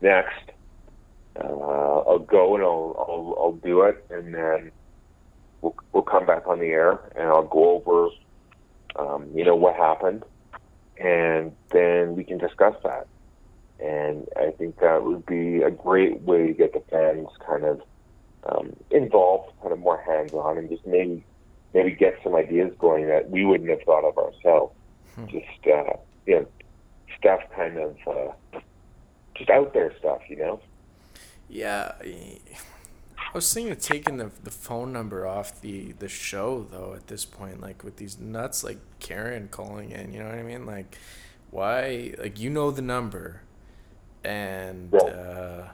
next, 0.01 0.49
uh, 1.39 1.43
I'll 1.43 2.19
go 2.19 2.55
and 2.55 2.63
I'll, 2.63 2.95
I'll 3.07 3.35
I'll 3.39 3.59
do 3.63 3.83
it, 3.83 4.03
and 4.09 4.33
then 4.33 4.71
we'll 5.61 5.75
we'll 5.93 6.03
come 6.03 6.25
back 6.25 6.47
on 6.47 6.59
the 6.59 6.67
air 6.67 6.99
and 7.15 7.29
I'll 7.29 7.47
go 7.47 7.75
over, 7.75 8.09
um, 8.95 9.29
you 9.35 9.45
know, 9.45 9.55
what 9.55 9.75
happened, 9.75 10.23
and 10.97 11.51
then 11.71 12.15
we 12.15 12.23
can 12.23 12.39
discuss 12.39 12.75
that. 12.83 13.07
And 13.79 14.25
I 14.37 14.51
think 14.51 14.79
that 14.79 15.03
would 15.03 15.25
be 15.25 15.61
a 15.61 15.69
great 15.69 16.21
way 16.21 16.47
to 16.47 16.53
get 16.53 16.73
the 16.73 16.81
fans 16.89 17.27
kind 17.45 17.65
of 17.65 17.81
um, 18.45 18.75
involved, 18.91 19.51
kind 19.61 19.73
of 19.73 19.79
more 19.79 20.01
hands-on, 20.01 20.57
and 20.57 20.69
just 20.69 20.85
maybe 20.85 21.23
maybe 21.73 21.91
get 21.91 22.19
some 22.23 22.35
ideas 22.35 22.73
going 22.79 23.07
that 23.07 23.29
we 23.29 23.45
wouldn't 23.45 23.69
have 23.69 23.81
thought 23.83 24.05
of 24.05 24.17
ourselves. 24.17 24.73
Hmm. 25.15 25.25
Just 25.27 25.67
uh, 25.67 25.93
you 26.25 26.35
know, 26.41 26.47
stuff 27.17 27.41
kind 27.55 27.77
of 27.77 27.97
uh, 28.07 28.59
just 29.35 29.49
out 29.49 29.73
there 29.73 29.93
stuff, 29.99 30.21
you 30.29 30.37
know. 30.37 30.61
Yeah, 31.47 31.93
I 32.01 32.39
I 33.17 33.31
was 33.33 33.53
thinking 33.53 33.71
of 33.71 33.79
taking 33.79 34.17
the 34.17 34.31
the 34.43 34.51
phone 34.51 34.91
number 34.93 35.27
off 35.27 35.61
the 35.61 35.91
the 35.93 36.09
show 36.09 36.63
though. 36.63 36.93
At 36.95 37.07
this 37.07 37.25
point, 37.25 37.61
like 37.61 37.83
with 37.83 37.97
these 37.97 38.19
nuts 38.19 38.63
like 38.63 38.79
Karen 38.99 39.47
calling 39.49 39.91
in, 39.91 40.13
you 40.13 40.19
know 40.19 40.27
what 40.29 40.35
I 40.37 40.43
mean? 40.43 40.65
Like, 40.65 40.97
why? 41.51 42.13
Like 42.17 42.39
you 42.39 42.49
know 42.49 42.71
the 42.71 42.81
number, 42.81 43.41
and 44.23 44.93
Yeah. 44.93 44.99
uh, 45.01 45.69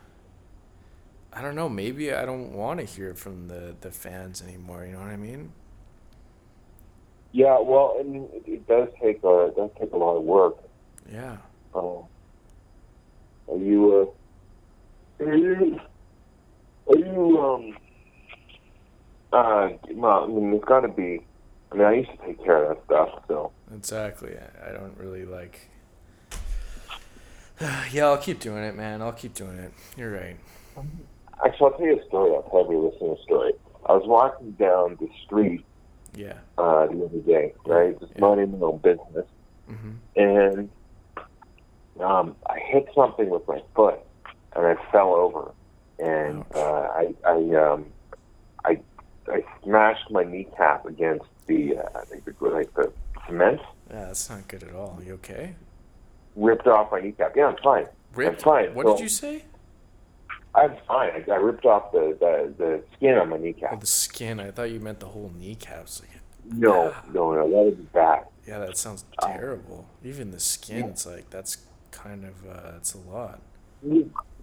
I 1.33 1.41
don't 1.41 1.55
know. 1.55 1.69
Maybe 1.69 2.13
I 2.13 2.25
don't 2.25 2.53
want 2.53 2.79
to 2.79 2.85
hear 2.85 3.13
from 3.13 3.47
the 3.47 3.75
the 3.81 3.91
fans 3.91 4.41
anymore. 4.41 4.85
You 4.85 4.93
know 4.93 4.99
what 4.99 5.07
I 5.07 5.17
mean? 5.17 5.53
Yeah, 7.31 7.59
well, 7.61 7.95
I 7.99 8.03
mean, 8.03 8.27
it, 8.33 8.43
it 8.45 8.67
does 8.67 8.89
take 9.01 9.23
a 9.23 9.45
it 9.45 9.55
does 9.55 9.69
take 9.79 9.91
a 9.93 9.97
lot 9.97 10.17
of 10.17 10.23
work. 10.23 10.57
Yeah. 11.11 11.37
Uh, 11.73 11.99
are 13.47 13.57
you 13.57 14.13
uh, 15.19 15.23
are 15.23 15.35
you 15.35 15.79
are 16.87 16.97
you 16.97 17.39
um 17.41 17.77
uh 19.31 19.69
well, 19.91 20.23
I 20.23 20.27
mean, 20.27 20.51
there's 20.51 20.63
got 20.65 20.81
to 20.81 20.89
be. 20.89 21.25
I 21.71 21.75
mean, 21.75 21.85
I 21.85 21.93
used 21.93 22.11
to 22.11 22.17
take 22.25 22.43
care 22.43 22.69
of 22.69 22.77
that 22.77 22.85
stuff, 22.85 23.23
so 23.29 23.51
Exactly. 23.73 24.35
I, 24.37 24.69
I 24.69 24.73
don't 24.73 24.97
really 24.97 25.23
like. 25.23 25.69
yeah, 27.61 28.07
I'll 28.07 28.17
keep 28.17 28.41
doing 28.41 28.63
it, 28.63 28.75
man. 28.75 29.01
I'll 29.01 29.13
keep 29.13 29.33
doing 29.33 29.57
it. 29.57 29.71
You're 29.95 30.11
right. 30.11 30.35
Actually, 31.45 31.71
I'll 31.71 31.77
tell 31.77 31.85
you 31.87 31.99
a 31.99 32.05
story. 32.07 32.31
I'll 32.35 32.43
tell 32.49 32.71
you 32.71 32.89
listening 32.91 33.17
a 33.19 33.21
story. 33.23 33.53
I 33.87 33.93
was 33.93 34.03
walking 34.05 34.51
down 34.51 34.97
the 34.99 35.09
street 35.25 35.65
Yeah. 36.15 36.33
uh, 36.57 36.85
the 36.87 37.05
other 37.05 37.19
day, 37.19 37.53
right? 37.65 37.99
Just 37.99 38.13
Yeah. 38.15 38.21
minding 38.21 38.59
my 38.59 38.67
own 38.67 38.77
business, 38.79 39.25
hmm 39.67 39.91
and 40.15 40.69
um, 41.99 42.35
I 42.47 42.59
hit 42.59 42.87
something 42.95 43.29
with 43.29 43.47
my 43.47 43.61
foot, 43.75 43.99
and 44.55 44.65
I 44.65 44.75
fell 44.91 45.13
over, 45.13 45.51
and 45.99 46.43
uh, 46.55 46.59
I 47.01 47.13
I 47.25 47.55
um, 47.55 47.85
I 48.65 48.79
I 49.27 49.43
smashed 49.63 50.09
my 50.11 50.23
kneecap 50.23 50.85
against 50.85 51.25
the 51.47 51.77
uh, 51.77 51.99
I 51.99 52.05
think 52.05 52.25
the 52.25 52.33
like 52.49 52.73
the 52.75 52.91
cement, 53.27 53.59
Yeah, 53.89 54.05
that's 54.07 54.29
not 54.29 54.47
good 54.47 54.63
at 54.63 54.73
all. 54.73 54.97
Are 54.99 55.03
You 55.03 55.13
okay? 55.15 55.55
ripped 56.35 56.65
off 56.67 56.91
my 56.91 57.01
kneecap. 57.01 57.35
Yeah, 57.35 57.47
I'm 57.47 57.57
fine. 57.63 57.87
Ripped? 58.15 58.41
fine. 58.41 58.73
What 58.73 58.85
Well- 58.85 58.95
did 58.95 59.03
you 59.03 59.09
say? 59.09 59.43
I'm 60.53 60.75
fine. 60.87 61.11
I, 61.27 61.31
I 61.31 61.35
ripped 61.35 61.65
off 61.65 61.91
the, 61.91 62.17
the 62.19 62.53
the 62.57 62.83
skin 62.95 63.15
on 63.17 63.29
my 63.29 63.37
kneecap. 63.37 63.71
Oh, 63.73 63.77
the 63.77 63.85
skin. 63.87 64.39
I 64.39 64.51
thought 64.51 64.69
you 64.71 64.79
meant 64.79 64.99
the 64.99 65.07
whole 65.07 65.31
kneecaps. 65.37 66.01
Like, 66.01 66.09
no, 66.53 66.93
no, 67.13 67.33
no, 67.33 67.49
that 67.49 67.55
would 67.57 67.77
be 67.77 67.83
bad. 67.93 68.25
yeah, 68.47 68.59
that 68.59 68.77
sounds 68.77 69.05
Oh. 69.23 69.27
terrible. 69.27 69.85
Even 70.03 70.31
the 70.31 70.39
skin, 70.39 70.85
it's 70.89 71.05
like 71.05 71.29
that's 71.29 71.57
kind 71.91 72.25
of 72.25 72.33
uh, 72.49 72.71
it's 72.77 72.93
a 72.93 72.97
lot. 72.97 73.39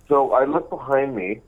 So 0.09 0.33
I 0.33 0.45
look 0.45 0.71
behind 0.71 1.15
me. 1.15 1.41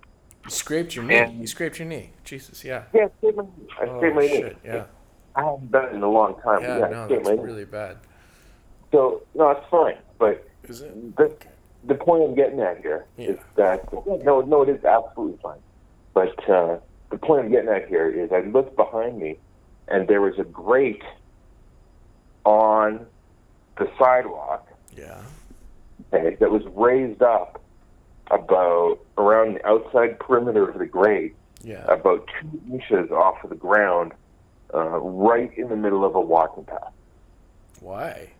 You 0.44 0.50
scraped 0.50 0.94
your 0.94 1.04
knee. 1.04 1.32
You 1.38 1.46
scraped 1.46 1.78
your 1.78 1.88
knee. 1.88 2.10
Jesus, 2.24 2.64
yeah. 2.64 2.84
Yeah, 2.94 3.04
I 3.06 3.08
scraped 3.18 3.36
my, 3.36 3.44
I 3.80 3.84
Oh 3.86 3.98
scraped 3.98 4.16
my 4.16 4.22
knee. 4.22 4.28
shit, 4.28 4.56
yeah. 4.64 4.84
I 5.36 5.44
haven't 5.44 5.70
done 5.70 5.84
it 5.86 5.92
in 5.94 6.02
a 6.02 6.10
long 6.10 6.34
time. 6.42 6.62
Yeah, 6.62 6.78
yeah, 6.80 6.86
no, 6.88 7.08
that's 7.08 7.28
really 7.40 7.64
bad. 7.64 7.98
So 8.92 9.22
no, 9.34 9.50
it's 9.50 9.66
fine. 9.70 9.96
But 10.18 10.46
Is 10.64 10.80
it? 10.82 11.16
the 11.16 11.34
the 11.84 11.94
point 11.94 12.22
I'm 12.24 12.34
getting 12.34 12.60
at 12.60 12.78
here 12.80 13.06
is 13.18 13.36
Yeah. 13.36 13.42
that 13.56 13.92
no, 14.24 14.40
no, 14.42 14.62
it 14.62 14.68
is 14.68 14.84
absolutely 14.84 15.38
fine. 15.42 15.58
But 16.14 16.48
uh, 16.48 16.78
the 17.10 17.18
point 17.18 17.44
I'm 17.44 17.50
getting 17.50 17.70
at 17.70 17.88
here 17.88 18.08
is 18.08 18.30
I 18.32 18.40
looked 18.40 18.76
behind 18.76 19.18
me, 19.18 19.38
and 19.88 20.06
there 20.08 20.20
was 20.20 20.38
a 20.38 20.44
grate 20.44 21.02
on 22.44 23.06
the 23.78 23.88
sidewalk 23.98 24.66
Yeah. 24.96 25.20
okay, 26.12 26.34
that 26.36 26.50
was 26.50 26.62
raised 26.74 27.22
up 27.22 27.60
about 28.30 28.98
around 29.18 29.54
the 29.54 29.66
outside 29.66 30.18
perimeter 30.20 30.68
of 30.68 30.78
the 30.78 30.86
grate, 30.86 31.34
Yeah. 31.62 31.84
about 31.92 32.28
two 32.40 32.60
inches 32.72 33.10
off 33.10 33.42
of 33.44 33.50
the 33.50 33.56
ground, 33.56 34.12
uh, 34.74 34.98
right 35.00 35.52
in 35.56 35.68
the 35.68 35.76
middle 35.76 36.04
of 36.04 36.14
a 36.14 36.20
walking 36.20 36.64
path. 36.64 36.92
Why? 37.80 38.30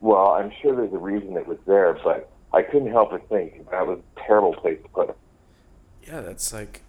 Well, 0.00 0.28
I'm 0.32 0.50
sure 0.62 0.74
there's 0.74 0.92
a 0.92 0.98
reason 0.98 1.36
it 1.36 1.46
was 1.46 1.58
there, 1.66 1.98
but 2.02 2.30
I 2.52 2.62
couldn't 2.62 2.90
help 2.90 3.10
but 3.10 3.28
think 3.28 3.70
that 3.70 3.86
was 3.86 3.98
a 4.16 4.20
terrible 4.20 4.54
place 4.54 4.78
to 4.82 4.88
put 4.88 5.08
it. 5.10 5.16
Yeah, 6.06 6.20
that's 6.20 6.52
like. 6.52 6.82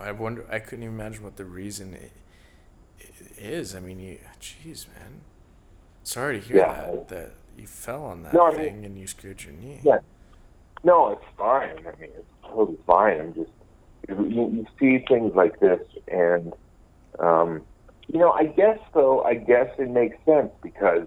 I 0.00 0.12
wonder. 0.12 0.46
I 0.50 0.58
couldn't 0.60 0.84
even 0.84 0.94
imagine 0.94 1.24
what 1.24 1.36
the 1.36 1.44
reason 1.44 1.94
i 1.94 3.04
i 3.04 3.10
is. 3.38 3.74
I 3.74 3.80
mean, 3.80 3.98
you. 4.00 4.18
Jeez, 4.40 4.86
man. 4.88 5.20
Sorry 6.04 6.40
to 6.40 6.46
hear 6.46 6.56
Yeah. 6.58 6.72
that. 6.72 7.08
That 7.08 7.30
you 7.58 7.66
fell 7.66 8.04
on 8.04 8.22
that 8.22 8.32
No, 8.32 8.46
I 8.46 8.50
mean- 8.52 8.58
thing 8.60 8.84
and 8.84 8.98
you 8.98 9.06
screwed 9.06 9.44
your 9.44 9.52
knee. 9.54 9.80
Yeah. 9.82 9.98
No, 10.84 11.08
it's 11.10 11.24
fine. 11.36 11.76
I 11.80 12.00
mean, 12.00 12.10
it's 12.16 12.32
totally 12.44 12.78
fine. 12.86 13.20
I'm 13.20 13.34
just 13.34 13.50
you, 14.08 14.48
you 14.48 14.66
see 14.78 15.04
things 15.06 15.34
like 15.34 15.58
this, 15.60 15.80
and 16.06 16.54
um, 17.18 17.62
you 18.06 18.18
know, 18.18 18.30
I 18.32 18.44
guess 18.46 18.78
though, 18.94 19.22
I 19.22 19.34
guess 19.34 19.68
it 19.78 19.90
makes 19.90 20.16
sense 20.24 20.50
because 20.62 21.06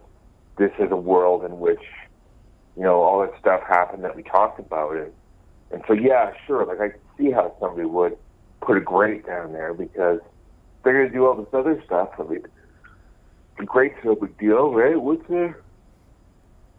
this 0.57 0.71
is 0.79 0.91
a 0.91 0.95
world 0.95 1.43
in 1.45 1.59
which 1.59 1.81
you 2.75 2.83
know 2.83 3.01
all 3.01 3.21
that 3.21 3.31
stuff 3.39 3.61
happened 3.67 4.03
that 4.03 4.15
we 4.15 4.23
talked 4.23 4.59
about, 4.59 4.95
and 4.95 5.11
and 5.71 5.83
so 5.87 5.93
yeah, 5.93 6.33
sure, 6.45 6.65
like 6.65 6.79
I 6.79 6.95
see 7.17 7.31
how 7.31 7.55
somebody 7.59 7.85
would 7.85 8.17
put 8.61 8.77
a 8.77 8.81
grate 8.81 9.25
down 9.25 9.53
there 9.53 9.73
because 9.73 10.19
they're 10.83 10.93
gonna 10.93 11.13
do 11.13 11.25
all 11.25 11.35
this 11.35 11.53
other 11.53 11.81
stuff. 11.85 12.09
I 12.19 12.23
mean, 12.23 12.43
the 13.57 13.65
grate's 13.65 14.03
no 14.03 14.15
big 14.15 14.37
deal, 14.37 14.73
right? 14.73 14.99
What's 14.99 15.27
the 15.27 15.55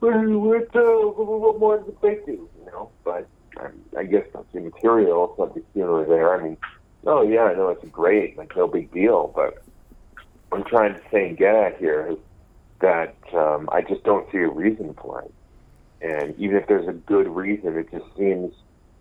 what, 0.00 0.14
what, 0.16 0.76
uh, 0.76 1.06
what 1.12 1.60
more 1.60 1.76
does 1.78 1.86
the 1.86 1.92
grate 1.92 2.26
do? 2.26 2.48
You 2.58 2.66
know, 2.66 2.90
but 3.04 3.28
um, 3.60 3.72
I 3.96 4.04
guess 4.04 4.26
that's 4.34 4.46
the 4.52 4.60
material. 4.60 5.30
It's 5.30 5.38
not 5.38 5.54
the 5.54 5.62
here 5.74 5.88
or 5.88 6.04
there. 6.04 6.34
I 6.34 6.42
mean, 6.42 6.56
oh 7.06 7.22
yeah, 7.22 7.44
I 7.44 7.54
know 7.54 7.68
it's 7.68 7.84
a 7.84 7.88
grate, 7.88 8.36
like 8.36 8.56
no 8.56 8.66
big 8.66 8.92
deal. 8.92 9.32
But 9.34 9.62
I'm 10.50 10.64
trying 10.64 10.94
to 10.94 11.00
say 11.10 11.28
and 11.28 11.36
get 11.36 11.54
at 11.54 11.78
here 11.78 12.08
is 12.10 12.18
that 12.82 13.14
um, 13.32 13.68
I 13.72 13.80
just 13.80 14.04
don't 14.04 14.30
see 14.30 14.38
a 14.38 14.48
reason 14.48 14.94
for 15.00 15.22
it. 15.22 15.32
And 16.02 16.38
even 16.38 16.56
if 16.56 16.66
there's 16.66 16.86
a 16.88 16.92
good 16.92 17.28
reason, 17.28 17.78
it 17.78 17.90
just 17.90 18.04
seems 18.18 18.52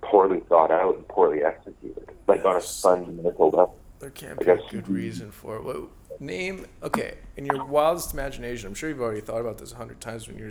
poorly 0.02 0.40
thought 0.48 0.72
out 0.72 0.96
and 0.96 1.08
poorly 1.08 1.44
executed, 1.44 2.10
like 2.28 2.46
on 2.46 2.54
a 2.56 2.60
Yes. 2.60 2.82
fundamental 2.82 3.46
level. 3.50 3.76
There 4.00 4.10
can't 4.12 4.40
be 4.40 4.50
a 4.50 4.58
good 4.70 4.88
reason 4.88 5.32
for 5.32 5.58
it. 5.58 5.64
What 5.64 5.90
name? 6.20 6.66
Okay, 6.82 7.16
in 7.38 7.46
your 7.46 7.66
wildest 7.66 8.14
imagination, 8.14 8.68
I'm 8.68 8.74
sure 8.74 8.90
you've 8.90 9.02
already 9.02 9.22
thought 9.22 9.42
about 9.42 9.58
this 9.60 9.74
a 9.74 9.76
hundred 9.76 10.00
times 10.00 10.28
when 10.28 10.38
you're 10.38 10.50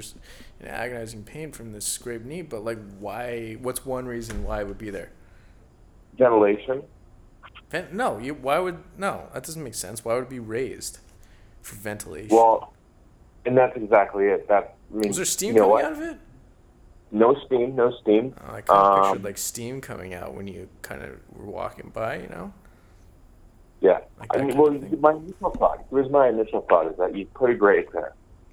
in 0.61 0.67
agonizing 0.69 1.25
pain 1.25 1.51
from 1.53 1.73
this 1.73 1.85
scraped 1.85 2.25
knee. 2.25 2.43
But 2.43 2.65
like, 2.65 2.79
why? 2.99 3.55
What's 3.61 3.85
one 3.87 4.07
reason 4.07 4.45
why 4.45 4.61
it 4.61 4.67
would 4.69 4.79
be 4.79 4.91
there? 4.91 5.11
Ventilation. 6.17 6.83
Vent- 7.71 7.93
no, 7.93 8.19
you. 8.19 8.35
Why 8.35 8.59
would 8.59 8.79
no? 8.97 9.29
That 9.33 9.45
doesn't 9.45 9.63
make 9.63 9.75
sense. 9.75 10.05
Why 10.05 10.15
would 10.15 10.25
it 10.25 10.31
be 10.31 10.39
raised 10.41 10.99
for 11.63 11.75
ventilation? 11.77 12.37
Well, 12.37 12.73
and 13.47 13.57
that's 13.57 13.77
exactly 13.77 14.27
it. 14.27 14.49
That 14.49 14.75
I 14.93 14.97
mean, 14.97 15.09
was 15.09 15.17
there 15.17 15.25
steam 15.25 15.55
you 15.55 15.61
know 15.61 15.69
coming 15.69 15.71
what? 15.71 15.85
out 15.85 15.93
of 15.93 16.03
it? 16.03 16.17
No 17.13 17.35
steam, 17.47 17.75
no 17.75 17.91
steam. 18.03 18.35
Oh, 18.41 18.55
I 18.55 18.61
kind 18.61 18.69
of 18.71 18.99
Um, 18.99 19.05
pictured 19.13 19.25
like 19.25 19.39
steam 19.39 19.81
coming 19.81 20.15
out 20.15 20.35
when 20.35 20.47
you 20.47 20.69
kind 20.83 21.03
of 21.03 21.11
were 21.33 21.47
walking 21.51 21.91
by. 21.91 22.17
You 22.19 22.29
know. 22.29 22.53
Yeah. 23.81 24.01
Like 24.19 24.37
I 24.37 24.43
mean, 24.43 24.57
well, 24.57 24.73
my 25.01 25.13
initial 25.13 25.51
thought, 25.51 25.85
here's 25.91 26.11
my 26.11 26.29
initial 26.29 26.61
thought, 26.69 26.87
is 26.91 26.97
that 26.99 27.17
you 27.17 27.27
put 27.27 27.51
a 27.51 27.55
grate 27.55 27.91
there. 27.93 28.13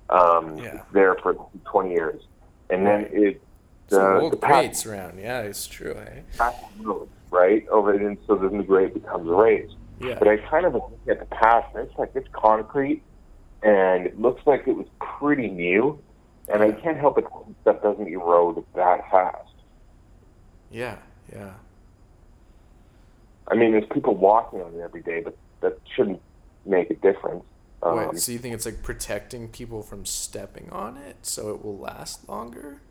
Um, 0.10 0.58
Yeah. 0.58 0.82
there 0.94 1.16
for 1.16 1.36
20 1.66 1.92
years. 1.92 2.22
And 2.70 2.86
then 2.88 3.08
it, 3.12 3.42
Some 3.90 4.00
the, 4.02 4.20
old 4.22 4.34
the 4.34 4.38
grates 4.38 4.86
around. 4.86 5.20
Yeah, 5.20 5.42
it's 5.42 5.68
true. 5.68 5.96
Eh? 6.40 6.50
right? 7.30 7.68
Over 7.68 7.94
it, 7.94 8.02
and 8.02 8.18
so 8.26 8.36
then 8.36 8.58
the 8.58 8.64
grate 8.64 8.94
becomes 8.94 9.28
raised. 9.28 9.76
Yeah. 10.00 10.18
But 10.18 10.30
I 10.30 10.38
kind 10.38 10.66
of 10.66 10.74
look 10.76 10.98
at 11.10 11.20
the 11.20 11.26
past, 11.26 11.76
and 11.76 11.88
it's 11.88 11.98
like 12.00 12.12
it's 12.16 12.28
concrete, 12.32 13.04
and 13.64 14.06
it 14.06 14.20
looks 14.20 14.42
like 14.46 14.68
it 14.68 14.76
was 14.76 14.88
pretty 15.20 15.48
new. 15.48 16.00
And 16.50 16.64
I 16.64 16.72
can't 16.72 16.98
help 16.98 17.16
but 17.16 17.26
stuff 17.62 17.82
doesn't 17.84 18.08
erode 18.08 18.64
that 18.76 19.10
fast. 19.12 19.52
Yeah. 20.72 20.98
Yeah. 21.32 21.54
I 23.50 23.56
mean, 23.56 23.72
there's 23.72 23.88
people 23.92 24.16
walking 24.16 24.62
on 24.62 24.74
it 24.74 24.80
every 24.80 25.02
day, 25.02 25.22
but 25.22 25.38
that 25.62 25.78
shouldn't 25.96 26.22
make 26.66 26.90
a 26.90 26.96
difference. 26.96 27.44
Um, 27.84 27.98
Wait, 27.98 28.20
so 28.20 28.32
you 28.32 28.40
think 28.40 28.56
it's 28.56 28.66
like 28.66 28.82
protecting 28.82 29.50
people 29.50 29.84
from 29.84 30.06
stepping 30.06 30.70
on 30.72 30.98
it 30.98 31.18
so 31.22 31.50
it 31.54 31.64
will 31.64 31.78
last 31.78 32.28
longer? 32.28 32.82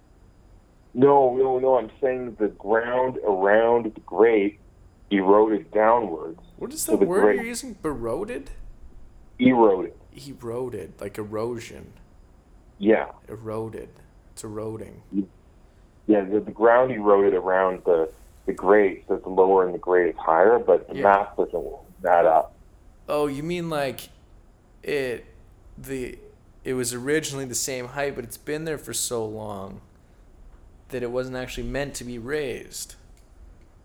No, 0.95 1.35
no, 1.37 1.59
no. 1.59 1.77
I'm 1.79 1.91
saying 2.01 2.37
the 2.39 2.49
ground 2.49 3.19
around 3.27 3.93
the 3.95 4.01
grate 4.01 4.59
eroded 5.11 5.71
downwards. 5.73 6.41
What 6.57 6.73
is 6.73 6.83
So 6.83 6.93
the 6.93 6.99
the 6.99 7.07
word 7.07 7.23
grate- 7.23 7.37
you're 7.37 7.45
using? 7.47 7.77
Eroded? 7.85 8.51
Eroded. 9.39 9.93
Eroded, 10.17 10.95
like 11.01 11.19
erosion. 11.19 11.93
Yeah, 12.79 13.07
Eroded. 13.29 13.89
It's 14.33 14.45
eroding. 14.45 15.03
yeah. 16.07 16.23
The, 16.25 16.41
the 16.41 16.51
ground 16.51 16.91
eroded 16.93 17.35
around 17.35 17.83
the 17.85 18.11
the 18.47 18.53
grate, 18.53 19.05
so 19.09 19.17
the 19.17 19.29
lower 19.29 19.65
and 19.65 19.75
the 19.75 19.79
grate 19.79 20.11
is 20.11 20.17
higher, 20.17 20.59
but 20.59 20.89
the 20.89 20.97
Yeah. 20.97 21.03
math 21.03 21.37
doesn't 21.37 21.67
that 22.03 22.27
up. 22.27 22.55
Oh, 23.09 23.27
you 23.27 23.43
mean 23.43 23.69
like 23.71 24.09
it 24.83 25.25
the 25.79 26.19
it 26.65 26.75
was 26.75 26.93
originally 26.95 27.45
the 27.45 27.55
same 27.55 27.89
height, 27.89 28.15
but 28.15 28.25
it's 28.25 28.37
been 28.37 28.65
there 28.65 28.79
for 28.79 28.93
so 28.93 29.25
long 29.25 29.81
that 30.89 31.03
it 31.03 31.11
wasn't 31.11 31.37
actually 31.37 31.67
meant 31.67 31.95
to 31.95 32.05
be 32.05 32.19
raised. 32.19 32.95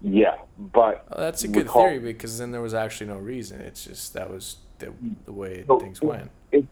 Yeah, 0.01 0.37
but 0.57 1.05
Oh, 1.11 1.21
that's 1.21 1.43
a 1.43 1.47
good 1.47 1.69
theory 1.69 1.99
because 1.99 2.39
then 2.39 2.51
there 2.51 2.61
was 2.61 2.73
actually 2.73 3.07
no 3.07 3.17
reason. 3.17 3.61
It's 3.61 3.85
just 3.85 4.13
that 4.15 4.29
was 4.31 4.57
the, 4.81 4.93
the 5.25 5.33
way 5.33 5.63
So, 5.67 5.79
things 5.79 6.01
went. 6.01 6.29
It, 6.51 6.65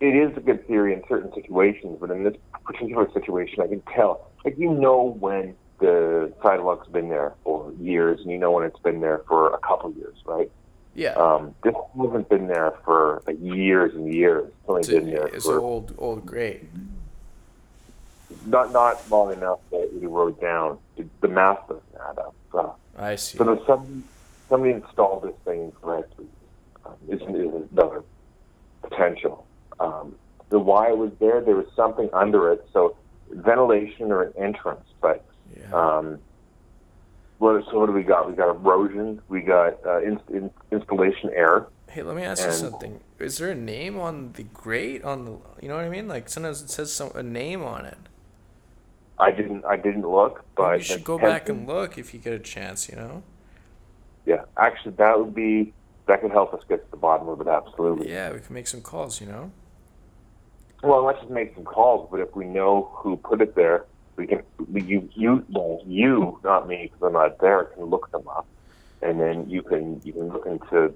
it 0.00 0.16
is 0.16 0.36
a 0.36 0.40
good 0.40 0.66
theory 0.66 0.94
in 0.94 1.02
certain 1.08 1.32
situations, 1.34 1.98
but 2.00 2.10
in 2.10 2.24
this 2.24 2.36
particular 2.64 3.10
situation, 3.12 3.60
I 3.62 3.66
can 3.66 3.82
tell. 3.94 4.30
Like 4.44 4.58
you 4.58 4.72
know 4.72 5.16
when 5.20 5.54
the 5.78 6.32
sidewalk's 6.42 6.88
been 6.88 7.08
there 7.08 7.34
for 7.44 7.72
years, 7.80 8.20
and 8.20 8.30
you 8.30 8.38
know 8.38 8.52
when 8.52 8.64
it's 8.64 8.78
been 8.80 9.00
there 9.00 9.22
for 9.28 9.52
a 9.52 9.58
couple 9.58 9.92
years, 9.92 10.16
right? 10.24 10.50
Yeah. 10.94 11.12
Um, 11.12 11.54
this 11.62 11.74
hasn't 11.96 12.28
been 12.28 12.46
there 12.46 12.72
for 12.84 13.22
like 13.26 13.38
years 13.40 13.94
and 13.94 14.12
years. 14.12 14.48
It's 14.48 14.68
only 14.68 14.80
it's 14.80 14.88
been 14.88 15.10
there 15.10 15.26
it's 15.26 15.46
for 15.46 15.60
old 15.60 15.94
old 15.98 16.26
grate. 16.26 16.68
not 18.46 18.72
not 18.72 19.08
long 19.10 19.32
enough 19.32 19.60
that 19.70 19.90
it 19.94 20.02
erode 20.02 20.40
down. 20.40 20.78
It, 20.96 21.08
the 21.20 21.28
math 21.28 21.66
doesn't 21.68 21.84
add 21.94 22.18
up. 22.18 22.34
So, 22.52 22.74
I 22.96 23.16
see. 23.16 23.38
so 23.38 23.44
there's 23.44 23.66
some 23.66 24.04
somebody 24.48 24.72
installed 24.72 25.22
this 25.22 25.34
thing 25.44 25.64
incorrectly. 25.64 26.26
Is, 27.10 27.20
is 27.20 27.68
another 27.72 28.02
potential. 28.82 29.46
Um, 29.78 30.14
the 30.48 30.58
why 30.58 30.92
was 30.92 31.12
there, 31.20 31.40
there 31.40 31.56
was 31.56 31.66
something 31.74 32.08
under 32.12 32.52
it. 32.52 32.66
So 32.72 32.96
ventilation 33.30 34.10
or 34.12 34.22
an 34.22 34.32
entrance, 34.36 34.84
but 35.00 35.24
Yeah. 35.56 35.72
um, 35.72 36.18
what, 37.38 37.64
so 37.70 37.80
what 37.80 37.86
do 37.86 37.92
we 37.92 38.02
got? 38.02 38.28
We 38.28 38.34
got 38.36 38.50
erosion. 38.50 39.22
We 39.28 39.40
got 39.40 39.84
uh, 39.86 40.02
in, 40.02 40.20
in, 40.28 40.50
installation 40.70 41.30
error. 41.34 41.68
Hey, 41.88 42.02
let 42.02 42.14
me 42.14 42.22
ask 42.22 42.44
you 42.44 42.52
something. 42.52 43.00
Is 43.18 43.38
there 43.38 43.50
a 43.50 43.54
name 43.54 43.98
on 43.98 44.32
the 44.34 44.42
grate 44.42 45.02
on 45.02 45.24
the? 45.24 45.30
You 45.62 45.68
know 45.68 45.76
what 45.76 45.84
I 45.84 45.88
mean? 45.88 46.06
Like 46.06 46.28
sometimes 46.28 46.62
it 46.62 46.70
says 46.70 46.92
some 46.92 47.10
a 47.14 47.22
name 47.22 47.62
on 47.62 47.86
it. 47.86 47.98
I 49.18 49.30
didn't. 49.32 49.64
I 49.64 49.76
didn't 49.76 50.06
look, 50.06 50.44
but 50.54 50.78
you 50.78 50.84
should 50.84 51.04
go 51.04 51.18
back 51.18 51.48
and 51.48 51.66
look 51.66 51.98
if 51.98 52.14
you 52.14 52.20
get 52.20 52.32
a 52.32 52.38
chance. 52.38 52.88
You 52.88 52.96
know? 52.96 53.22
Yeah, 54.24 54.44
actually, 54.56 54.92
that 54.92 55.18
would 55.18 55.34
be 55.34 55.72
that 56.10 56.20
could 56.20 56.32
help 56.32 56.52
us 56.52 56.60
get 56.68 56.84
to 56.84 56.90
the 56.90 56.96
bottom 56.96 57.28
of 57.28 57.40
it. 57.40 57.46
Absolutely. 57.46 58.10
Yeah, 58.10 58.32
we 58.32 58.40
can 58.40 58.52
make 58.52 58.66
some 58.66 58.80
calls. 58.82 59.20
You 59.20 59.28
know? 59.28 59.52
Well, 60.82 61.04
let's 61.04 61.20
just 61.20 61.30
make 61.30 61.54
some 61.54 61.64
calls. 61.64 62.08
But 62.10 62.18
if 62.20 62.34
we 62.34 62.46
know 62.46 62.90
who 62.94 63.16
put 63.16 63.40
it 63.40 63.54
there, 63.54 63.84
we 64.16 64.26
can. 64.26 64.42
we- 64.70 64.82
You, 64.82 65.08
you, 65.14 65.44
well, 65.50 65.80
you, 65.86 66.38
not 66.42 66.66
me, 66.68 66.90
because 66.92 67.02
I'm 67.06 67.12
not 67.12 67.38
there, 67.38 67.64
can 67.64 67.84
look 67.84 68.10
them 68.10 68.26
up, 68.28 68.46
and 69.02 69.20
then 69.20 69.48
you 69.48 69.62
can 69.62 70.00
you 70.04 70.12
can 70.12 70.28
look 70.32 70.46
into 70.46 70.92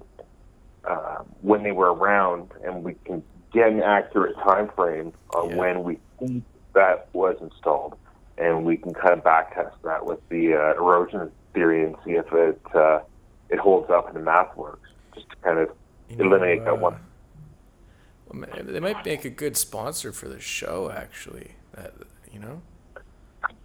uh, 0.85 1.19
when 1.41 1.63
they 1.63 1.71
were 1.71 1.93
around, 1.93 2.51
and 2.63 2.83
we 2.83 2.95
can 3.05 3.23
get 3.53 3.69
an 3.69 3.81
accurate 3.81 4.35
time 4.43 4.69
frame 4.75 5.13
on 5.33 5.49
Yeah. 5.51 5.55
when 5.55 5.83
we 5.83 5.97
think 6.19 6.43
that 6.73 7.07
was 7.13 7.37
installed, 7.41 7.95
and 8.37 8.65
we 8.65 8.75
can 8.75 8.93
kind 8.93 9.13
of 9.13 9.23
back 9.23 9.55
test 9.55 9.75
that 9.83 10.05
with 10.05 10.19
the 10.27 10.53
uh, 10.55 10.73
erosion 10.73 11.31
theory 11.53 11.85
and 11.85 11.95
see 12.03 12.11
if 12.11 12.25
it 12.33 12.59
uh, 12.75 12.99
it 13.49 13.59
holds 13.59 13.89
up 13.89 14.07
and 14.07 14.15
the 14.17 14.19
math 14.19 14.55
works. 14.57 14.89
Just 15.15 15.29
to 15.31 15.35
kind 15.37 15.59
of 15.59 15.69
You 16.09 16.17
know, 16.17 16.25
eliminate 16.27 16.63
that 16.65 16.73
uh, 16.73 16.75
one. 16.75 16.97
well, 18.27 18.39
ma- 18.41 18.61
They 18.63 18.79
might 18.79 19.05
make 19.05 19.25
a 19.25 19.29
good 19.29 19.57
sponsor 19.57 20.11
for 20.11 20.27
the 20.27 20.39
show. 20.39 20.91
Actually, 20.91 21.51
that 21.73 21.93
you 22.31 22.39
know. 22.39 22.61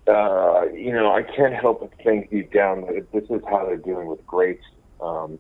uh, 0.06 0.64
you 0.72 0.92
know, 0.92 1.12
I 1.12 1.22
can't 1.22 1.54
help 1.54 1.80
but 1.80 1.92
think 2.02 2.30
deep 2.30 2.52
down 2.52 2.82
that 2.82 2.94
if 2.96 3.10
this 3.12 3.24
is 3.30 3.42
how 3.48 3.66
they're 3.66 3.76
dealing 3.76 4.06
with 4.06 4.24
grates. 4.26 4.64
Um, 5.00 5.38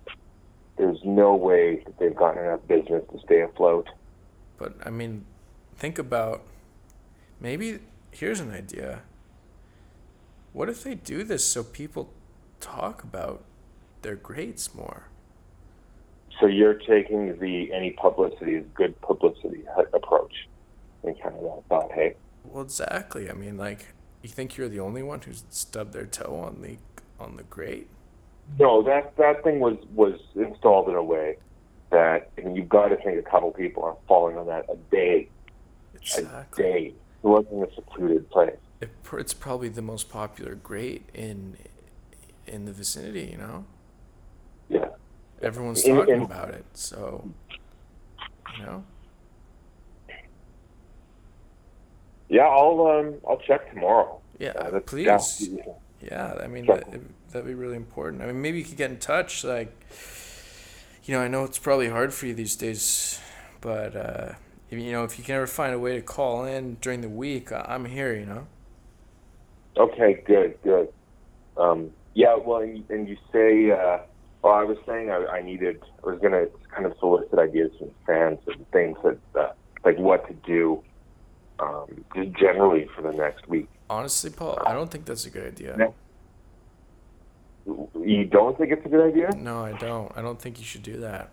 there's 0.76 0.98
no 1.04 1.34
way 1.36 1.82
that 1.84 1.98
they've 1.98 2.14
gotten 2.16 2.42
enough 2.44 2.66
business 2.66 3.04
to 3.12 3.20
stay 3.20 3.42
afloat. 3.42 3.86
But 4.58 4.74
I 4.84 4.90
mean, 4.90 5.26
think 5.76 5.98
about 5.98 6.42
maybe 7.40 7.80
here's 8.10 8.40
an 8.40 8.50
idea. 8.50 9.02
What 10.52 10.68
if 10.68 10.82
they 10.82 10.94
do 10.94 11.22
this 11.22 11.44
so 11.44 11.62
people 11.62 12.12
talk 12.60 13.02
about 13.04 13.44
their 14.02 14.16
grades 14.16 14.74
more? 14.74 15.04
So 16.40 16.46
you're 16.46 16.74
taking 16.74 17.38
the 17.38 17.72
any 17.72 17.90
publicity 17.90 18.54
is 18.54 18.64
good 18.74 18.98
publicity 19.02 19.64
approach, 19.92 20.48
and 21.02 21.20
kind 21.20 21.34
of 21.36 21.42
that 21.42 21.62
thought, 21.68 21.92
hey, 21.92 22.16
Well, 22.44 22.62
exactly. 22.62 23.30
I 23.30 23.34
mean, 23.34 23.56
like, 23.58 23.88
you 24.22 24.28
think 24.28 24.56
you're 24.56 24.68
the 24.68 24.80
only 24.80 25.02
one 25.02 25.20
who's 25.20 25.44
stubbed 25.50 25.92
their 25.92 26.06
toe 26.06 26.36
on 26.36 26.62
the 26.62 26.78
on 27.22 27.36
the 27.36 27.42
grate? 27.44 27.88
no, 28.58 28.82
that 28.82 29.16
that 29.16 29.44
thing 29.44 29.60
was 29.60 29.76
was 29.94 30.18
installed 30.34 30.88
in 30.88 30.94
a 30.94 31.02
way 31.02 31.36
that, 31.90 32.30
and 32.36 32.56
you've 32.56 32.68
got 32.68 32.88
to 32.88 32.96
think 32.96 33.18
a 33.18 33.30
couple 33.30 33.50
people 33.50 33.82
are 33.84 33.96
falling 34.06 34.36
on 34.36 34.46
that 34.46 34.66
a 34.70 34.76
day, 34.90 35.28
a 36.16 36.46
day. 36.56 36.94
It 37.22 37.26
wasn't 37.26 37.68
a 37.70 37.74
secluded 37.74 38.30
place. 38.30 38.56
It, 38.80 38.90
it's 39.12 39.34
probably 39.34 39.68
the 39.68 39.82
most 39.82 40.08
popular 40.08 40.54
grate 40.54 41.08
in 41.14 41.56
in 42.46 42.64
the 42.64 42.72
vicinity. 42.72 43.28
You 43.30 43.38
know. 43.38 43.64
Everyone's 45.42 45.84
In- 45.84 45.96
talking 45.96 46.14
in- 46.16 46.22
about 46.22 46.50
it. 46.50 46.64
So, 46.74 47.28
you 48.58 48.64
know, 48.64 48.84
Yeah, 52.28 52.46
I'll 52.46 52.86
um 52.86 53.14
I'll 53.28 53.38
check 53.38 53.72
tomorrow. 53.72 54.20
yeah. 54.38 54.50
Uh, 54.50 54.80
please. 54.80 55.48
yeah. 55.50 55.62
Yeah, 56.02 56.34
I 56.42 56.46
mean 56.46 56.64
that, 56.66 56.84
that'd 57.30 57.46
be 57.46 57.54
really 57.54 57.76
important. 57.76 58.22
I 58.22 58.26
mean, 58.26 58.40
maybe 58.40 58.58
you 58.58 58.64
could 58.64 58.76
get 58.78 58.90
in 58.90 58.98
touch. 58.98 59.44
Like, 59.44 59.70
you 61.04 61.14
know, 61.14 61.20
I 61.22 61.28
know 61.28 61.44
it's 61.44 61.58
probably 61.58 61.88
hard 61.88 62.14
for 62.14 62.24
you 62.26 62.34
these 62.34 62.56
days, 62.56 63.20
but 63.60 63.94
uh, 63.96 64.32
you 64.70 64.92
know, 64.92 65.04
if 65.04 65.18
you 65.18 65.24
can 65.24 65.34
ever 65.34 65.46
find 65.46 65.74
a 65.74 65.78
way 65.78 65.96
to 65.96 66.02
call 66.02 66.44
in 66.44 66.76
during 66.80 67.00
the 67.02 67.08
week, 67.08 67.52
I- 67.52 67.66
I'm 67.68 67.84
here. 67.84 68.14
You 68.14 68.26
know. 68.26 68.46
Okay, 69.76 70.22
good, 70.26 70.56
good. 70.62 70.88
Um, 71.56 71.90
yeah, 72.14 72.34
well, 72.36 72.60
and, 72.62 72.82
and 72.90 73.08
you 73.08 73.16
say, 73.32 73.70
uh, 73.70 73.98
well, 74.42 74.54
I 74.54 74.64
was 74.64 74.78
saying 74.86 75.10
I, 75.10 75.24
I 75.26 75.42
needed, 75.42 75.82
I 76.02 76.10
was 76.10 76.18
going 76.20 76.32
to 76.32 76.48
kind 76.74 76.86
of 76.86 76.94
solicit 76.98 77.38
ideas 77.38 77.70
from 77.78 77.90
fans 78.06 78.38
and 78.46 78.70
things 78.70 78.96
that, 79.04 79.18
uh, 79.38 79.52
like 79.84 79.98
what 79.98 80.26
to 80.28 80.34
do, 80.46 80.82
um, 81.58 82.04
just 82.14 82.32
generally 82.38 82.88
for 82.94 83.02
the 83.02 83.12
next 83.12 83.48
week. 83.48 83.68
Honestly, 83.88 84.30
Paul, 84.30 84.62
I 84.66 84.72
don't 84.72 84.90
think 84.90 85.04
that's 85.04 85.26
a 85.26 85.30
good 85.30 85.46
idea. 85.46 85.76
No. 85.76 85.94
You 88.02 88.24
don't 88.24 88.56
think 88.58 88.72
it's 88.72 88.84
a 88.86 88.88
good 88.88 89.06
idea? 89.12 89.30
No, 89.36 89.64
I 89.64 89.72
don't. 89.72 90.10
I 90.16 90.22
don't 90.22 90.40
think 90.40 90.58
you 90.58 90.64
should 90.64 90.82
do 90.82 90.98
that. 91.00 91.30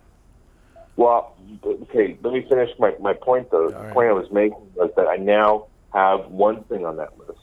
Well, 0.96 1.34
okay, 1.64 2.18
let 2.22 2.32
me 2.32 2.44
finish 2.48 2.70
my, 2.78 2.92
my 3.00 3.14
point 3.14 3.50
though. 3.50 3.64
All 3.64 3.70
The 3.70 3.76
right. 3.78 3.92
point 3.94 4.08
I 4.08 4.12
was 4.12 4.30
making 4.30 4.58
was 4.74 4.90
that 4.96 5.06
I 5.06 5.16
now 5.16 5.66
have 5.94 6.26
one 6.30 6.64
thing 6.64 6.84
on 6.84 6.96
that 6.96 7.18
list. 7.18 7.38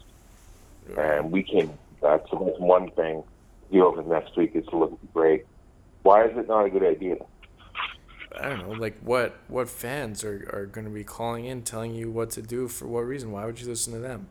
and 0.97 1.31
we 1.31 1.41
came 1.43 1.71
that. 2.01 2.25
So 2.29 2.43
that's 2.45 2.59
one 2.59 2.91
thing. 2.91 3.23
to 3.67 3.73
do 3.73 3.85
over 3.85 4.03
the 4.03 4.09
next 4.09 4.35
week 4.37 4.51
is 4.55 4.65
to 4.67 4.77
look 4.77 4.91
at 4.93 5.01
the 5.01 5.07
grade. 5.07 5.43
Why 6.05 6.25
is 6.25 6.37
it 6.37 6.47
not 6.47 6.65
a 6.65 6.69
good 6.69 6.83
idea? 6.83 7.15
I 8.39 8.49
don't 8.49 8.69
know, 8.69 8.75
like 8.75 8.99
what 8.99 9.39
what 9.47 9.67
fans 9.67 10.23
are, 10.23 10.47
are 10.53 10.67
going 10.67 10.85
to 10.85 10.91
be 10.91 11.03
calling 11.03 11.45
in 11.45 11.63
telling 11.63 11.95
you 11.95 12.11
what 12.11 12.29
to 12.31 12.43
do 12.43 12.67
for 12.67 12.85
what 12.85 13.07
reason? 13.07 13.31
Why 13.31 13.43
would 13.43 13.59
you 13.59 13.67
listen 13.67 13.91
to 13.93 13.99
them? 13.99 14.27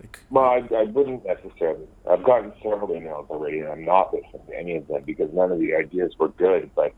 Like, 0.00 0.18
well, 0.30 0.44
I, 0.44 0.66
I 0.74 0.82
wouldn't 0.82 1.24
necessarily. 1.24 1.86
I've 2.10 2.24
gotten 2.24 2.52
several 2.60 2.88
emails 2.88 3.30
already, 3.30 3.60
and 3.60 3.68
I'm 3.68 3.84
not 3.84 4.12
listening 4.12 4.42
to 4.48 4.58
any 4.58 4.74
of 4.74 4.88
them 4.88 5.04
because 5.06 5.32
none 5.32 5.52
of 5.52 5.60
the 5.60 5.72
ideas 5.72 6.14
were 6.18 6.30
good. 6.30 6.68
But 6.74 6.92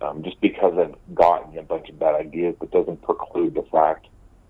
um, 0.00 0.22
just 0.22 0.40
because 0.40 0.72
I've 0.78 1.14
gotten 1.14 1.58
a 1.58 1.62
bunch 1.62 1.90
of 1.90 1.98
bad 1.98 2.14
ideas, 2.14 2.54
that 2.60 2.70
doesn't 2.70 3.02
preclude 3.02 3.54
the 3.54 3.66
fact 3.70 4.06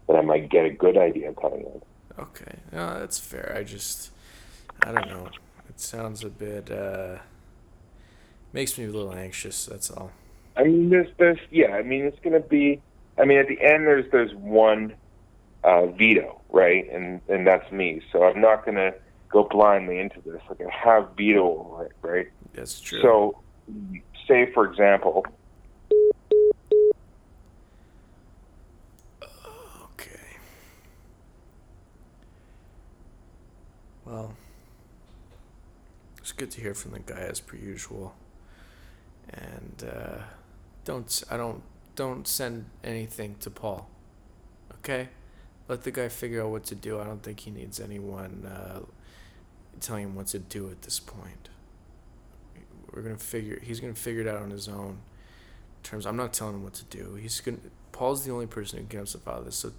that 0.07 0.15
I 0.15 0.21
might 0.21 0.49
get 0.49 0.65
a 0.65 0.71
good 0.71 0.97
idea 0.97 1.33
coming 1.33 1.63
in. 1.63 1.83
Okay, 2.23 2.61
no, 2.71 3.01
that's 3.01 3.19
fair. 3.19 3.53
I 3.59 3.65
just, 3.65 4.13
I 4.81 4.93
don't 4.93 5.09
know. 5.09 5.29
It 5.69 5.81
sounds 5.81 6.23
a 6.23 6.31
bit, 6.31 6.71
uh, 6.71 7.17
makes 8.57 8.79
me 8.79 8.85
a 8.85 8.91
little 8.91 9.13
anxious. 9.13 9.67
That's 9.67 9.91
all. 9.91 10.11
I 10.57 10.65
mean, 10.65 10.89
there's, 10.89 11.09
there's, 11.19 11.39
yeah. 11.51 11.73
I 11.73 11.83
mean, 11.83 12.05
it's 12.07 12.19
gonna 12.21 12.41
be. 12.41 12.81
I 13.19 13.25
mean, 13.27 13.39
at 13.39 13.49
the 13.49 13.61
end, 13.61 13.87
there's 13.87 14.11
there's 14.11 14.35
one 14.35 14.95
uh, 15.63 15.87
veto, 15.87 16.41
right? 16.49 16.91
And 16.91 17.21
and 17.29 17.47
that's 17.47 17.71
me. 17.71 18.01
So 18.11 18.25
I'm 18.25 18.41
not 18.41 18.65
gonna 18.65 18.95
go 19.29 19.45
blindly 19.45 19.99
into 19.99 20.23
this. 20.23 20.41
Like 20.49 20.63
I 20.63 20.75
have 20.75 21.11
veto 21.17 21.45
over 21.47 21.85
it, 21.85 21.93
right? 22.01 22.29
That's 22.55 22.81
true. 22.81 23.03
So, 23.03 23.39
say 24.27 24.51
for 24.55 24.65
example. 24.65 25.27
Okay. 29.93 30.31
Well, 34.07 34.33
it's 36.17 36.33
good 36.33 36.51
to 36.53 36.61
hear 36.63 36.73
from 36.73 36.93
the 36.93 37.01
guy 37.01 37.21
as 37.21 37.41
per 37.41 37.57
usual. 37.59 38.15
And 39.33 39.85
uh, 39.91 40.19
don't 40.85 41.23
I 41.31 41.37
don't 41.37 41.63
don't 41.95 42.27
send 42.27 42.67
anything 42.85 43.37
to 43.41 43.51
Paul. 43.51 43.89
Okay? 44.75 45.09
Let 45.69 45.83
the 45.83 45.91
guy 45.91 46.09
figure 46.09 46.43
out 46.45 46.51
what 46.51 46.65
to 46.67 46.75
do. 46.75 47.01
I 47.01 47.05
don't 47.05 47.23
think 47.23 47.41
he 47.41 47.51
needs 47.51 47.81
anyone 47.81 48.47
uh, 48.47 48.81
telling 49.81 50.05
him 50.05 50.15
what 50.15 50.29
to 50.29 50.39
do 50.39 50.71
at 50.71 50.83
this 50.83 51.01
point. 51.01 51.49
We're 52.93 53.03
gonna 53.03 53.19
figure. 53.19 53.59
He's 53.61 53.81
gonna 53.81 53.95
figure 53.95 54.23
it 54.23 54.29
out 54.29 54.43
on 54.43 54.51
his 54.51 54.69
own. 54.69 54.99
Terms, 55.83 56.07
I'm 56.07 56.17
not 56.17 56.33
telling 56.33 56.55
him 56.55 56.63
what 56.65 56.75
to 56.75 56.85
do. 56.85 57.15
He's 57.15 57.41
gonna. 57.41 57.59
Paul's 57.93 58.25
the 58.25 58.33
only 58.33 58.47
person 58.47 58.79
who 58.79 58.85
can 58.85 58.89
get 58.89 58.97
himself 58.99 59.27
out 59.27 59.39
of 59.41 59.45
this. 59.45 59.57
So, 59.57 59.73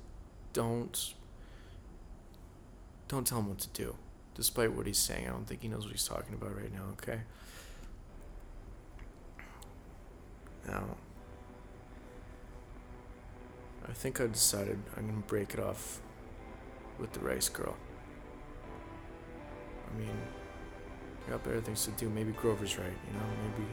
don't. 0.54 1.14
Don't 3.08 3.26
tell 3.26 3.40
him 3.40 3.50
what 3.50 3.60
to 3.60 3.70
do. 3.70 3.96
Despite 4.36 4.74
what 4.74 4.86
he's 4.86 5.00
saying, 5.00 5.28
I 5.28 5.32
don't 5.32 5.48
think 5.48 5.62
he 5.62 5.68
knows 5.68 5.84
what 5.84 5.94
he's 5.94 6.08
talking 6.08 6.34
about 6.34 6.56
right 6.56 6.72
now. 6.72 6.84
Okay. 6.94 7.22
Now, 10.68 10.84
I 13.88 13.94
think 13.94 14.20
I 14.20 14.28
decided 14.28 14.80
I'm 14.98 15.08
gonna 15.08 15.20
break 15.28 15.54
it 15.54 15.60
off 15.60 16.02
with 17.00 17.14
the 17.14 17.22
rice 17.22 17.48
girl. 17.48 17.76
I 19.90 20.00
mean, 20.00 20.18
I 21.26 21.32
got 21.32 21.44
better 21.44 21.62
things 21.62 21.86
to 21.86 21.92
do. 21.92 22.10
Maybe 22.10 22.34
Grover's 22.34 22.78
right, 22.78 22.86
you 23.08 23.14
know. 23.14 23.26
Maybe, 23.44 23.70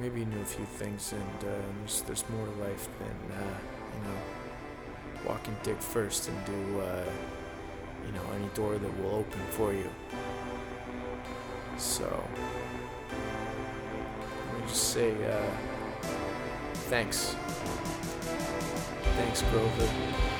maybe 0.00 0.20
you 0.20 0.26
knew 0.26 0.42
a 0.42 0.44
few 0.44 0.66
things, 0.66 1.12
and 1.12 1.48
uh, 1.48 1.62
there's 1.78 2.02
there's 2.02 2.24
more 2.28 2.46
to 2.46 2.52
life 2.62 2.88
than 2.98 3.38
uh, 3.38 3.58
you 3.94 4.04
know 4.04 4.18
walking 5.26 5.56
dick 5.62 5.80
first 5.80 6.28
and 6.28 6.44
do 6.44 6.80
uh, 6.80 7.04
you 8.06 8.12
know 8.12 8.22
any 8.36 8.48
door 8.54 8.76
that 8.76 9.02
will 9.02 9.14
open 9.14 9.40
for 9.50 9.72
you. 9.72 9.88
So 11.78 12.22
just 14.68 14.92
say 14.92 15.12
uh, 15.26 15.50
thanks. 16.90 17.36
Thanks, 19.16 19.42
Grover. 19.42 20.33